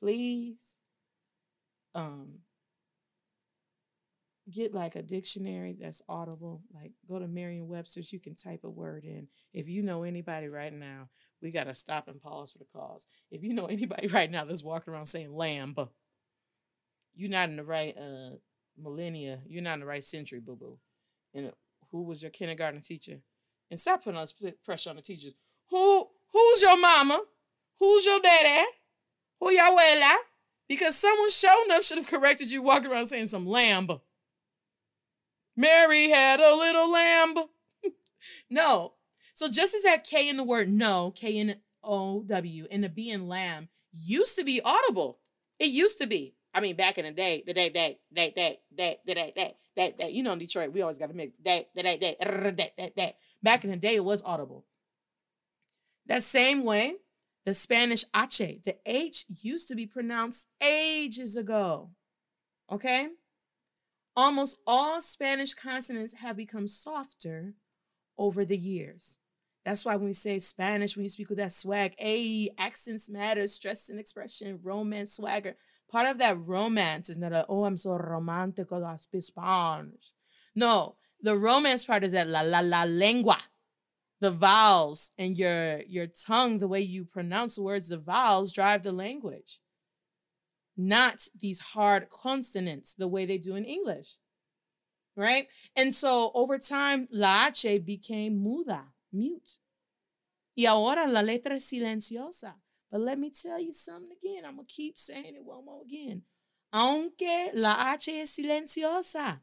please 0.00 0.78
um, 1.94 2.30
get 4.50 4.74
like 4.74 4.96
a 4.96 5.02
dictionary 5.02 5.76
that's 5.78 6.02
audible. 6.08 6.62
Like 6.72 6.92
go 7.08 7.18
to 7.18 7.26
Merriam 7.26 7.68
Webster's, 7.68 8.12
you 8.12 8.20
can 8.20 8.34
type 8.34 8.60
a 8.64 8.70
word 8.70 9.04
in. 9.04 9.28
If 9.52 9.68
you 9.68 9.82
know 9.82 10.04
anybody 10.04 10.48
right 10.48 10.72
now, 10.72 11.08
we 11.42 11.50
got 11.50 11.64
to 11.64 11.74
stop 11.74 12.08
and 12.08 12.20
pause 12.20 12.52
for 12.52 12.58
the 12.58 12.64
cause. 12.72 13.06
If 13.30 13.42
you 13.42 13.52
know 13.52 13.66
anybody 13.70 14.06
right 14.08 14.30
now 14.30 14.44
that's 14.44 14.64
walking 14.64 14.94
around 14.94 15.06
saying 15.06 15.34
lamb, 15.34 15.74
you're 17.14 17.30
not 17.30 17.48
in 17.48 17.56
the 17.56 17.64
right 17.64 17.96
uh 17.96 18.36
millennia. 18.76 19.40
You're 19.46 19.62
not 19.62 19.74
in 19.74 19.80
the 19.80 19.86
right 19.86 20.04
century, 20.04 20.40
boo 20.40 20.56
boo. 20.56 20.78
And 21.34 21.52
who 21.94 22.02
was 22.02 22.22
your 22.22 22.32
kindergarten 22.32 22.80
teacher? 22.80 23.20
And 23.70 23.78
stop 23.78 24.02
putting 24.02 24.18
all 24.18 24.26
this 24.40 24.58
pressure 24.64 24.90
on 24.90 24.96
the 24.96 25.02
teachers. 25.02 25.36
Who 25.70 26.08
who's 26.32 26.60
your 26.60 26.76
mama? 26.76 27.22
Who's 27.78 28.04
your 28.04 28.18
daddy? 28.18 28.66
Who 29.38 29.52
your 29.52 29.70
abuela? 29.70 30.12
Because 30.68 30.96
someone 30.96 31.30
showing 31.30 31.70
up 31.70 31.84
should 31.84 31.98
have 31.98 32.08
corrected 32.08 32.50
you 32.50 32.62
walking 32.62 32.90
around 32.90 33.06
saying 33.06 33.28
some 33.28 33.46
lamb. 33.46 33.88
Mary 35.56 36.10
had 36.10 36.40
a 36.40 36.56
little 36.56 36.90
lamb. 36.90 37.34
no. 38.50 38.94
So 39.32 39.48
just 39.48 39.76
as 39.76 39.84
that 39.84 40.02
K 40.02 40.28
in 40.28 40.36
the 40.36 40.42
word 40.42 40.68
no, 40.68 41.12
K 41.14 41.38
in 41.38 41.54
O 41.84 42.24
W, 42.24 42.66
and 42.72 42.82
the 42.82 42.88
B 42.88 43.12
in 43.12 43.28
lamb 43.28 43.68
used 43.92 44.36
to 44.36 44.44
be 44.44 44.60
audible. 44.64 45.20
It 45.60 45.68
used 45.68 45.98
to 45.98 46.08
be. 46.08 46.34
I 46.52 46.58
mean, 46.58 46.74
back 46.74 46.98
in 46.98 47.04
the 47.04 47.12
day, 47.12 47.44
the 47.46 47.54
day, 47.54 47.68
day, 47.68 48.00
day, 48.12 48.32
day, 48.34 48.58
day, 48.74 48.98
the 49.06 49.14
day, 49.14 49.32
day 49.36 49.54
that, 49.76 49.98
that, 49.98 50.12
you 50.12 50.22
know, 50.22 50.32
in 50.32 50.38
Detroit, 50.38 50.72
we 50.72 50.82
always 50.82 50.98
got 50.98 51.08
to 51.08 51.14
mix 51.14 51.32
that, 51.44 51.66
that, 51.74 51.84
that, 51.84 52.00
that, 52.00 52.56
that, 52.56 52.76
that, 52.76 52.96
that. 52.96 53.16
Back 53.42 53.64
in 53.64 53.70
the 53.70 53.76
day, 53.76 53.96
it 53.96 54.04
was 54.04 54.22
audible. 54.22 54.64
That 56.06 56.22
same 56.22 56.64
way, 56.64 56.94
the 57.44 57.54
Spanish 57.54 58.04
H, 58.16 58.38
the 58.64 58.76
H 58.86 59.24
used 59.42 59.68
to 59.68 59.74
be 59.74 59.86
pronounced 59.86 60.48
ages 60.62 61.36
ago. 61.36 61.90
Okay? 62.70 63.08
Almost 64.16 64.60
all 64.66 65.00
Spanish 65.00 65.54
consonants 65.54 66.20
have 66.20 66.36
become 66.36 66.68
softer 66.68 67.54
over 68.16 68.44
the 68.44 68.56
years. 68.56 69.18
That's 69.64 69.84
why 69.84 69.96
when 69.96 70.06
we 70.06 70.12
say 70.12 70.38
Spanish, 70.38 70.96
when 70.96 71.04
you 71.04 71.08
speak 71.08 71.30
with 71.30 71.38
that 71.38 71.52
swag, 71.52 71.94
a 72.00 72.50
accents 72.58 73.10
matter, 73.10 73.46
stress 73.48 73.88
and 73.88 73.98
expression, 73.98 74.60
romance, 74.62 75.16
swagger. 75.16 75.56
Part 75.94 76.08
of 76.08 76.18
that 76.18 76.36
romance 76.44 77.08
is 77.08 77.18
not 77.18 77.32
a, 77.32 77.46
oh, 77.48 77.64
I'm 77.64 77.76
so 77.76 77.96
romantic, 77.96 78.66
oh, 78.72 78.84
I 78.84 78.96
speak 78.96 79.22
Spanish. 79.22 80.12
No, 80.54 80.96
the 81.20 81.38
romance 81.38 81.84
part 81.84 82.02
is 82.02 82.12
that 82.12 82.26
la 82.26 82.40
la 82.40 82.60
la 82.60 82.82
lengua, 82.82 83.38
the 84.20 84.32
vowels 84.32 85.12
and 85.16 85.38
your 85.38 85.82
your 85.86 86.08
tongue, 86.08 86.58
the 86.58 86.66
way 86.66 86.80
you 86.80 87.04
pronounce 87.04 87.54
the 87.54 87.62
words, 87.62 87.90
the 87.90 87.98
vowels 87.98 88.52
drive 88.52 88.82
the 88.82 88.92
language 88.92 89.60
not 90.76 91.28
these 91.40 91.60
hard 91.60 92.08
consonants 92.10 92.94
the 92.94 93.08
way 93.08 93.26
they 93.26 93.38
do 93.38 93.54
in 93.54 93.64
English. 93.64 94.18
Right? 95.16 95.46
And 95.76 95.94
so 95.94 96.32
over 96.34 96.58
time, 96.58 97.06
la 97.12 97.46
H 97.46 97.80
became 97.84 98.36
muda, 98.36 98.82
mute. 99.12 99.58
Y 100.56 100.66
ahora 100.66 101.06
la 101.08 101.22
letra 101.22 101.54
es 101.54 101.64
silenciosa. 101.64 102.56
But 102.94 103.00
let 103.00 103.18
me 103.18 103.30
tell 103.30 103.60
you 103.60 103.72
something 103.72 104.12
again. 104.22 104.44
I'm 104.46 104.54
going 104.54 104.68
to 104.68 104.72
keep 104.72 104.96
saying 104.96 105.34
it 105.34 105.44
one 105.44 105.64
more 105.64 105.82
again. 105.82 106.22
Aunque 106.72 107.50
la 107.52 107.92
H 107.92 108.08
es 108.08 108.38
silenciosa, 108.38 109.40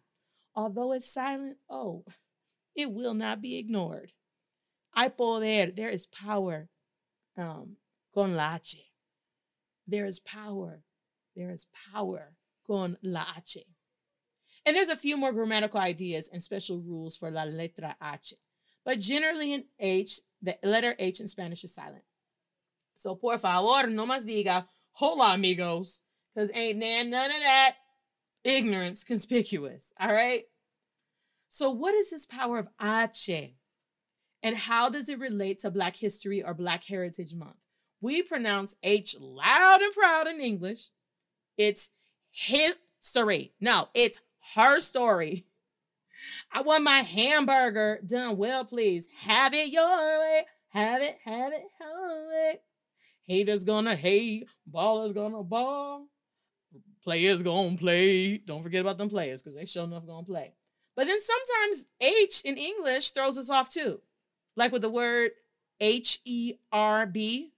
although 0.56 0.94
it's 0.94 1.14
silent, 1.14 1.58
oh, 1.70 2.06
it 2.78 2.90
will 2.90 3.14
not 3.14 3.42
be 3.42 3.58
ignored. 3.58 4.14
Hay 4.96 5.10
poder. 5.10 5.70
There 5.70 5.90
is 5.90 6.08
power 6.08 6.70
um, 7.38 7.76
con 8.14 8.36
la 8.36 8.56
H. 8.56 8.78
There 9.86 10.06
is 10.06 10.22
power 10.22 10.84
there 11.36 11.50
is 11.50 11.68
power 11.92 12.32
con 12.66 12.98
la 13.04 13.26
H. 13.38 13.58
And 14.66 14.78
there's 14.78 14.88
a 14.88 14.96
few 14.96 15.18
more 15.18 15.34
grammatical 15.34 15.82
ideas 15.82 16.30
and 16.32 16.42
special 16.42 16.80
rules 16.80 17.18
for 17.18 17.30
la 17.30 17.44
letra 17.44 17.96
H. 18.02 18.34
But 18.86 19.00
generally 19.00 19.52
in 19.52 19.66
H, 19.78 20.22
the 20.42 20.58
letter 20.64 20.96
H 20.98 21.20
in 21.20 21.28
Spanish 21.28 21.66
is 21.66 21.76
silent. 21.76 22.04
So 23.02 23.16
por 23.16 23.40
favor, 23.40 23.88
no 23.90 24.06
más 24.06 24.28
diga, 24.28 24.68
hola 24.94 25.34
amigos, 25.34 26.04
because 26.34 26.52
ain't 26.54 26.80
there 26.80 27.04
none 27.04 27.32
of 27.32 27.40
that 27.42 27.72
ignorance 28.44 29.04
conspicuous. 29.04 29.92
All 30.00 30.14
right. 30.14 30.44
So, 31.48 31.72
what 31.72 31.96
is 31.96 32.12
this 32.12 32.28
power 32.28 32.60
of 32.60 32.68
H? 32.80 33.56
And 34.44 34.56
how 34.56 34.90
does 34.90 35.10
it 35.10 35.20
relate 35.20 35.60
to 35.60 35.72
Black 35.72 35.96
History 35.96 36.44
or 36.44 36.54
Black 36.54 36.84
Heritage 36.84 37.34
Month? 37.34 37.58
We 38.02 38.22
pronounce 38.22 38.78
H 38.84 39.16
loud 39.20 39.82
and 39.82 39.94
proud 39.94 40.28
in 40.28 40.40
English. 40.40 40.90
It's 41.58 41.90
history. 42.30 43.54
No, 43.60 43.90
it's 43.96 44.22
her 44.54 44.80
story. 44.80 45.46
I 46.52 46.62
want 46.62 46.84
my 46.84 47.00
hamburger 47.00 48.00
done 48.06 48.38
well, 48.38 48.64
please. 48.64 49.08
Have 49.26 49.56
it 49.56 49.72
your 49.72 50.20
way. 50.20 50.44
Have 50.70 51.02
it, 51.02 51.16
have 51.26 51.52
it, 51.52 51.64
her 51.80 52.30
way. 52.30 52.60
Haters 53.32 53.64
gonna 53.64 53.96
hate, 53.96 54.50
ballers 54.70 55.14
gonna 55.14 55.42
ball, 55.42 56.08
players 57.02 57.42
gonna 57.42 57.78
play. 57.78 58.38
Don't 58.38 58.62
forget 58.62 58.82
about 58.82 58.98
them 58.98 59.08
players 59.08 59.42
because 59.42 59.56
they 59.56 59.64
sure 59.64 59.86
enough 59.86 60.06
gonna 60.06 60.26
play. 60.26 60.54
But 60.98 61.08
then 61.08 61.18
sometimes 61.22 61.86
H 62.02 62.42
in 62.44 62.58
English 62.58 63.12
throws 63.12 63.38
us 63.38 63.50
off 63.50 63.70
too. 63.70 64.02
Like 64.58 64.74
with 64.74 64.82
the 64.82 64.90
word 64.90 65.32
H 65.80 66.20
E 66.26 66.56
R 66.74 67.06
B. 67.06 67.54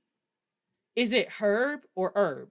Is 0.96 1.12
it 1.12 1.28
herb 1.42 1.80
or 1.96 2.12
herb? 2.14 2.50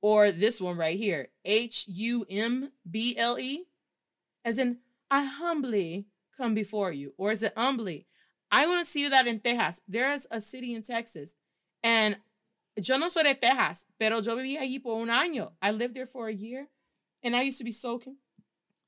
Or 0.00 0.32
this 0.32 0.58
one 0.58 0.78
right 0.78 0.96
here, 0.96 1.28
H 1.44 1.86
U 1.86 2.24
M 2.30 2.72
B 2.90 3.14
L 3.18 3.38
E? 3.38 3.66
As 4.42 4.58
in, 4.58 4.78
I 5.10 5.22
humbly 5.24 6.06
come 6.34 6.54
before 6.54 6.92
you. 6.92 7.12
Or 7.18 7.30
is 7.30 7.42
it 7.42 7.52
humbly? 7.54 8.06
I 8.50 8.66
want 8.66 8.86
to 8.86 8.90
see 8.90 9.02
you 9.02 9.10
that 9.10 9.26
in 9.26 9.40
Texas. 9.40 9.82
There's 9.86 10.26
a 10.30 10.40
city 10.40 10.74
in 10.74 10.80
Texas. 10.80 11.36
And 11.86 12.18
yo 12.76 12.98
no 12.98 13.08
soy 13.08 13.22
de 13.22 13.34
Texas, 13.34 13.86
pero 13.96 14.20
yo 14.20 14.34
viví 14.34 14.58
allí 14.58 14.82
por 14.82 15.00
un 15.00 15.08
año. 15.08 15.52
I 15.62 15.70
lived 15.70 15.94
there 15.94 16.04
for 16.04 16.26
a 16.26 16.34
year. 16.34 16.66
And 17.22 17.36
I 17.36 17.42
used 17.42 17.58
to 17.58 17.64
be 17.64 17.70
so 17.70 18.00
con- 18.00 18.16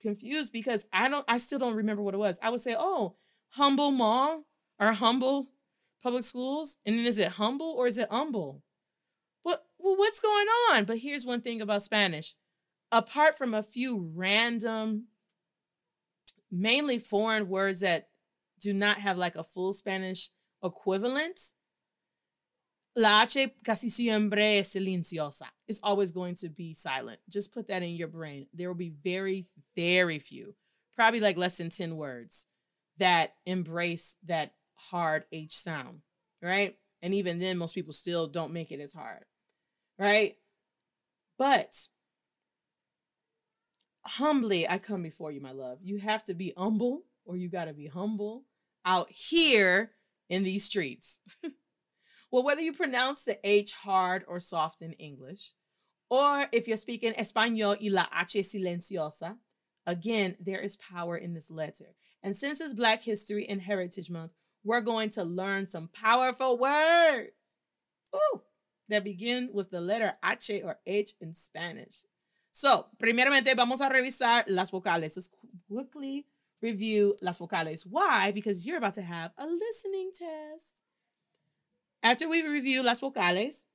confused 0.03 0.53
because 0.53 0.85
I 0.93 1.09
don't, 1.09 1.25
I 1.29 1.39
still 1.39 1.61
don't 1.61 1.77
remember 1.77 2.03
what 2.03 2.15
it 2.15 2.19
was. 2.19 2.41
I 2.43 2.51
would 2.51 2.61
say, 2.61 2.75
oh, 2.77 3.15
humble 3.51 3.93
mall 3.93 4.47
or 4.81 4.93
humble 4.93 5.47
public 6.03 6.25
schools. 6.25 6.79
And 6.85 6.99
then 6.99 7.07
is 7.07 7.21
it 7.21 7.29
humble 7.29 7.73
or 7.79 7.87
is 7.87 7.99
it 7.99 8.09
humble? 8.11 8.65
What, 9.45 9.65
well, 9.79 9.95
what's 9.95 10.21
going 10.21 10.47
on? 10.73 10.85
But 10.85 10.99
here's 10.99 11.25
one 11.25 11.41
thing 11.41 11.61
about 11.61 11.83
Spanish. 11.83 12.35
Apart 12.91 13.39
from 13.39 13.55
a 13.55 13.63
few 13.63 14.11
random, 14.13 15.05
mainly 16.51 16.99
foreign 16.99 17.49
words 17.49 17.79
that 17.81 18.09
do 18.61 18.73
not 18.73 18.99
have 18.99 19.17
like 19.17 19.37
a 19.37 19.45
full 19.45 19.73
Spanish 19.73 20.31
equivalent, 20.65 21.53
la 22.99 23.23
H 23.23 23.55
casi 23.65 23.89
siempre 23.89 24.59
es 24.59 24.73
silenciosa. 24.73 25.47
It's 25.69 25.81
always 25.85 26.11
going 26.11 26.35
to 26.37 26.49
be 26.49 26.75
silent. 26.75 27.21
Just 27.29 27.55
put 27.55 27.69
that 27.69 27.83
in 27.83 27.95
your 27.95 28.09
brain. 28.09 28.49
There 28.53 28.69
will 28.69 28.75
be 28.75 28.93
very, 29.05 29.47
very 29.77 30.19
few, 30.19 30.57
probably 30.97 31.21
like 31.21 31.37
less 31.37 31.59
than 31.59 31.71
10 31.71 31.97
words 31.97 32.49
that 32.99 33.35
embrace 33.47 34.17
that 34.27 34.55
hard 34.75 35.25
H 35.31 35.57
sound, 35.57 36.01
right? 36.43 36.77
And 37.01 37.15
even 37.15 37.39
then, 37.39 37.57
most 37.57 37.77
people 37.77 37.93
still 37.93 38.27
don't 38.27 38.53
make 38.53 38.73
it 38.73 38.81
as 38.81 38.95
hard, 38.95 39.25
right? 39.97 40.35
But 41.39 41.87
humbly, 44.05 44.67
I 44.69 44.79
come 44.79 45.05
before 45.05 45.31
you, 45.31 45.41
my 45.41 45.53
love. 45.53 45.79
You 45.83 45.99
have 45.99 46.25
to 46.25 46.35
be 46.35 46.53
humble, 46.57 47.05
or 47.25 47.37
you 47.37 47.49
got 47.49 47.67
to 47.67 47.75
be 47.75 47.87
humble 47.87 48.43
out 48.85 49.09
here 49.09 49.93
in 50.29 50.43
these 50.43 50.65
streets. 50.65 51.21
well, 52.31 52.45
whether 52.45 52.61
you 52.61 52.73
pronounce 52.73 53.25
the 53.25 53.39
H 53.45 53.73
hard 53.73 54.25
or 54.29 54.41
soft 54.41 54.83
in 54.83 54.93
English, 54.95 55.53
or 56.11 56.47
if 56.53 56.69
you're 56.69 56.77
speaking 56.77 57.15
Espanol 57.17 57.77
y 57.81 57.89
la 57.91 58.07
H 58.19 58.37
silenciosa, 58.45 59.37
again, 59.87 60.37
there 60.41 60.61
is 60.61 60.77
power 60.77 61.17
in 61.17 61.35
this 61.35 61.51
letter. 61.51 61.95
And 62.23 62.35
since 62.35 62.61
it's 62.61 62.75
Black 62.75 63.03
History 63.03 63.47
and 63.49 63.61
Heritage 63.61 64.11
Month, 64.11 64.33
we're 64.65 64.81
going 64.81 65.11
to 65.11 65.25
learn 65.25 65.67
some 65.67 65.89
powerful 65.89 66.59
words 66.59 67.31
ooh, 68.15 68.43
that 68.89 69.05
begin 69.05 69.51
with 69.53 69.71
the 69.71 69.81
letter 69.81 70.13
H 70.25 70.51
or 70.65 70.79
H 70.87 71.13
in 71.21 71.35
Spanish. 71.35 72.05
So, 72.51 72.87
primeramente 72.99 73.55
vamos 73.55 73.81
a 73.81 73.89
revisar 73.89 74.45
las 74.49 74.71
vocales. 74.71 75.17
Let's 75.17 75.31
quickly 75.71 76.27
review 76.61 77.15
las 77.23 77.39
vocales. 77.39 77.87
Why? 77.89 78.33
Because 78.33 78.67
you're 78.67 78.79
about 78.79 78.95
to 78.95 79.03
have 79.03 79.33
a 79.39 79.47
listening 79.47 80.11
test. 80.13 80.78
After 82.03 82.29
we 82.29 82.47
review 82.47 82.83
las 82.85 83.01
vocales, 83.01 83.67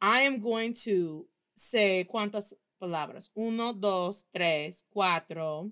I 0.00 0.20
am 0.20 0.40
going 0.40 0.74
to 0.84 1.26
say 1.56 2.06
cuántas 2.12 2.52
palabras. 2.82 3.30
Uno, 3.36 3.72
dos, 3.72 4.26
tres, 4.34 4.84
cuatro, 4.92 5.70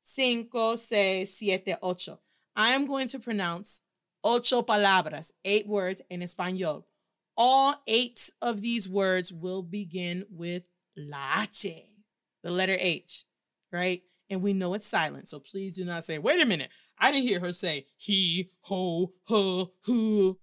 cinco, 0.00 0.76
seis, 0.76 1.34
siete, 1.36 1.76
ocho. 1.82 2.18
I 2.54 2.70
am 2.70 2.86
going 2.86 3.08
to 3.08 3.18
pronounce 3.18 3.80
ocho 4.22 4.62
palabras, 4.62 5.32
eight 5.44 5.66
words 5.66 6.02
in 6.10 6.22
Espanol. 6.22 6.86
All 7.36 7.76
eight 7.86 8.30
of 8.42 8.60
these 8.60 8.88
words 8.88 9.32
will 9.32 9.62
begin 9.62 10.26
with 10.30 10.68
la 10.96 11.42
H, 11.42 11.66
the 12.42 12.50
letter 12.50 12.76
H, 12.78 13.24
right? 13.72 14.02
And 14.28 14.42
we 14.42 14.52
know 14.52 14.74
it's 14.74 14.86
silent, 14.86 15.28
so 15.28 15.40
please 15.40 15.76
do 15.76 15.84
not 15.84 16.04
say, 16.04 16.18
wait 16.18 16.42
a 16.42 16.46
minute, 16.46 16.68
I 16.98 17.10
didn't 17.10 17.26
hear 17.26 17.40
her 17.40 17.52
say 17.52 17.86
he, 17.96 18.50
ho, 18.60 19.12
her, 19.28 19.64
who. 19.84 20.38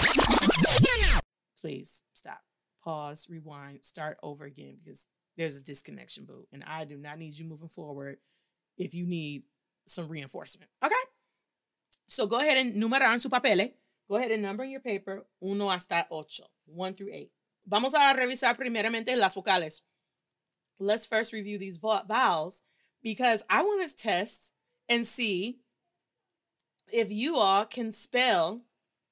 Please 1.60 2.04
stop, 2.14 2.40
pause, 2.84 3.28
rewind, 3.30 3.84
start 3.84 4.18
over 4.24 4.46
again 4.46 4.78
because 4.80 5.08
there's 5.38 5.58
a 5.58 5.64
disconnection, 5.64 6.26
boo. 6.26 6.48
And 6.52 6.64
I 6.66 6.86
do 6.86 6.98
not 6.98 7.20
need 7.20 7.38
you 7.38 7.46
moving 7.46 7.68
forward 7.68 8.18
if 8.78 8.94
you 8.94 9.06
need 9.06 9.44
some 9.88 10.08
reinforcement. 10.08 10.70
Okay? 10.84 10.94
So 12.08 12.28
go 12.28 12.40
ahead 12.40 12.58
and 12.58 12.82
numerar 12.82 13.20
su 13.20 13.30
papel. 13.30 13.60
Eh? 13.60 13.70
Go 14.10 14.16
ahead 14.16 14.32
and 14.32 14.42
number 14.42 14.64
in 14.64 14.72
your 14.72 14.80
paper 14.80 15.26
uno 15.44 15.70
hasta 15.70 16.06
ocho, 16.12 16.44
one 16.66 16.94
through 16.94 17.10
eight. 17.14 17.32
Vamos 17.68 17.94
a 17.94 18.16
revisar 18.16 18.58
primeramente 18.58 19.16
las 19.16 19.36
vocales. 19.36 19.82
Let's 20.80 21.06
first 21.06 21.34
review 21.34 21.60
these 21.60 21.78
vowels 21.78 22.64
because 23.04 23.44
I 23.50 23.62
want 23.64 23.88
to 23.88 23.96
test 23.96 24.54
and 24.88 25.06
see 25.06 25.60
if 26.92 27.12
you 27.12 27.36
all 27.36 27.66
can 27.66 27.92
spell 27.92 28.62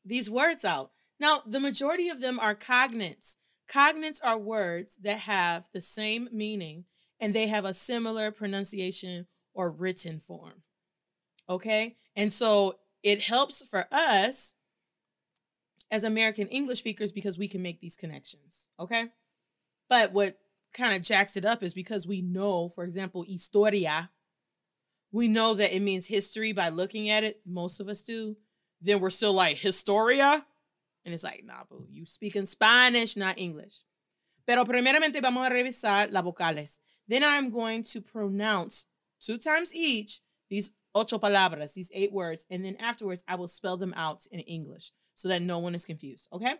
these 0.03 0.31
words 0.31 0.65
out. 0.65 0.91
Now, 1.19 1.41
the 1.45 1.59
majority 1.59 2.09
of 2.09 2.21
them 2.21 2.39
are 2.39 2.55
cognates. 2.55 3.37
Cognates 3.71 4.19
are 4.23 4.37
words 4.37 4.97
that 4.97 5.19
have 5.21 5.67
the 5.73 5.81
same 5.81 6.29
meaning 6.31 6.85
and 7.19 7.33
they 7.33 7.47
have 7.47 7.65
a 7.65 7.73
similar 7.73 8.31
pronunciation 8.31 9.27
or 9.53 9.71
written 9.71 10.19
form. 10.19 10.63
Okay? 11.49 11.95
And 12.15 12.31
so 12.31 12.75
it 13.03 13.23
helps 13.23 13.67
for 13.67 13.85
us 13.91 14.55
as 15.89 16.03
American 16.03 16.47
English 16.47 16.79
speakers 16.79 17.11
because 17.11 17.37
we 17.37 17.47
can 17.47 17.61
make 17.61 17.79
these 17.79 17.97
connections. 17.97 18.69
Okay? 18.79 19.05
But 19.89 20.13
what 20.13 20.37
kind 20.73 20.95
of 20.95 21.01
jacks 21.01 21.37
it 21.37 21.45
up 21.45 21.63
is 21.63 21.73
because 21.73 22.07
we 22.07 22.21
know, 22.21 22.69
for 22.69 22.83
example, 22.83 23.23
historia, 23.23 24.11
we 25.11 25.27
know 25.27 25.53
that 25.53 25.75
it 25.75 25.81
means 25.81 26.07
history 26.07 26.51
by 26.53 26.69
looking 26.69 27.09
at 27.09 27.23
it. 27.23 27.41
Most 27.45 27.79
of 27.79 27.87
us 27.87 28.03
do. 28.03 28.37
Then 28.81 28.99
we're 28.99 29.09
still 29.09 29.33
like, 29.33 29.57
historia? 29.57 30.45
And 31.07 31.13
it's 31.13 31.23
like, 31.23 31.41
nah, 31.45 31.63
boo, 31.69 31.87
you 31.89 32.05
speak 32.05 32.35
in 32.35 32.45
Spanish, 32.45 33.15
not 33.15 33.37
English. 33.37 33.85
Pero 34.45 34.65
primeramente 34.65 35.21
vamos 35.21 35.47
a 35.47 35.49
revisar 35.49 36.11
las 36.11 36.21
vocales. 36.21 36.81
Then 37.07 37.23
I'm 37.23 37.49
going 37.49 37.83
to 37.83 38.01
pronounce 38.01 38.87
two 39.21 39.37
times 39.37 39.73
each 39.73 40.19
these 40.49 40.73
ocho 40.93 41.17
palabras, 41.17 41.73
these 41.73 41.89
eight 41.95 42.11
words, 42.11 42.45
and 42.51 42.65
then 42.65 42.75
afterwards 42.81 43.23
I 43.25 43.35
will 43.35 43.47
spell 43.47 43.77
them 43.77 43.93
out 43.95 44.27
in 44.33 44.41
English 44.41 44.91
so 45.13 45.29
that 45.29 45.41
no 45.41 45.59
one 45.59 45.75
is 45.75 45.85
confused, 45.85 46.27
okay? 46.33 46.55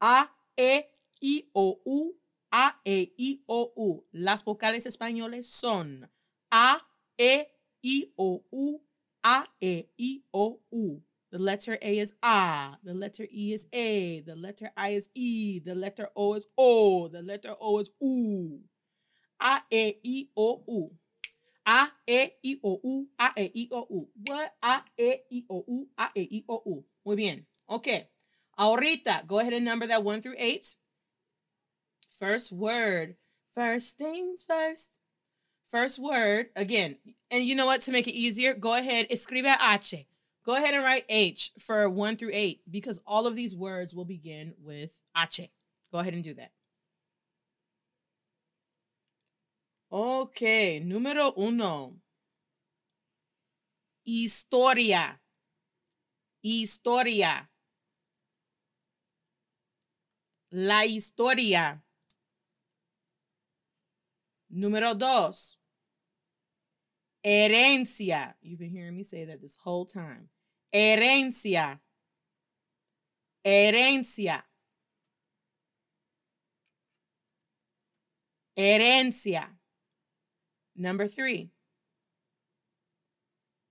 A, 0.00 0.26
E, 0.56 0.82
I, 1.20 1.42
O, 1.56 1.80
U, 1.84 2.14
A, 2.52 2.70
E, 2.84 3.08
I, 3.18 3.38
O, 3.48 3.72
U. 3.76 4.04
Las 4.12 4.44
vocales 4.44 4.86
españoles 4.86 5.46
son 5.46 6.06
A, 6.52 6.76
E, 7.18 7.42
I, 7.82 8.12
O, 8.16 8.44
U, 8.52 8.78
A, 9.24 9.44
E, 9.60 9.86
I, 9.98 10.22
O, 10.32 10.60
U. 10.70 11.02
The 11.30 11.38
letter 11.38 11.78
A 11.82 11.98
is 11.98 12.14
A. 12.24 12.76
The 12.82 12.94
letter 12.94 13.26
E 13.30 13.52
is 13.52 13.66
A. 13.72 14.20
The 14.20 14.36
letter 14.36 14.70
I 14.76 14.90
is 14.90 15.10
E. 15.14 15.58
The 15.60 15.74
letter 15.74 16.08
O 16.16 16.34
is 16.34 16.46
O. 16.56 17.08
The 17.08 17.22
letter 17.22 17.54
O 17.60 17.78
is 17.78 17.90
U. 18.00 18.60
A, 19.40 19.60
E, 19.70 19.94
I, 20.04 20.28
O, 20.36 20.62
U. 20.66 20.90
A, 21.66 21.86
E, 22.06 22.30
I, 22.44 22.56
O, 22.64 22.80
U. 22.82 23.06
A, 23.18 23.30
E, 23.36 23.50
I, 23.54 23.68
O, 23.72 23.86
U. 23.90 24.08
What? 24.26 24.54
A, 24.62 24.82
E, 24.98 25.12
I, 25.30 25.44
O, 25.50 25.64
U. 25.68 25.86
A, 25.98 26.10
E, 26.14 26.28
I, 26.32 26.44
O, 26.48 26.62
U. 26.66 26.84
Muy 27.04 27.16
bien. 27.16 27.46
Okay. 27.68 28.08
Ahorita, 28.58 29.26
go 29.26 29.38
ahead 29.38 29.52
and 29.52 29.64
number 29.64 29.86
that 29.86 30.02
one 30.02 30.20
through 30.20 30.34
eight. 30.38 30.74
First 32.10 32.52
word. 32.52 33.16
First 33.54 33.98
things 33.98 34.42
first. 34.42 34.98
First 35.68 35.98
word, 35.98 36.46
again. 36.56 36.96
And 37.30 37.44
you 37.44 37.54
know 37.54 37.66
what? 37.66 37.82
To 37.82 37.92
make 37.92 38.08
it 38.08 38.14
easier, 38.14 38.54
go 38.54 38.76
ahead, 38.76 39.06
escribe 39.10 39.44
H. 39.44 40.06
Go 40.48 40.56
ahead 40.56 40.72
and 40.72 40.82
write 40.82 41.04
H 41.10 41.50
for 41.58 41.90
one 41.90 42.16
through 42.16 42.30
eight 42.32 42.62
because 42.70 43.02
all 43.06 43.26
of 43.26 43.36
these 43.36 43.54
words 43.54 43.94
will 43.94 44.06
begin 44.06 44.54
with 44.58 44.98
H. 45.14 45.50
Go 45.92 45.98
ahead 45.98 46.14
and 46.14 46.24
do 46.24 46.32
that. 46.32 46.52
Okay, 49.92 50.80
número 50.82 51.34
uno. 51.36 51.96
Historia. 54.06 55.20
Historia. 56.42 57.46
La 60.50 60.80
historia. 60.80 61.82
Número 64.50 64.98
dos. 64.98 65.58
Herencia. 67.22 68.32
You've 68.40 68.60
been 68.60 68.70
hearing 68.70 68.96
me 68.96 69.02
say 69.02 69.26
that 69.26 69.42
this 69.42 69.58
whole 69.62 69.84
time. 69.84 70.30
Herencia. 70.72 71.80
Herencia. 73.42 74.44
Herencia. 78.56 79.56
Number 80.74 81.08
three. 81.08 81.50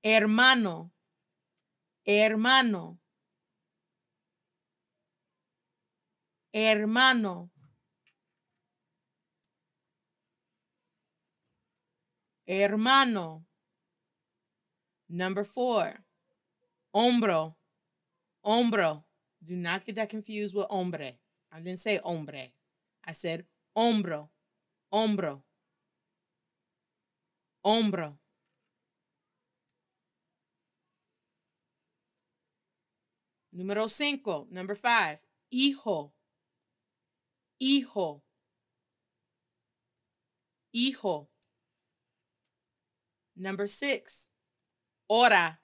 Hermano. 0.04 0.92
Hermano. 2.06 3.00
Hermano. 6.54 7.52
Hermano. 12.48 13.46
Number 15.10 15.44
four. 15.44 16.07
Hombro. 16.98 17.54
Hombro. 18.44 19.04
Do 19.44 19.56
not 19.56 19.86
get 19.86 19.96
that 19.98 20.10
confused 20.10 20.56
with 20.56 20.66
hombre. 20.68 21.12
I 21.52 21.60
didn't 21.60 21.78
say 21.78 22.00
hombre. 22.04 22.54
I 23.06 23.12
said 23.12 23.46
hombro. 23.78 24.30
Hombro. 24.92 25.44
Hombro. 27.64 28.18
Número 33.56 33.88
cinco. 33.88 34.48
Number 34.50 34.74
five. 34.74 35.20
Hijo. 35.54 36.14
Hijo. 37.62 38.24
Hijo. 40.74 41.30
Number 43.36 43.68
six. 43.68 44.32
Hora. 45.08 45.60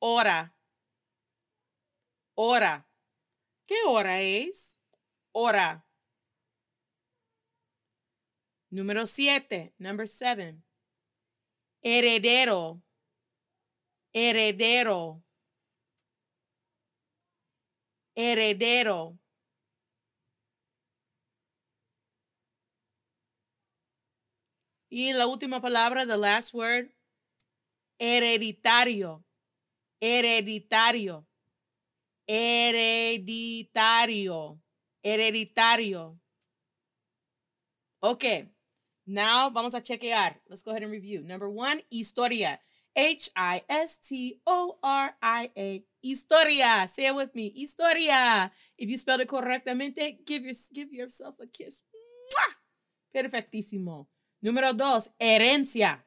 Hora. 0.00 0.54
Hora. 2.34 2.88
¿Qué 3.66 3.76
hora 3.86 4.20
es? 4.20 4.80
Hora. 5.32 5.84
Número 8.70 9.06
siete. 9.06 9.74
Number 9.78 10.08
seven. 10.08 10.64
Heredero. 11.82 12.82
Heredero. 14.12 15.24
Heredero. 18.14 19.18
Y 24.90 25.12
la 25.12 25.26
última 25.26 25.60
palabra, 25.60 26.06
the 26.06 26.16
last 26.16 26.54
word, 26.54 26.94
hereditario. 27.98 29.27
Hereditario. 30.00 31.26
Hereditario. 32.26 34.60
Hereditario. 35.02 36.20
Okay. 38.00 38.48
Now 39.06 39.50
vamos 39.50 39.74
a 39.74 39.80
chequear. 39.80 40.40
Let's 40.48 40.62
go 40.62 40.70
ahead 40.70 40.82
and 40.82 40.92
review. 40.92 41.24
Number 41.24 41.50
one, 41.50 41.80
historia. 41.90 42.60
H 42.94 43.30
I 43.36 43.62
S 43.68 43.98
T 43.98 44.40
O 44.46 44.78
R 44.82 45.16
I 45.22 45.50
A. 45.56 45.84
Historia. 46.02 46.86
Say 46.88 47.06
it 47.06 47.14
with 47.14 47.34
me. 47.34 47.52
Historia. 47.56 48.50
If 48.76 48.88
you 48.88 48.98
spelled 48.98 49.20
it 49.20 49.28
correctamente, 49.28 50.18
give, 50.26 50.42
give 50.74 50.92
yourself 50.92 51.36
a 51.40 51.46
kiss. 51.46 51.84
Perfectísimo. 53.14 54.08
Número 54.42 54.76
dos, 54.76 55.10
herencia. 55.18 56.04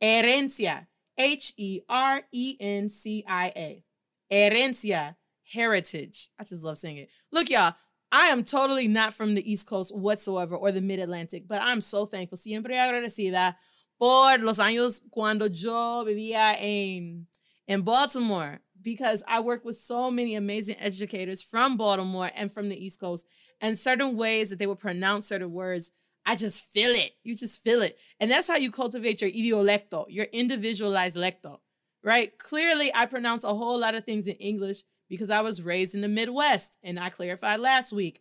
Herencia. 0.00 0.87
H 1.18 1.52
E 1.56 1.80
R 1.88 2.22
E 2.32 2.56
N 2.60 2.88
C 2.88 3.24
I 3.26 3.52
A. 3.56 3.84
Herencia. 4.32 5.16
Heritage. 5.52 6.28
I 6.38 6.44
just 6.44 6.62
love 6.64 6.76
saying 6.76 6.98
it. 6.98 7.08
Look, 7.32 7.48
y'all, 7.48 7.74
I 8.12 8.26
am 8.26 8.44
totally 8.44 8.86
not 8.86 9.14
from 9.14 9.34
the 9.34 9.50
East 9.50 9.68
Coast 9.68 9.96
whatsoever 9.96 10.56
or 10.56 10.72
the 10.72 10.80
Mid 10.80 11.00
Atlantic, 11.00 11.44
but 11.48 11.60
I'm 11.62 11.80
so 11.80 12.06
thankful. 12.06 12.36
Siempre 12.36 12.74
agradecida 12.74 13.54
por 13.98 14.38
los 14.38 14.58
años 14.58 15.02
cuando 15.10 15.48
yo 15.48 16.04
vivía 16.06 16.54
en, 16.60 17.26
in 17.66 17.82
Baltimore 17.82 18.60
because 18.80 19.24
I 19.26 19.40
work 19.40 19.64
with 19.64 19.76
so 19.76 20.10
many 20.10 20.34
amazing 20.34 20.76
educators 20.80 21.42
from 21.42 21.76
Baltimore 21.76 22.30
and 22.34 22.52
from 22.52 22.68
the 22.68 22.82
East 22.82 23.00
Coast, 23.00 23.26
and 23.60 23.76
certain 23.76 24.16
ways 24.16 24.50
that 24.50 24.58
they 24.58 24.66
would 24.66 24.78
pronounce 24.78 25.28
certain 25.28 25.52
words. 25.52 25.90
I 26.28 26.36
just 26.36 26.66
feel 26.66 26.90
it. 26.90 27.12
You 27.24 27.34
just 27.34 27.64
feel 27.64 27.80
it. 27.80 27.96
And 28.20 28.30
that's 28.30 28.48
how 28.48 28.56
you 28.56 28.70
cultivate 28.70 29.22
your 29.22 29.30
idiolecto, 29.30 30.04
your 30.10 30.26
individualized 30.26 31.16
lecto, 31.16 31.60
right? 32.04 32.36
Clearly, 32.36 32.92
I 32.94 33.06
pronounce 33.06 33.44
a 33.44 33.54
whole 33.54 33.80
lot 33.80 33.94
of 33.94 34.04
things 34.04 34.28
in 34.28 34.34
English 34.34 34.82
because 35.08 35.30
I 35.30 35.40
was 35.40 35.62
raised 35.62 35.94
in 35.94 36.02
the 36.02 36.08
Midwest. 36.08 36.76
And 36.82 37.00
I 37.00 37.08
clarified 37.08 37.60
last 37.60 37.94
week, 37.94 38.20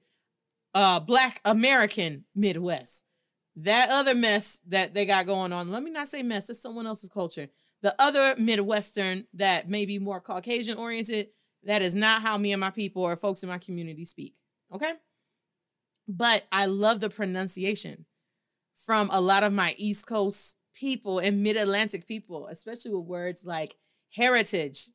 uh, 0.73 1.01
Black 1.01 1.41
American 1.43 2.23
Midwest. 2.33 3.03
That 3.57 3.89
other 3.91 4.15
mess 4.15 4.61
that 4.69 4.93
they 4.93 5.05
got 5.05 5.25
going 5.25 5.51
on, 5.51 5.69
let 5.69 5.83
me 5.83 5.91
not 5.91 6.07
say 6.07 6.23
mess, 6.23 6.47
that's 6.47 6.61
someone 6.61 6.87
else's 6.87 7.09
culture. 7.09 7.49
The 7.81 7.93
other 7.99 8.35
Midwestern 8.37 9.27
that 9.33 9.67
may 9.67 9.85
be 9.85 9.99
more 9.99 10.21
Caucasian 10.21 10.77
oriented, 10.77 11.27
that 11.63 11.81
is 11.81 11.93
not 11.93 12.21
how 12.21 12.37
me 12.37 12.53
and 12.53 12.61
my 12.61 12.69
people 12.69 13.03
or 13.03 13.17
folks 13.17 13.43
in 13.43 13.49
my 13.49 13.57
community 13.57 14.05
speak. 14.05 14.35
Okay? 14.73 14.93
But 16.07 16.45
I 16.51 16.65
love 16.65 16.99
the 16.99 17.09
pronunciation 17.09 18.05
from 18.75 19.09
a 19.11 19.19
lot 19.19 19.43
of 19.43 19.51
my 19.51 19.75
East 19.77 20.07
Coast 20.07 20.57
people 20.73 21.19
and 21.19 21.43
Mid 21.43 21.57
Atlantic 21.57 22.07
people, 22.07 22.47
especially 22.47 22.93
with 22.93 23.05
words 23.05 23.45
like 23.45 23.75
heritage. 24.15 24.87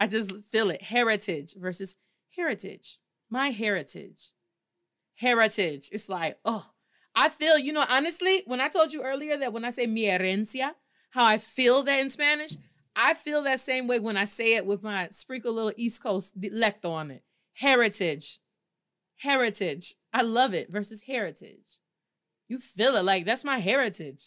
I 0.00 0.06
just 0.06 0.44
feel 0.44 0.70
it 0.70 0.82
heritage 0.82 1.54
versus 1.58 1.96
heritage. 2.36 2.98
My 3.28 3.48
heritage. 3.48 4.32
Heritage. 5.16 5.88
It's 5.92 6.08
like, 6.08 6.38
oh, 6.44 6.70
I 7.14 7.28
feel, 7.28 7.58
you 7.58 7.72
know, 7.72 7.84
honestly, 7.90 8.42
when 8.46 8.60
I 8.60 8.68
told 8.68 8.92
you 8.92 9.02
earlier 9.02 9.36
that 9.36 9.52
when 9.52 9.64
I 9.64 9.70
say 9.70 9.86
mi 9.86 10.04
herencia, 10.04 10.72
how 11.10 11.24
I 11.24 11.38
feel 11.38 11.82
that 11.82 12.00
in 12.00 12.10
Spanish, 12.10 12.52
I 12.94 13.14
feel 13.14 13.42
that 13.42 13.60
same 13.60 13.86
way 13.86 13.98
when 13.98 14.16
I 14.16 14.24
say 14.24 14.56
it 14.56 14.66
with 14.66 14.82
my 14.82 15.08
sprinkle 15.10 15.52
little 15.52 15.72
East 15.76 16.02
Coast 16.02 16.40
lecto 16.40 16.90
on 16.90 17.10
it. 17.10 17.24
Heritage. 17.54 18.38
Heritage. 19.18 19.94
I 20.12 20.22
love 20.22 20.54
it 20.54 20.70
versus 20.70 21.02
heritage. 21.02 21.80
You 22.48 22.58
feel 22.58 22.94
it 22.96 23.04
like 23.04 23.26
that's 23.26 23.44
my 23.44 23.58
heritage, 23.58 24.22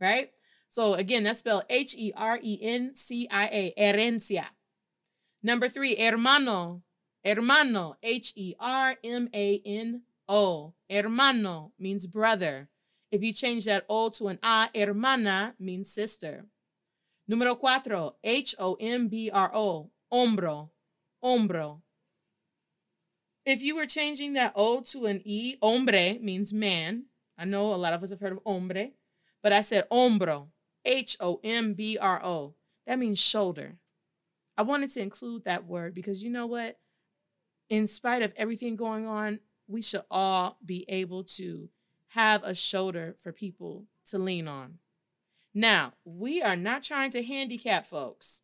right? 0.00 0.30
So 0.68 0.94
again, 0.94 1.24
that's 1.24 1.40
spelled 1.40 1.64
H 1.68 1.94
E 1.96 2.12
R 2.16 2.38
E 2.42 2.58
N 2.62 2.94
C 2.94 3.28
I 3.30 3.48
A, 3.52 3.74
herencia. 3.78 4.46
Number 5.42 5.68
three, 5.68 5.94
hermano. 5.96 6.82
Hermano, 7.24 7.96
H 8.02 8.32
E 8.36 8.54
R 8.58 8.96
M 9.04 9.28
A 9.34 9.62
N 9.64 10.02
O. 10.28 10.74
Hermano 10.88 11.72
means 11.78 12.06
brother. 12.06 12.68
If 13.10 13.22
you 13.22 13.32
change 13.32 13.64
that 13.64 13.84
O 13.88 14.08
to 14.10 14.28
an 14.28 14.38
A, 14.42 14.68
hermana 14.74 15.54
means 15.58 15.90
sister. 15.90 16.46
Número 17.30 17.58
cuatro, 17.58 18.14
H 18.24 18.54
O 18.58 18.76
M 18.80 19.08
B 19.08 19.30
R 19.30 19.50
O. 19.54 19.90
Hombro. 20.12 20.70
Hombro. 21.22 21.82
If 23.48 23.62
you 23.62 23.76
were 23.76 23.86
changing 23.86 24.34
that 24.34 24.52
O 24.56 24.82
to 24.82 25.06
an 25.06 25.22
E, 25.24 25.56
hombre 25.62 26.18
means 26.20 26.52
man. 26.52 27.06
I 27.38 27.46
know 27.46 27.72
a 27.72 27.76
lot 27.76 27.94
of 27.94 28.02
us 28.02 28.10
have 28.10 28.20
heard 28.20 28.32
of 28.32 28.40
hombre, 28.44 28.90
but 29.42 29.54
I 29.54 29.62
said 29.62 29.88
hombro. 29.90 30.48
H 30.84 31.16
O 31.18 31.40
M 31.42 31.72
B 31.72 31.96
R 31.98 32.22
O. 32.22 32.56
That 32.86 32.98
means 32.98 33.18
shoulder. 33.18 33.78
I 34.58 34.62
wanted 34.62 34.90
to 34.90 35.00
include 35.00 35.46
that 35.46 35.64
word 35.64 35.94
because 35.94 36.22
you 36.22 36.28
know 36.28 36.44
what? 36.44 36.78
In 37.70 37.86
spite 37.86 38.20
of 38.20 38.34
everything 38.36 38.76
going 38.76 39.06
on, 39.06 39.40
we 39.66 39.80
should 39.80 40.02
all 40.10 40.58
be 40.62 40.84
able 40.86 41.24
to 41.24 41.70
have 42.08 42.44
a 42.44 42.54
shoulder 42.54 43.16
for 43.18 43.32
people 43.32 43.86
to 44.10 44.18
lean 44.18 44.46
on. 44.46 44.74
Now, 45.54 45.94
we 46.04 46.42
are 46.42 46.56
not 46.56 46.82
trying 46.82 47.12
to 47.12 47.22
handicap 47.22 47.86
folks. 47.86 48.42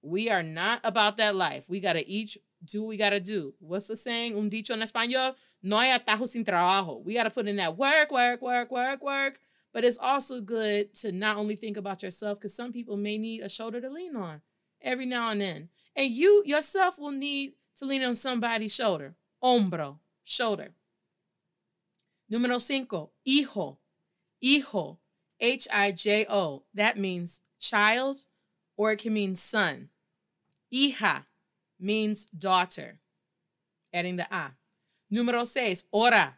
We 0.00 0.30
are 0.30 0.44
not 0.44 0.78
about 0.84 1.16
that 1.16 1.34
life. 1.34 1.68
We 1.68 1.80
got 1.80 1.94
to 1.94 2.08
each 2.08 2.38
do 2.66 2.82
what 2.82 2.88
we 2.88 2.96
got 2.96 3.10
to 3.10 3.20
do. 3.20 3.54
What's 3.58 3.88
the 3.88 3.96
saying? 3.96 4.36
Un 4.36 4.48
dicho 4.48 4.72
en 4.74 4.80
español, 4.80 5.34
no 5.62 5.78
hay 5.78 5.96
atajo 5.96 6.26
sin 6.26 6.44
trabajo. 6.44 7.04
We 7.04 7.14
got 7.14 7.24
to 7.24 7.30
put 7.30 7.46
in 7.46 7.56
that 7.56 7.76
work, 7.76 8.10
work, 8.10 8.42
work, 8.42 8.70
work, 8.70 9.02
work. 9.02 9.38
But 9.72 9.84
it's 9.84 9.98
also 9.98 10.40
good 10.40 10.94
to 11.02 11.12
not 11.12 11.36
only 11.36 11.56
think 11.56 11.76
about 11.76 12.02
yourself 12.02 12.38
because 12.38 12.56
some 12.56 12.72
people 12.72 12.96
may 12.96 13.18
need 13.18 13.42
a 13.42 13.48
shoulder 13.48 13.80
to 13.80 13.90
lean 13.90 14.16
on. 14.16 14.40
every 14.82 15.06
now 15.06 15.30
and 15.30 15.40
then. 15.40 15.68
And 15.94 16.10
you 16.10 16.42
yourself 16.46 16.98
will 16.98 17.12
need 17.12 17.52
to 17.76 17.84
lean 17.84 18.02
on 18.04 18.14
somebody's 18.14 18.74
shoulder. 18.74 19.14
Hombro, 19.42 19.98
shoulder. 20.24 20.70
Número 22.32 22.60
cinco, 22.60 23.10
hijo. 23.26 23.78
Hijo. 24.40 24.98
H 25.38 25.68
I 25.72 25.92
J 25.92 26.26
O. 26.28 26.64
That 26.74 26.96
means 26.96 27.40
child 27.60 28.18
or 28.76 28.92
it 28.92 29.00
can 29.00 29.12
mean 29.12 29.34
son. 29.34 29.90
Hija 30.72 31.26
means 31.78 32.26
daughter. 32.26 32.98
Adding 33.92 34.16
the 34.16 34.26
A. 34.34 34.52
Número 35.12 35.44
seis, 35.46 35.84
hora. 35.92 36.36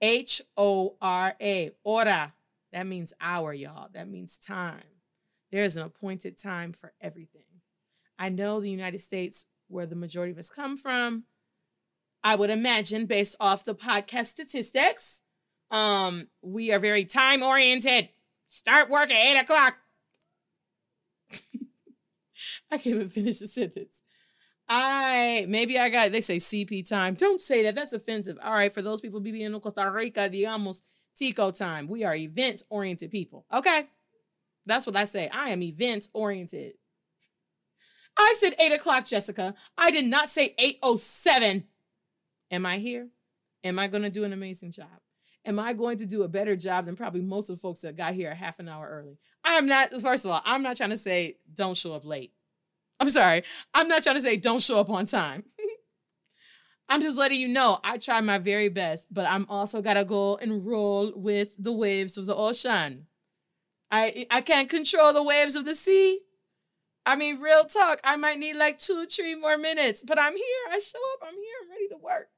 H 0.00 0.42
O 0.56 0.96
R 1.00 1.34
A. 1.40 1.70
Hora. 1.84 2.34
That 2.72 2.86
means 2.86 3.12
hour, 3.20 3.52
y'all. 3.52 3.88
That 3.92 4.08
means 4.08 4.38
time. 4.38 4.82
There 5.50 5.64
is 5.64 5.76
an 5.76 5.82
appointed 5.82 6.38
time 6.38 6.72
for 6.72 6.92
everything. 7.00 7.42
I 8.18 8.28
know 8.28 8.60
the 8.60 8.70
United 8.70 8.98
States, 8.98 9.46
where 9.68 9.86
the 9.86 9.96
majority 9.96 10.32
of 10.32 10.38
us 10.38 10.50
come 10.50 10.76
from, 10.76 11.24
I 12.22 12.36
would 12.36 12.50
imagine, 12.50 13.06
based 13.06 13.36
off 13.40 13.64
the 13.64 13.74
podcast 13.74 14.26
statistics, 14.26 15.22
um, 15.70 16.28
we 16.42 16.72
are 16.72 16.78
very 16.78 17.04
time 17.04 17.42
oriented. 17.42 18.10
Start 18.46 18.90
work 18.90 19.10
at 19.10 19.26
eight 19.26 19.40
o'clock. 19.40 19.76
I 22.70 22.78
can't 22.78 22.96
even 22.96 23.08
finish 23.08 23.38
the 23.38 23.46
sentence. 23.46 24.02
I 24.72 25.46
maybe 25.48 25.78
I 25.78 25.90
got 25.90 26.12
they 26.12 26.20
say 26.20 26.36
CP 26.36 26.88
time. 26.88 27.14
Don't 27.14 27.40
say 27.40 27.64
that. 27.64 27.74
That's 27.74 27.92
offensive. 27.92 28.38
All 28.42 28.54
right, 28.54 28.72
for 28.72 28.82
those 28.82 29.00
people 29.00 29.20
viviendo 29.20 29.56
in 29.56 29.60
Costa 29.60 29.90
Rica, 29.90 30.30
digamos 30.30 30.82
Tico 31.16 31.50
time. 31.50 31.88
We 31.88 32.04
are 32.04 32.14
event 32.14 32.62
oriented 32.70 33.10
people. 33.10 33.44
Okay. 33.52 33.82
That's 34.66 34.86
what 34.86 34.96
I 34.96 35.04
say. 35.04 35.28
I 35.32 35.48
am 35.48 35.62
event 35.62 36.08
oriented. 36.14 36.74
I 38.16 38.34
said 38.38 38.54
eight 38.60 38.72
o'clock, 38.72 39.06
Jessica. 39.06 39.54
I 39.76 39.90
did 39.90 40.04
not 40.04 40.28
say 40.28 40.54
807. 40.58 41.64
Am 42.50 42.66
I 42.66 42.78
here? 42.78 43.08
Am 43.64 43.78
I 43.78 43.88
going 43.88 44.02
to 44.02 44.10
do 44.10 44.24
an 44.24 44.32
amazing 44.32 44.72
job? 44.72 45.00
Am 45.44 45.58
I 45.58 45.72
going 45.72 45.98
to 45.98 46.06
do 46.06 46.22
a 46.22 46.28
better 46.28 46.54
job 46.54 46.84
than 46.84 46.96
probably 46.96 47.22
most 47.22 47.48
of 47.48 47.56
the 47.56 47.60
folks 47.60 47.80
that 47.80 47.96
got 47.96 48.14
here 48.14 48.30
a 48.30 48.34
half 48.34 48.58
an 48.58 48.68
hour 48.68 48.88
early? 48.88 49.18
I 49.44 49.54
am 49.54 49.66
not, 49.66 49.90
first 49.90 50.24
of 50.24 50.30
all, 50.30 50.42
I'm 50.44 50.62
not 50.62 50.76
trying 50.76 50.90
to 50.90 50.96
say 50.96 51.36
don't 51.54 51.76
show 51.76 51.94
up 51.94 52.04
late. 52.04 52.32
I'm 53.00 53.08
sorry. 53.08 53.42
I'm 53.74 53.88
not 53.88 54.02
trying 54.02 54.16
to 54.16 54.22
say 54.22 54.36
don't 54.36 54.62
show 54.62 54.78
up 54.78 54.90
on 54.90 55.06
time. 55.06 55.44
I'm 56.88 57.00
just 57.00 57.16
letting 57.16 57.40
you 57.40 57.48
know 57.48 57.78
I 57.82 57.98
try 57.98 58.20
my 58.20 58.38
very 58.38 58.68
best, 58.68 59.12
but 59.12 59.24
I'm 59.26 59.46
also 59.48 59.80
gotta 59.80 60.04
go 60.04 60.36
and 60.36 60.66
roll 60.66 61.12
with 61.14 61.54
the 61.58 61.72
waves 61.72 62.18
of 62.18 62.26
the 62.26 62.34
ocean. 62.34 63.06
I 63.90 64.26
I 64.30 64.40
can't 64.40 64.68
control 64.68 65.12
the 65.12 65.22
waves 65.22 65.56
of 65.56 65.64
the 65.64 65.74
sea. 65.74 66.20
I 67.06 67.16
mean, 67.16 67.40
real 67.40 67.64
talk. 67.64 68.00
I 68.04 68.16
might 68.16 68.38
need 68.38 68.56
like 68.56 68.78
two, 68.78 69.06
three 69.06 69.34
more 69.34 69.56
minutes, 69.56 70.04
but 70.06 70.18
I'm 70.20 70.36
here. 70.36 70.64
I 70.70 70.78
show 70.78 70.98
up. 71.14 71.28
I'm 71.28 71.34
here. 71.34 71.54
I'm 71.62 71.70
ready 71.70 71.88
to 71.88 71.96
work. 71.96 72.28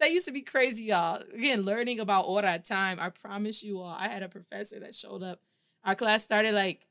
That 0.00 0.12
used 0.12 0.26
to 0.26 0.32
be 0.32 0.40
crazy, 0.40 0.84
y'all. 0.84 1.22
Again, 1.34 1.62
learning 1.62 2.00
about 2.00 2.24
hora 2.24 2.58
time. 2.58 2.98
I 3.00 3.10
promise 3.10 3.62
you 3.62 3.80
all. 3.80 3.94
I 3.98 4.08
had 4.08 4.22
a 4.22 4.28
professor 4.28 4.80
that 4.80 4.94
showed 4.94 5.22
up. 5.22 5.40
Our 5.84 5.94
class 5.94 6.22
started 6.22 6.54
like 6.54 6.88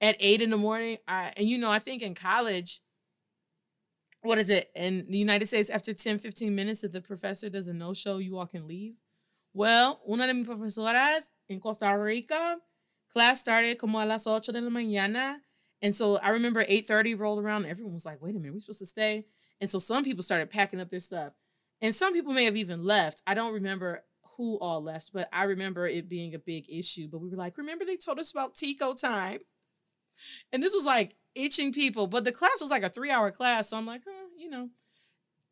at 0.00 0.16
eight 0.20 0.40
in 0.40 0.50
the 0.50 0.56
morning. 0.56 0.98
I, 1.06 1.32
and 1.36 1.48
you 1.48 1.58
know, 1.58 1.70
I 1.70 1.78
think 1.78 2.02
in 2.02 2.14
college, 2.14 2.80
what 4.22 4.38
is 4.38 4.50
it? 4.50 4.70
In 4.74 5.06
the 5.08 5.18
United 5.18 5.46
States, 5.46 5.70
after 5.70 5.94
10, 5.94 6.18
15 6.18 6.54
minutes, 6.54 6.84
if 6.84 6.92
the 6.92 7.00
professor 7.00 7.48
does 7.48 7.68
a 7.68 7.72
no 7.72 7.94
show, 7.94 8.18
you 8.18 8.38
all 8.38 8.46
can 8.46 8.66
leave. 8.66 8.94
Well, 9.52 10.00
una 10.08 10.26
de 10.26 10.34
mis 10.34 10.46
profesoras 10.46 11.30
in 11.48 11.58
Costa 11.58 11.96
Rica, 11.98 12.58
class 13.12 13.40
started 13.40 13.78
como 13.78 13.98
a 13.98 14.06
las 14.06 14.26
ocho 14.26 14.52
de 14.52 14.60
la 14.60 14.70
mañana. 14.70 15.36
And 15.82 15.94
so 15.94 16.18
I 16.18 16.30
remember 16.30 16.62
8:30 16.62 17.18
rolled 17.18 17.42
around, 17.42 17.62
and 17.62 17.70
everyone 17.70 17.94
was 17.94 18.04
like, 18.04 18.20
wait 18.20 18.36
a 18.36 18.38
minute, 18.38 18.54
we 18.54 18.60
supposed 18.60 18.80
to 18.80 18.86
stay. 18.86 19.24
And 19.60 19.68
so 19.68 19.78
some 19.78 20.04
people 20.04 20.22
started 20.22 20.50
packing 20.50 20.80
up 20.80 20.90
their 20.90 21.00
stuff. 21.00 21.32
And 21.82 21.94
some 21.94 22.12
people 22.12 22.32
may 22.32 22.44
have 22.44 22.56
even 22.56 22.84
left. 22.84 23.22
I 23.26 23.34
don't 23.34 23.54
remember 23.54 24.04
who 24.36 24.58
all 24.58 24.82
left, 24.82 25.12
but 25.12 25.28
I 25.32 25.44
remember 25.44 25.86
it 25.86 26.08
being 26.08 26.34
a 26.34 26.38
big 26.38 26.66
issue. 26.68 27.08
But 27.10 27.20
we 27.20 27.28
were 27.28 27.36
like, 27.36 27.58
remember 27.58 27.84
they 27.84 27.96
told 27.96 28.18
us 28.18 28.32
about 28.32 28.54
Tico 28.54 28.94
time? 28.94 29.38
And 30.52 30.62
this 30.62 30.74
was 30.74 30.84
like 30.84 31.16
itching 31.34 31.72
people, 31.72 32.06
but 32.06 32.24
the 32.24 32.32
class 32.32 32.60
was 32.60 32.70
like 32.70 32.82
a 32.82 32.88
three 32.88 33.10
hour 33.10 33.30
class. 33.30 33.68
So 33.68 33.76
I'm 33.76 33.86
like, 33.86 34.02
huh, 34.06 34.28
you 34.36 34.50
know. 34.50 34.70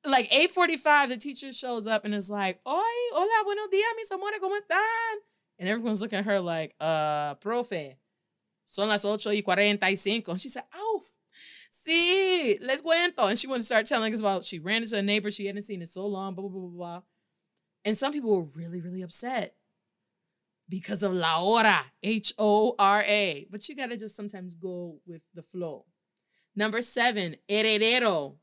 Like 0.05 0.31
8:45, 0.31 1.09
the 1.09 1.16
teacher 1.16 1.53
shows 1.53 1.87
up 1.87 2.05
and 2.05 2.14
is 2.14 2.31
like, 2.31 2.61
Oi, 2.66 2.73
hola, 3.12 3.45
buenos 3.45 3.69
días, 3.69 3.97
mis 3.97 4.11
amores, 4.12 4.41
¿cómo 4.41 4.57
están? 4.57 5.16
And 5.59 5.69
everyone's 5.69 6.01
looking 6.01 6.21
at 6.21 6.25
her 6.25 6.41
like, 6.41 6.75
uh, 6.81 7.35
profe, 7.37 7.97
son 8.64 8.89
las 8.89 9.05
ocho 9.05 9.31
y 9.31 9.43
cuarenta 9.43 9.87
y 9.87 9.97
cinco. 9.97 10.31
And 10.31 10.41
she 10.41 10.49
said, 10.49 10.62
oh, 10.75 11.03
see, 11.69 12.59
sí, 12.59 12.64
les 12.64 12.81
cuento. 12.81 13.29
And 13.29 13.39
she 13.39 13.49
wanted 13.49 13.61
to 13.61 13.66
start 13.66 13.87
telling 13.87 14.12
us 14.12 14.21
about 14.21 14.45
she 14.45 14.61
ran 14.61 14.83
into 14.83 14.97
a 14.97 15.03
neighbor 15.03 15.31
she 15.31 15.47
hadn't 15.47 15.62
seen 15.62 15.81
in 15.81 15.87
so 15.87 16.07
long, 16.07 16.35
blah, 16.35 16.49
blah, 16.49 16.61
blah, 16.61 16.69
blah. 16.71 17.03
And 17.85 17.97
some 17.97 18.12
people 18.12 18.37
were 18.37 18.47
really, 18.57 18.81
really 18.81 19.03
upset 19.03 19.55
because 20.69 21.03
of 21.03 21.12
la 21.12 21.41
hora, 21.41 21.79
H 22.03 22.33
O 22.39 22.75
R 22.79 23.03
A. 23.03 23.47
But 23.51 23.69
you 23.69 23.77
got 23.77 23.91
to 23.91 23.97
just 23.97 24.16
sometimes 24.16 24.55
go 24.55 25.01
with 25.07 25.23
the 25.35 25.43
flow. 25.43 25.87
Number 26.55 26.83
seven, 26.83 27.37
heredero. 27.49 28.37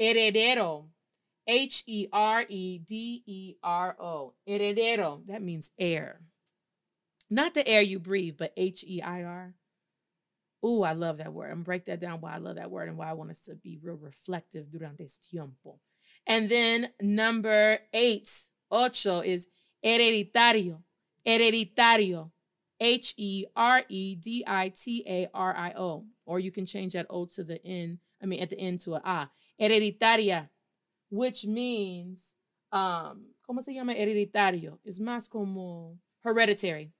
Heredero. 0.00 0.86
H 1.48 1.84
E 1.86 2.08
R 2.12 2.44
E 2.48 2.78
D 2.78 3.22
E 3.26 3.54
R 3.62 3.96
O. 4.00 4.34
Heredero. 4.48 5.26
That 5.26 5.42
means 5.42 5.70
heir. 5.78 6.20
Not 7.30 7.54
the 7.54 7.66
air 7.68 7.82
you 7.82 7.98
breathe, 7.98 8.36
but 8.38 8.52
H 8.56 8.84
E 8.86 9.00
I 9.02 9.22
R. 9.22 9.54
Ooh, 10.64 10.82
I 10.82 10.92
love 10.92 11.18
that 11.18 11.32
word. 11.32 11.52
I'm 11.52 11.62
break 11.62 11.84
that 11.84 12.00
down 12.00 12.20
why 12.20 12.34
I 12.34 12.38
love 12.38 12.56
that 12.56 12.70
word 12.70 12.88
and 12.88 12.96
why 12.96 13.10
I 13.10 13.12
want 13.12 13.30
us 13.30 13.42
to 13.42 13.54
be 13.54 13.78
real 13.80 13.96
reflective 13.96 14.70
durante 14.70 15.04
este 15.04 15.30
tiempo. 15.30 15.78
And 16.26 16.48
then 16.48 16.88
number 17.00 17.78
eight, 17.92 18.28
ocho, 18.70 19.20
is 19.20 19.48
hereditario. 19.84 20.82
Hereditario. 21.26 22.30
H 22.78 23.14
E 23.16 23.44
R 23.54 23.82
E 23.88 24.14
D 24.16 24.44
I 24.46 24.68
T 24.68 25.02
A 25.08 25.28
R 25.32 25.56
I 25.56 25.72
O. 25.76 26.06
Or 26.24 26.38
you 26.38 26.50
can 26.50 26.66
change 26.66 26.92
that 26.92 27.06
O 27.08 27.26
to 27.26 27.44
the 27.44 27.64
N, 27.64 27.98
I 28.22 28.26
mean, 28.26 28.42
at 28.42 28.50
the 28.50 28.58
end 28.58 28.80
to 28.80 28.94
a 28.94 29.00
A. 29.04 29.30
Hereditaria, 29.60 30.50
which 31.08 31.46
means, 31.46 32.36
um, 32.72 33.26
¿cómo 33.48 33.62
se 33.62 33.72
llama 33.72 33.94
hereditario? 33.94 34.78
Es 34.86 35.00
más 35.00 35.30
como 35.30 35.98
hereditary. 36.24 36.92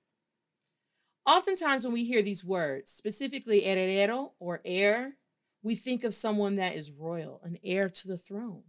Oftentimes, 1.25 1.83
when 1.83 1.93
we 1.93 2.05
hear 2.05 2.21
these 2.21 2.43
words, 2.43 2.89
specifically 2.89 3.61
heredero 3.61 4.31
or 4.39 4.61
heir, 4.63 5.17
we 5.61 5.75
think 5.75 6.05
of 6.05 6.13
someone 6.13 6.55
that 6.55 6.73
is 6.73 6.89
royal, 6.89 7.41
an 7.43 7.57
heir 7.63 7.89
to 7.89 8.07
the 8.07 8.17
throne. 8.17 8.63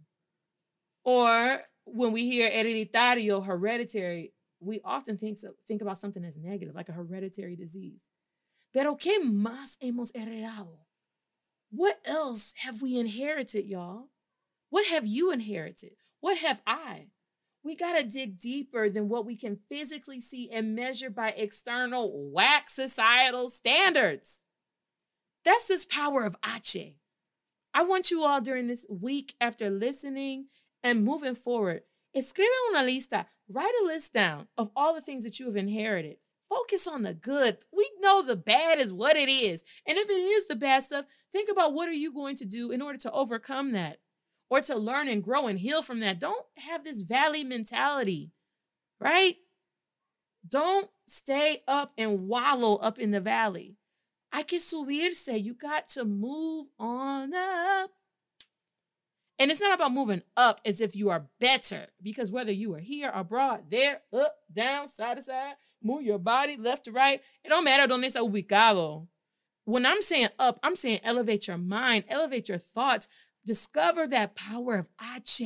Or 1.05 1.61
when 1.85 2.11
we 2.11 2.29
hear 2.29 2.49
hereditario, 2.49 3.45
hereditary, 3.45 4.33
we 4.59 4.81
often 4.83 5.17
think, 5.17 5.37
think 5.67 5.81
about 5.81 5.97
something 5.97 6.23
as 6.23 6.37
negative, 6.37 6.75
like 6.75 6.89
a 6.89 6.93
hereditary 6.93 7.55
disease. 7.55 8.09
Pero 8.73 8.95
¿qué 8.95 9.19
más 9.23 9.77
hemos 9.81 10.11
heredado? 10.11 10.79
What 11.71 11.99
else 12.05 12.53
have 12.63 12.81
we 12.81 12.97
inherited, 12.97 13.65
y'all? 13.65 14.09
What 14.69 14.87
have 14.87 15.07
you 15.07 15.31
inherited? 15.31 15.93
What 16.19 16.39
have 16.39 16.61
I? 16.65 17.07
We 17.63 17.75
got 17.75 17.99
to 17.99 18.07
dig 18.07 18.39
deeper 18.39 18.89
than 18.89 19.09
what 19.09 19.25
we 19.25 19.35
can 19.35 19.59
physically 19.69 20.21
see 20.21 20.49
and 20.51 20.75
measure 20.75 21.09
by 21.09 21.33
external 21.35 22.31
whack 22.31 22.69
societal 22.69 23.49
standards. 23.49 24.47
That's 25.43 25.67
this 25.67 25.85
power 25.85 26.25
of 26.25 26.37
hache. 26.43 26.95
I 27.73 27.83
want 27.83 28.11
you 28.11 28.23
all 28.23 28.41
during 28.41 28.67
this 28.67 28.87
week 28.89 29.35
after 29.39 29.69
listening 29.69 30.47
and 30.83 31.03
moving 31.03 31.35
forward, 31.35 31.81
escribe 32.15 32.47
una 32.71 32.83
lista, 32.83 33.25
write 33.49 33.73
a 33.81 33.85
list 33.85 34.13
down 34.13 34.47
of 34.57 34.69
all 34.75 34.93
the 34.93 35.01
things 35.01 35.23
that 35.23 35.39
you 35.39 35.47
have 35.47 35.55
inherited. 35.55 36.17
Focus 36.47 36.87
on 36.87 37.03
the 37.03 37.13
good. 37.13 37.57
We 37.75 37.89
know 37.99 38.23
the 38.23 38.35
bad 38.35 38.79
is 38.79 38.91
what 38.91 39.15
it 39.15 39.29
is. 39.29 39.63
And 39.87 39.97
if 39.97 40.09
it 40.09 40.13
is 40.13 40.47
the 40.47 40.55
bad 40.55 40.83
stuff, 40.83 41.05
think 41.31 41.49
about 41.51 41.73
what 41.73 41.87
are 41.87 41.93
you 41.93 42.13
going 42.13 42.35
to 42.37 42.45
do 42.45 42.71
in 42.71 42.81
order 42.81 42.97
to 42.99 43.11
overcome 43.11 43.71
that 43.73 43.97
or 44.49 44.61
to 44.61 44.75
learn 44.75 45.07
and 45.07 45.23
grow 45.23 45.47
and 45.47 45.59
heal 45.59 45.83
from 45.83 45.99
that. 45.99 46.19
Don't 46.19 46.45
have 46.57 46.83
this 46.83 47.01
valley 47.01 47.43
mentality, 47.43 48.31
right? 48.99 49.35
Don't 50.47 50.89
stay 51.05 51.59
up 51.67 51.91
and 51.97 52.21
wallow 52.21 52.77
up 52.77 52.97
in 52.97 53.11
the 53.11 53.21
valley. 53.21 53.77
Hay 54.33 54.43
que 54.43 54.59
subirse. 54.59 55.41
You 55.41 55.53
got 55.53 55.87
to 55.89 56.05
move 56.05 56.67
on 56.79 57.33
up. 57.33 57.91
And 59.39 59.49
it's 59.49 59.61
not 59.61 59.73
about 59.73 59.93
moving 59.93 60.21
up 60.35 60.59
as 60.65 60.81
if 60.81 60.97
you 60.97 61.09
are 61.09 61.29
better, 61.39 61.87
because 62.03 62.29
whether 62.29 62.51
you 62.51 62.75
are 62.75 62.79
here, 62.79 63.09
abroad, 63.13 63.71
there, 63.71 64.01
up, 64.13 64.35
down, 64.51 64.85
side 64.87 65.15
to 65.15 65.23
side, 65.23 65.53
move 65.81 66.03
your 66.03 66.19
body 66.19 66.57
left 66.57 66.83
to 66.85 66.91
right, 66.91 67.21
it 67.45 67.47
don't 67.47 67.63
matter 67.63 67.87
donde 67.87 68.03
está 68.03 68.21
ubicado. 68.21 69.07
When 69.63 69.85
I'm 69.85 70.01
saying 70.01 70.27
up, 70.39 70.59
I'm 70.61 70.75
saying 70.75 70.99
elevate 71.03 71.47
your 71.47 71.57
mind, 71.57 72.03
elevate 72.09 72.49
your 72.49 72.57
thoughts, 72.57 73.07
discover 73.45 74.07
that 74.07 74.35
power 74.35 74.75
of 74.75 74.87
H. 75.15 75.41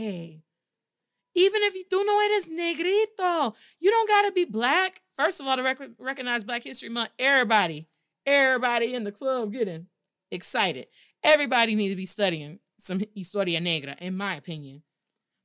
Even 1.36 1.62
if 1.64 1.76
you 1.76 1.84
do 1.90 2.04
know 2.04 2.20
it 2.22 2.32
is 2.32 2.50
negrito, 2.50 3.56
you 3.80 3.92
don't 3.92 4.10
gotta 4.10 4.32
be 4.32 4.46
black. 4.46 5.02
First 5.16 5.40
of 5.40 5.48
all, 5.48 5.56
to 5.56 5.64
rec- 5.64 5.92
recognize 6.00 6.44
Black 6.44 6.64
History 6.64 6.90
Month, 6.90 7.12
everybody, 7.20 7.88
everybody 8.26 8.96
in 8.96 9.04
the 9.04 9.12
club 9.12 9.52
getting 9.52 9.88
excited. 10.32 10.88
Everybody 11.24 11.76
needs 11.76 11.94
to 11.94 11.98
be 11.98 12.06
studying 12.06 12.60
some 12.84 13.02
historia 13.16 13.62
negra, 13.62 13.96
in 14.00 14.18
my 14.18 14.36
opinion. 14.36 14.84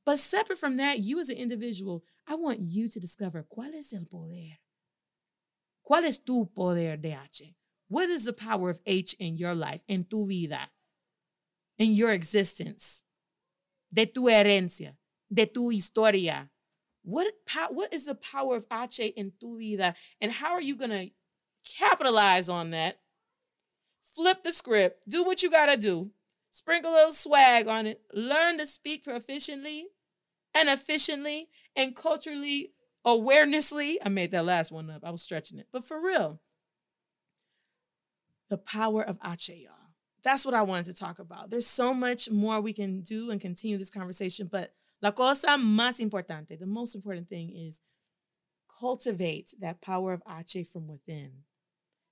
But 0.04 0.18
separate 0.18 0.58
from 0.58 0.76
that, 0.78 0.98
you 0.98 1.20
as 1.20 1.28
an 1.28 1.36
individual, 1.36 2.02
I 2.28 2.34
want 2.34 2.60
you 2.60 2.88
to 2.88 2.98
discover 2.98 3.44
cuál 3.44 3.74
es 3.74 3.92
el 3.92 4.06
poder. 4.06 4.58
¿Cuál 5.88 6.04
es 6.04 6.18
tu 6.18 6.46
poder 6.46 6.96
de 6.96 7.12
H? 7.12 7.54
What 7.88 8.08
is 8.08 8.24
the 8.24 8.32
power 8.32 8.70
of 8.70 8.80
H 8.86 9.14
in 9.20 9.38
your 9.38 9.54
life, 9.54 9.82
in 9.86 10.04
tu 10.04 10.26
vida, 10.26 10.68
in 11.78 11.92
your 11.92 12.10
existence, 12.10 13.04
de 13.92 14.06
tu 14.06 14.22
herencia, 14.24 14.96
de 15.32 15.46
tu 15.46 15.70
historia? 15.70 16.50
What, 17.02 17.32
what 17.70 17.94
is 17.94 18.06
the 18.06 18.16
power 18.16 18.56
of 18.56 18.66
H 18.70 18.98
in 18.98 19.32
tu 19.40 19.58
vida, 19.58 19.94
and 20.20 20.32
how 20.32 20.52
are 20.52 20.60
you 20.60 20.76
going 20.76 20.90
to 20.90 21.08
capitalize 21.78 22.48
on 22.48 22.70
that? 22.70 22.96
Flip 24.14 24.42
the 24.42 24.52
script, 24.52 25.08
do 25.08 25.22
what 25.22 25.42
you 25.42 25.50
got 25.50 25.72
to 25.72 25.80
do, 25.80 26.10
sprinkle 26.58 26.90
a 26.90 26.94
little 26.94 27.12
swag 27.12 27.68
on 27.68 27.86
it, 27.86 28.02
learn 28.12 28.58
to 28.58 28.66
speak 28.66 29.04
proficiently 29.04 29.82
and 30.54 30.68
efficiently 30.68 31.48
and 31.76 31.94
culturally 31.94 32.72
awarenessly. 33.04 33.98
I 34.04 34.08
made 34.08 34.32
that 34.32 34.44
last 34.44 34.72
one 34.72 34.90
up. 34.90 35.04
I 35.04 35.10
was 35.10 35.22
stretching 35.22 35.58
it. 35.58 35.68
But 35.72 35.84
for 35.84 36.02
real, 36.04 36.40
the 38.50 38.58
power 38.58 39.02
of 39.02 39.18
hache, 39.22 39.50
y'all. 39.50 39.74
That's 40.24 40.44
what 40.44 40.54
I 40.54 40.62
wanted 40.62 40.86
to 40.86 40.94
talk 40.94 41.20
about. 41.20 41.50
There's 41.50 41.66
so 41.66 41.94
much 41.94 42.30
more 42.30 42.60
we 42.60 42.72
can 42.72 43.02
do 43.02 43.30
and 43.30 43.40
continue 43.40 43.78
this 43.78 43.88
conversation, 43.88 44.48
but 44.50 44.74
la 45.00 45.12
cosa 45.12 45.56
más 45.58 46.00
importante, 46.00 46.58
the 46.58 46.66
most 46.66 46.96
important 46.96 47.28
thing 47.28 47.54
is 47.54 47.80
cultivate 48.80 49.54
that 49.60 49.80
power 49.80 50.12
of 50.12 50.22
hache 50.26 50.66
from 50.66 50.88
within 50.88 51.44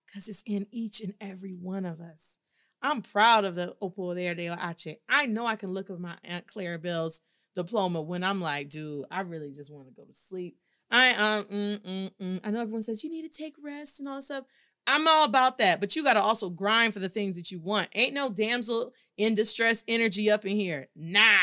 because 0.07 0.29
it's 0.29 0.45
in 0.47 0.67
each 0.71 1.01
and 1.01 1.15
every 1.21 1.53
one 1.53 1.85
of 1.85 2.01
us. 2.01 2.39
I'm 2.87 3.03
proud 3.03 3.45
of 3.45 3.57
the 3.57 3.75
Poder 3.81 4.35
de 4.35 4.49
la 4.49 4.75
I 5.09 5.27
know 5.27 5.45
I 5.45 5.57
can 5.57 5.73
look 5.73 5.91
at 5.91 5.99
my 5.99 6.15
Aunt 6.23 6.47
Clarabelle's 6.47 7.21
diploma 7.57 8.01
when 8.01 8.23
I'm 8.23 8.41
like, 8.41 8.71
dude, 8.71 9.07
I 9.11 9.23
really 9.23 9.51
just 9.51 9.73
want 9.73 9.89
to 9.89 9.95
go 9.95 10.05
to 10.05 10.13
sleep. 10.13 10.57
I 10.89 11.11
um, 11.11 11.45
mm, 11.53 11.81
mm, 11.81 12.11
mm. 12.23 12.41
I 12.45 12.51
know 12.53 12.61
everyone 12.61 12.83
says 12.83 13.03
you 13.03 13.11
need 13.11 13.31
to 13.31 13.43
take 13.43 13.55
rest 13.61 13.99
and 13.99 14.09
all 14.09 14.17
this 14.17 14.27
stuff. 14.27 14.45
I'm 14.87 15.09
all 15.09 15.25
about 15.25 15.59
that, 15.59 15.81
but 15.81 15.97
you 15.97 16.05
got 16.05 16.13
to 16.13 16.21
also 16.21 16.49
grind 16.49 16.93
for 16.95 17.01
the 17.01 17.09
things 17.09 17.35
that 17.37 17.51
you 17.51 17.59
want. 17.59 17.89
Ain't 17.93 18.15
no 18.15 18.31
damsel 18.31 18.93
in 19.17 19.35
distress 19.35 19.83
energy 19.89 20.31
up 20.31 20.45
in 20.45 20.55
here. 20.55 20.89
Nah. 20.95 21.39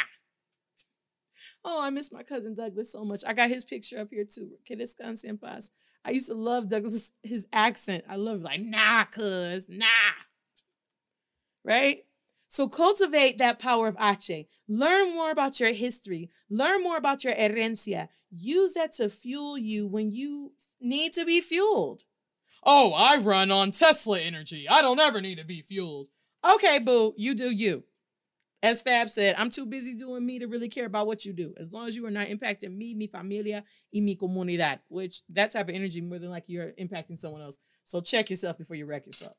Oh, 1.65 1.83
I 1.83 1.89
miss 1.89 2.13
my 2.13 2.23
cousin 2.23 2.55
Douglas 2.55 2.93
so 2.93 3.03
much. 3.03 3.21
I 3.27 3.33
got 3.33 3.49
his 3.49 3.65
picture 3.65 3.99
up 3.99 4.07
here 4.11 4.25
too. 4.25 4.51
Que 4.65 4.77
descanse 4.77 5.25
en 5.27 5.37
paz. 5.37 5.71
I 6.05 6.11
used 6.11 6.29
to 6.29 6.35
love 6.35 6.69
Douglas, 6.69 7.11
his 7.21 7.49
accent. 7.51 8.05
I 8.09 8.15
love 8.15 8.39
like, 8.39 8.61
nah, 8.61 9.03
cuz, 9.05 9.67
nah. 9.67 9.85
Right? 11.63 11.99
So 12.47 12.67
cultivate 12.67 13.39
that 13.39 13.57
power 13.57 13.87
of 13.87 13.97
hache. 13.97 14.47
Learn 14.67 15.13
more 15.13 15.31
about 15.31 15.59
your 15.59 15.73
history. 15.73 16.29
Learn 16.49 16.83
more 16.83 16.97
about 16.97 17.23
your 17.23 17.33
herencia. 17.33 18.09
Use 18.29 18.73
that 18.75 18.93
to 18.93 19.09
fuel 19.09 19.57
you 19.57 19.87
when 19.87 20.11
you 20.11 20.53
need 20.79 21.13
to 21.13 21.25
be 21.25 21.41
fueled. 21.41 22.03
Oh, 22.65 22.93
I 22.95 23.17
run 23.17 23.51
on 23.51 23.71
Tesla 23.71 24.19
energy. 24.19 24.67
I 24.69 24.81
don't 24.81 24.99
ever 24.99 25.19
need 25.19 25.39
to 25.39 25.43
be 25.43 25.61
fueled. 25.61 26.09
Okay, 26.47 26.79
boo, 26.79 27.13
you 27.17 27.35
do 27.35 27.51
you. 27.51 27.83
As 28.61 28.81
Fab 28.81 29.09
said, 29.09 29.35
I'm 29.37 29.49
too 29.49 29.65
busy 29.65 29.93
doing 29.95 30.25
me 30.25 30.39
to 30.39 30.45
really 30.45 30.69
care 30.69 30.85
about 30.85 31.05
what 31.05 31.25
you 31.25 31.33
do. 31.33 31.53
As 31.59 31.73
long 31.73 31.87
as 31.87 31.97
you 31.97 32.05
are 32.05 32.11
not 32.11 32.27
impacting 32.27 32.77
me, 32.77 32.93
mi 32.95 33.07
familia, 33.07 33.63
y 33.93 33.99
mi 33.99 34.15
comunidad, 34.15 34.79
which 34.87 35.21
that 35.29 35.51
type 35.51 35.67
of 35.67 35.75
energy 35.75 35.99
more 35.99 36.17
than 36.17 36.29
like 36.29 36.47
you're 36.47 36.71
impacting 36.79 37.17
someone 37.17 37.41
else. 37.41 37.59
So 37.83 37.99
check 37.99 38.29
yourself 38.29 38.57
before 38.57 38.77
you 38.77 38.85
wreck 38.85 39.05
yourself. 39.05 39.35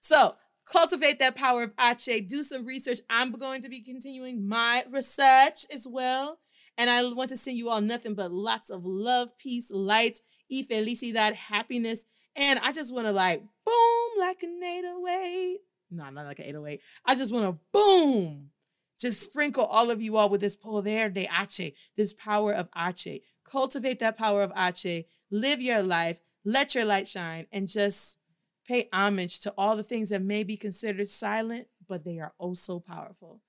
So 0.00 0.32
cultivate 0.70 1.18
that 1.18 1.36
power 1.36 1.64
of 1.64 1.72
hache, 1.78 2.26
do 2.26 2.42
some 2.42 2.64
research. 2.64 3.00
I'm 3.10 3.32
going 3.32 3.62
to 3.62 3.68
be 3.68 3.82
continuing 3.82 4.48
my 4.48 4.84
research 4.90 5.66
as 5.72 5.86
well. 5.90 6.38
And 6.76 6.90
I 6.90 7.02
want 7.12 7.30
to 7.30 7.36
send 7.36 7.56
you 7.56 7.70
all 7.70 7.80
nothing 7.80 8.14
but 8.14 8.32
lots 8.32 8.70
of 8.70 8.84
love, 8.84 9.36
peace, 9.38 9.70
light, 9.70 10.18
y 10.50 10.64
felicidad, 10.68 11.34
happiness. 11.34 12.06
And 12.36 12.58
I 12.60 12.72
just 12.72 12.92
want 12.92 13.06
to 13.06 13.12
like 13.12 13.40
boom, 13.64 14.10
like 14.18 14.42
an 14.42 14.60
808. 14.62 15.58
No, 15.92 16.10
not 16.10 16.26
like 16.26 16.40
an 16.40 16.46
808. 16.46 16.80
I 17.06 17.14
just 17.14 17.32
want 17.32 17.46
to 17.46 17.60
boom, 17.72 18.50
just 18.98 19.22
sprinkle 19.22 19.64
all 19.64 19.90
of 19.90 20.02
you 20.02 20.16
all 20.16 20.28
with 20.28 20.40
this 20.40 20.56
poder 20.56 21.08
de 21.10 21.26
hache, 21.26 21.74
this 21.96 22.12
power 22.12 22.52
of 22.52 22.68
hache. 22.74 23.20
Cultivate 23.44 24.00
that 24.00 24.16
power 24.16 24.42
of 24.42 24.52
Ache. 24.56 25.06
Live 25.30 25.60
your 25.60 25.82
life. 25.82 26.20
Let 26.44 26.74
your 26.74 26.84
light 26.84 27.06
shine 27.06 27.46
and 27.52 27.68
just 27.68 28.18
pay 28.66 28.88
homage 28.92 29.40
to 29.40 29.52
all 29.56 29.76
the 29.76 29.82
things 29.82 30.10
that 30.10 30.22
may 30.22 30.42
be 30.44 30.56
considered 30.56 31.08
silent, 31.08 31.68
but 31.86 32.04
they 32.04 32.18
are 32.18 32.32
oh 32.38 32.54
so 32.54 32.80
powerful. 32.80 33.40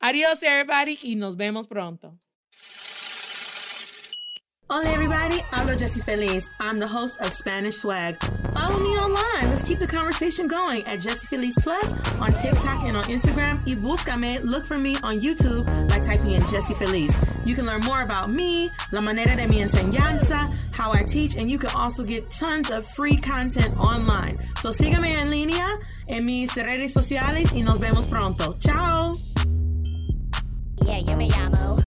Adios, 0.00 0.42
everybody, 0.42 0.98
y 1.04 1.14
nos 1.14 1.34
vemos 1.34 1.66
pronto. 1.66 2.18
Hola, 4.74 4.90
everybody. 4.90 5.38
Hablo 5.52 5.78
Jessie 5.78 6.00
Feliz. 6.00 6.50
I'm 6.58 6.80
the 6.80 6.86
host 6.88 7.20
of 7.20 7.28
Spanish 7.28 7.76
Swag. 7.76 8.20
Follow 8.52 8.80
me 8.80 8.98
online. 8.98 9.48
Let's 9.48 9.62
keep 9.62 9.78
the 9.78 9.86
conversation 9.86 10.48
going 10.48 10.84
at 10.84 10.98
Jessie 10.98 11.28
Feliz 11.28 11.54
Plus 11.62 11.92
on 12.20 12.32
TikTok 12.32 12.82
and 12.82 12.96
on 12.96 13.04
Instagram. 13.04 13.64
Y 13.66 13.76
búscame. 13.76 14.42
Look 14.42 14.66
for 14.66 14.76
me 14.76 14.96
on 15.04 15.20
YouTube 15.20 15.64
by 15.88 16.00
typing 16.00 16.32
in 16.32 16.44
Jessie 16.48 16.74
Feliz. 16.74 17.16
You 17.44 17.54
can 17.54 17.66
learn 17.66 17.82
more 17.82 18.02
about 18.02 18.30
me, 18.30 18.68
la 18.90 19.00
manera 19.00 19.36
de 19.36 19.46
mi 19.46 19.62
enseñanza, 19.62 20.52
how 20.72 20.90
I 20.92 21.04
teach, 21.04 21.36
and 21.36 21.48
you 21.48 21.56
can 21.56 21.70
also 21.70 22.02
get 22.02 22.28
tons 22.32 22.72
of 22.72 22.84
free 22.96 23.16
content 23.16 23.78
online. 23.78 24.40
So 24.58 24.70
sígame 24.70 25.06
en 25.06 25.30
línea 25.30 25.78
en 26.08 26.26
mis 26.26 26.52
redes 26.56 26.92
sociales 26.92 27.52
y 27.54 27.62
nos 27.62 27.78
vemos 27.78 28.10
pronto. 28.10 28.56
Chao. 28.58 29.12
Yeah, 30.82 30.98
yo 30.98 31.14
me 31.14 31.28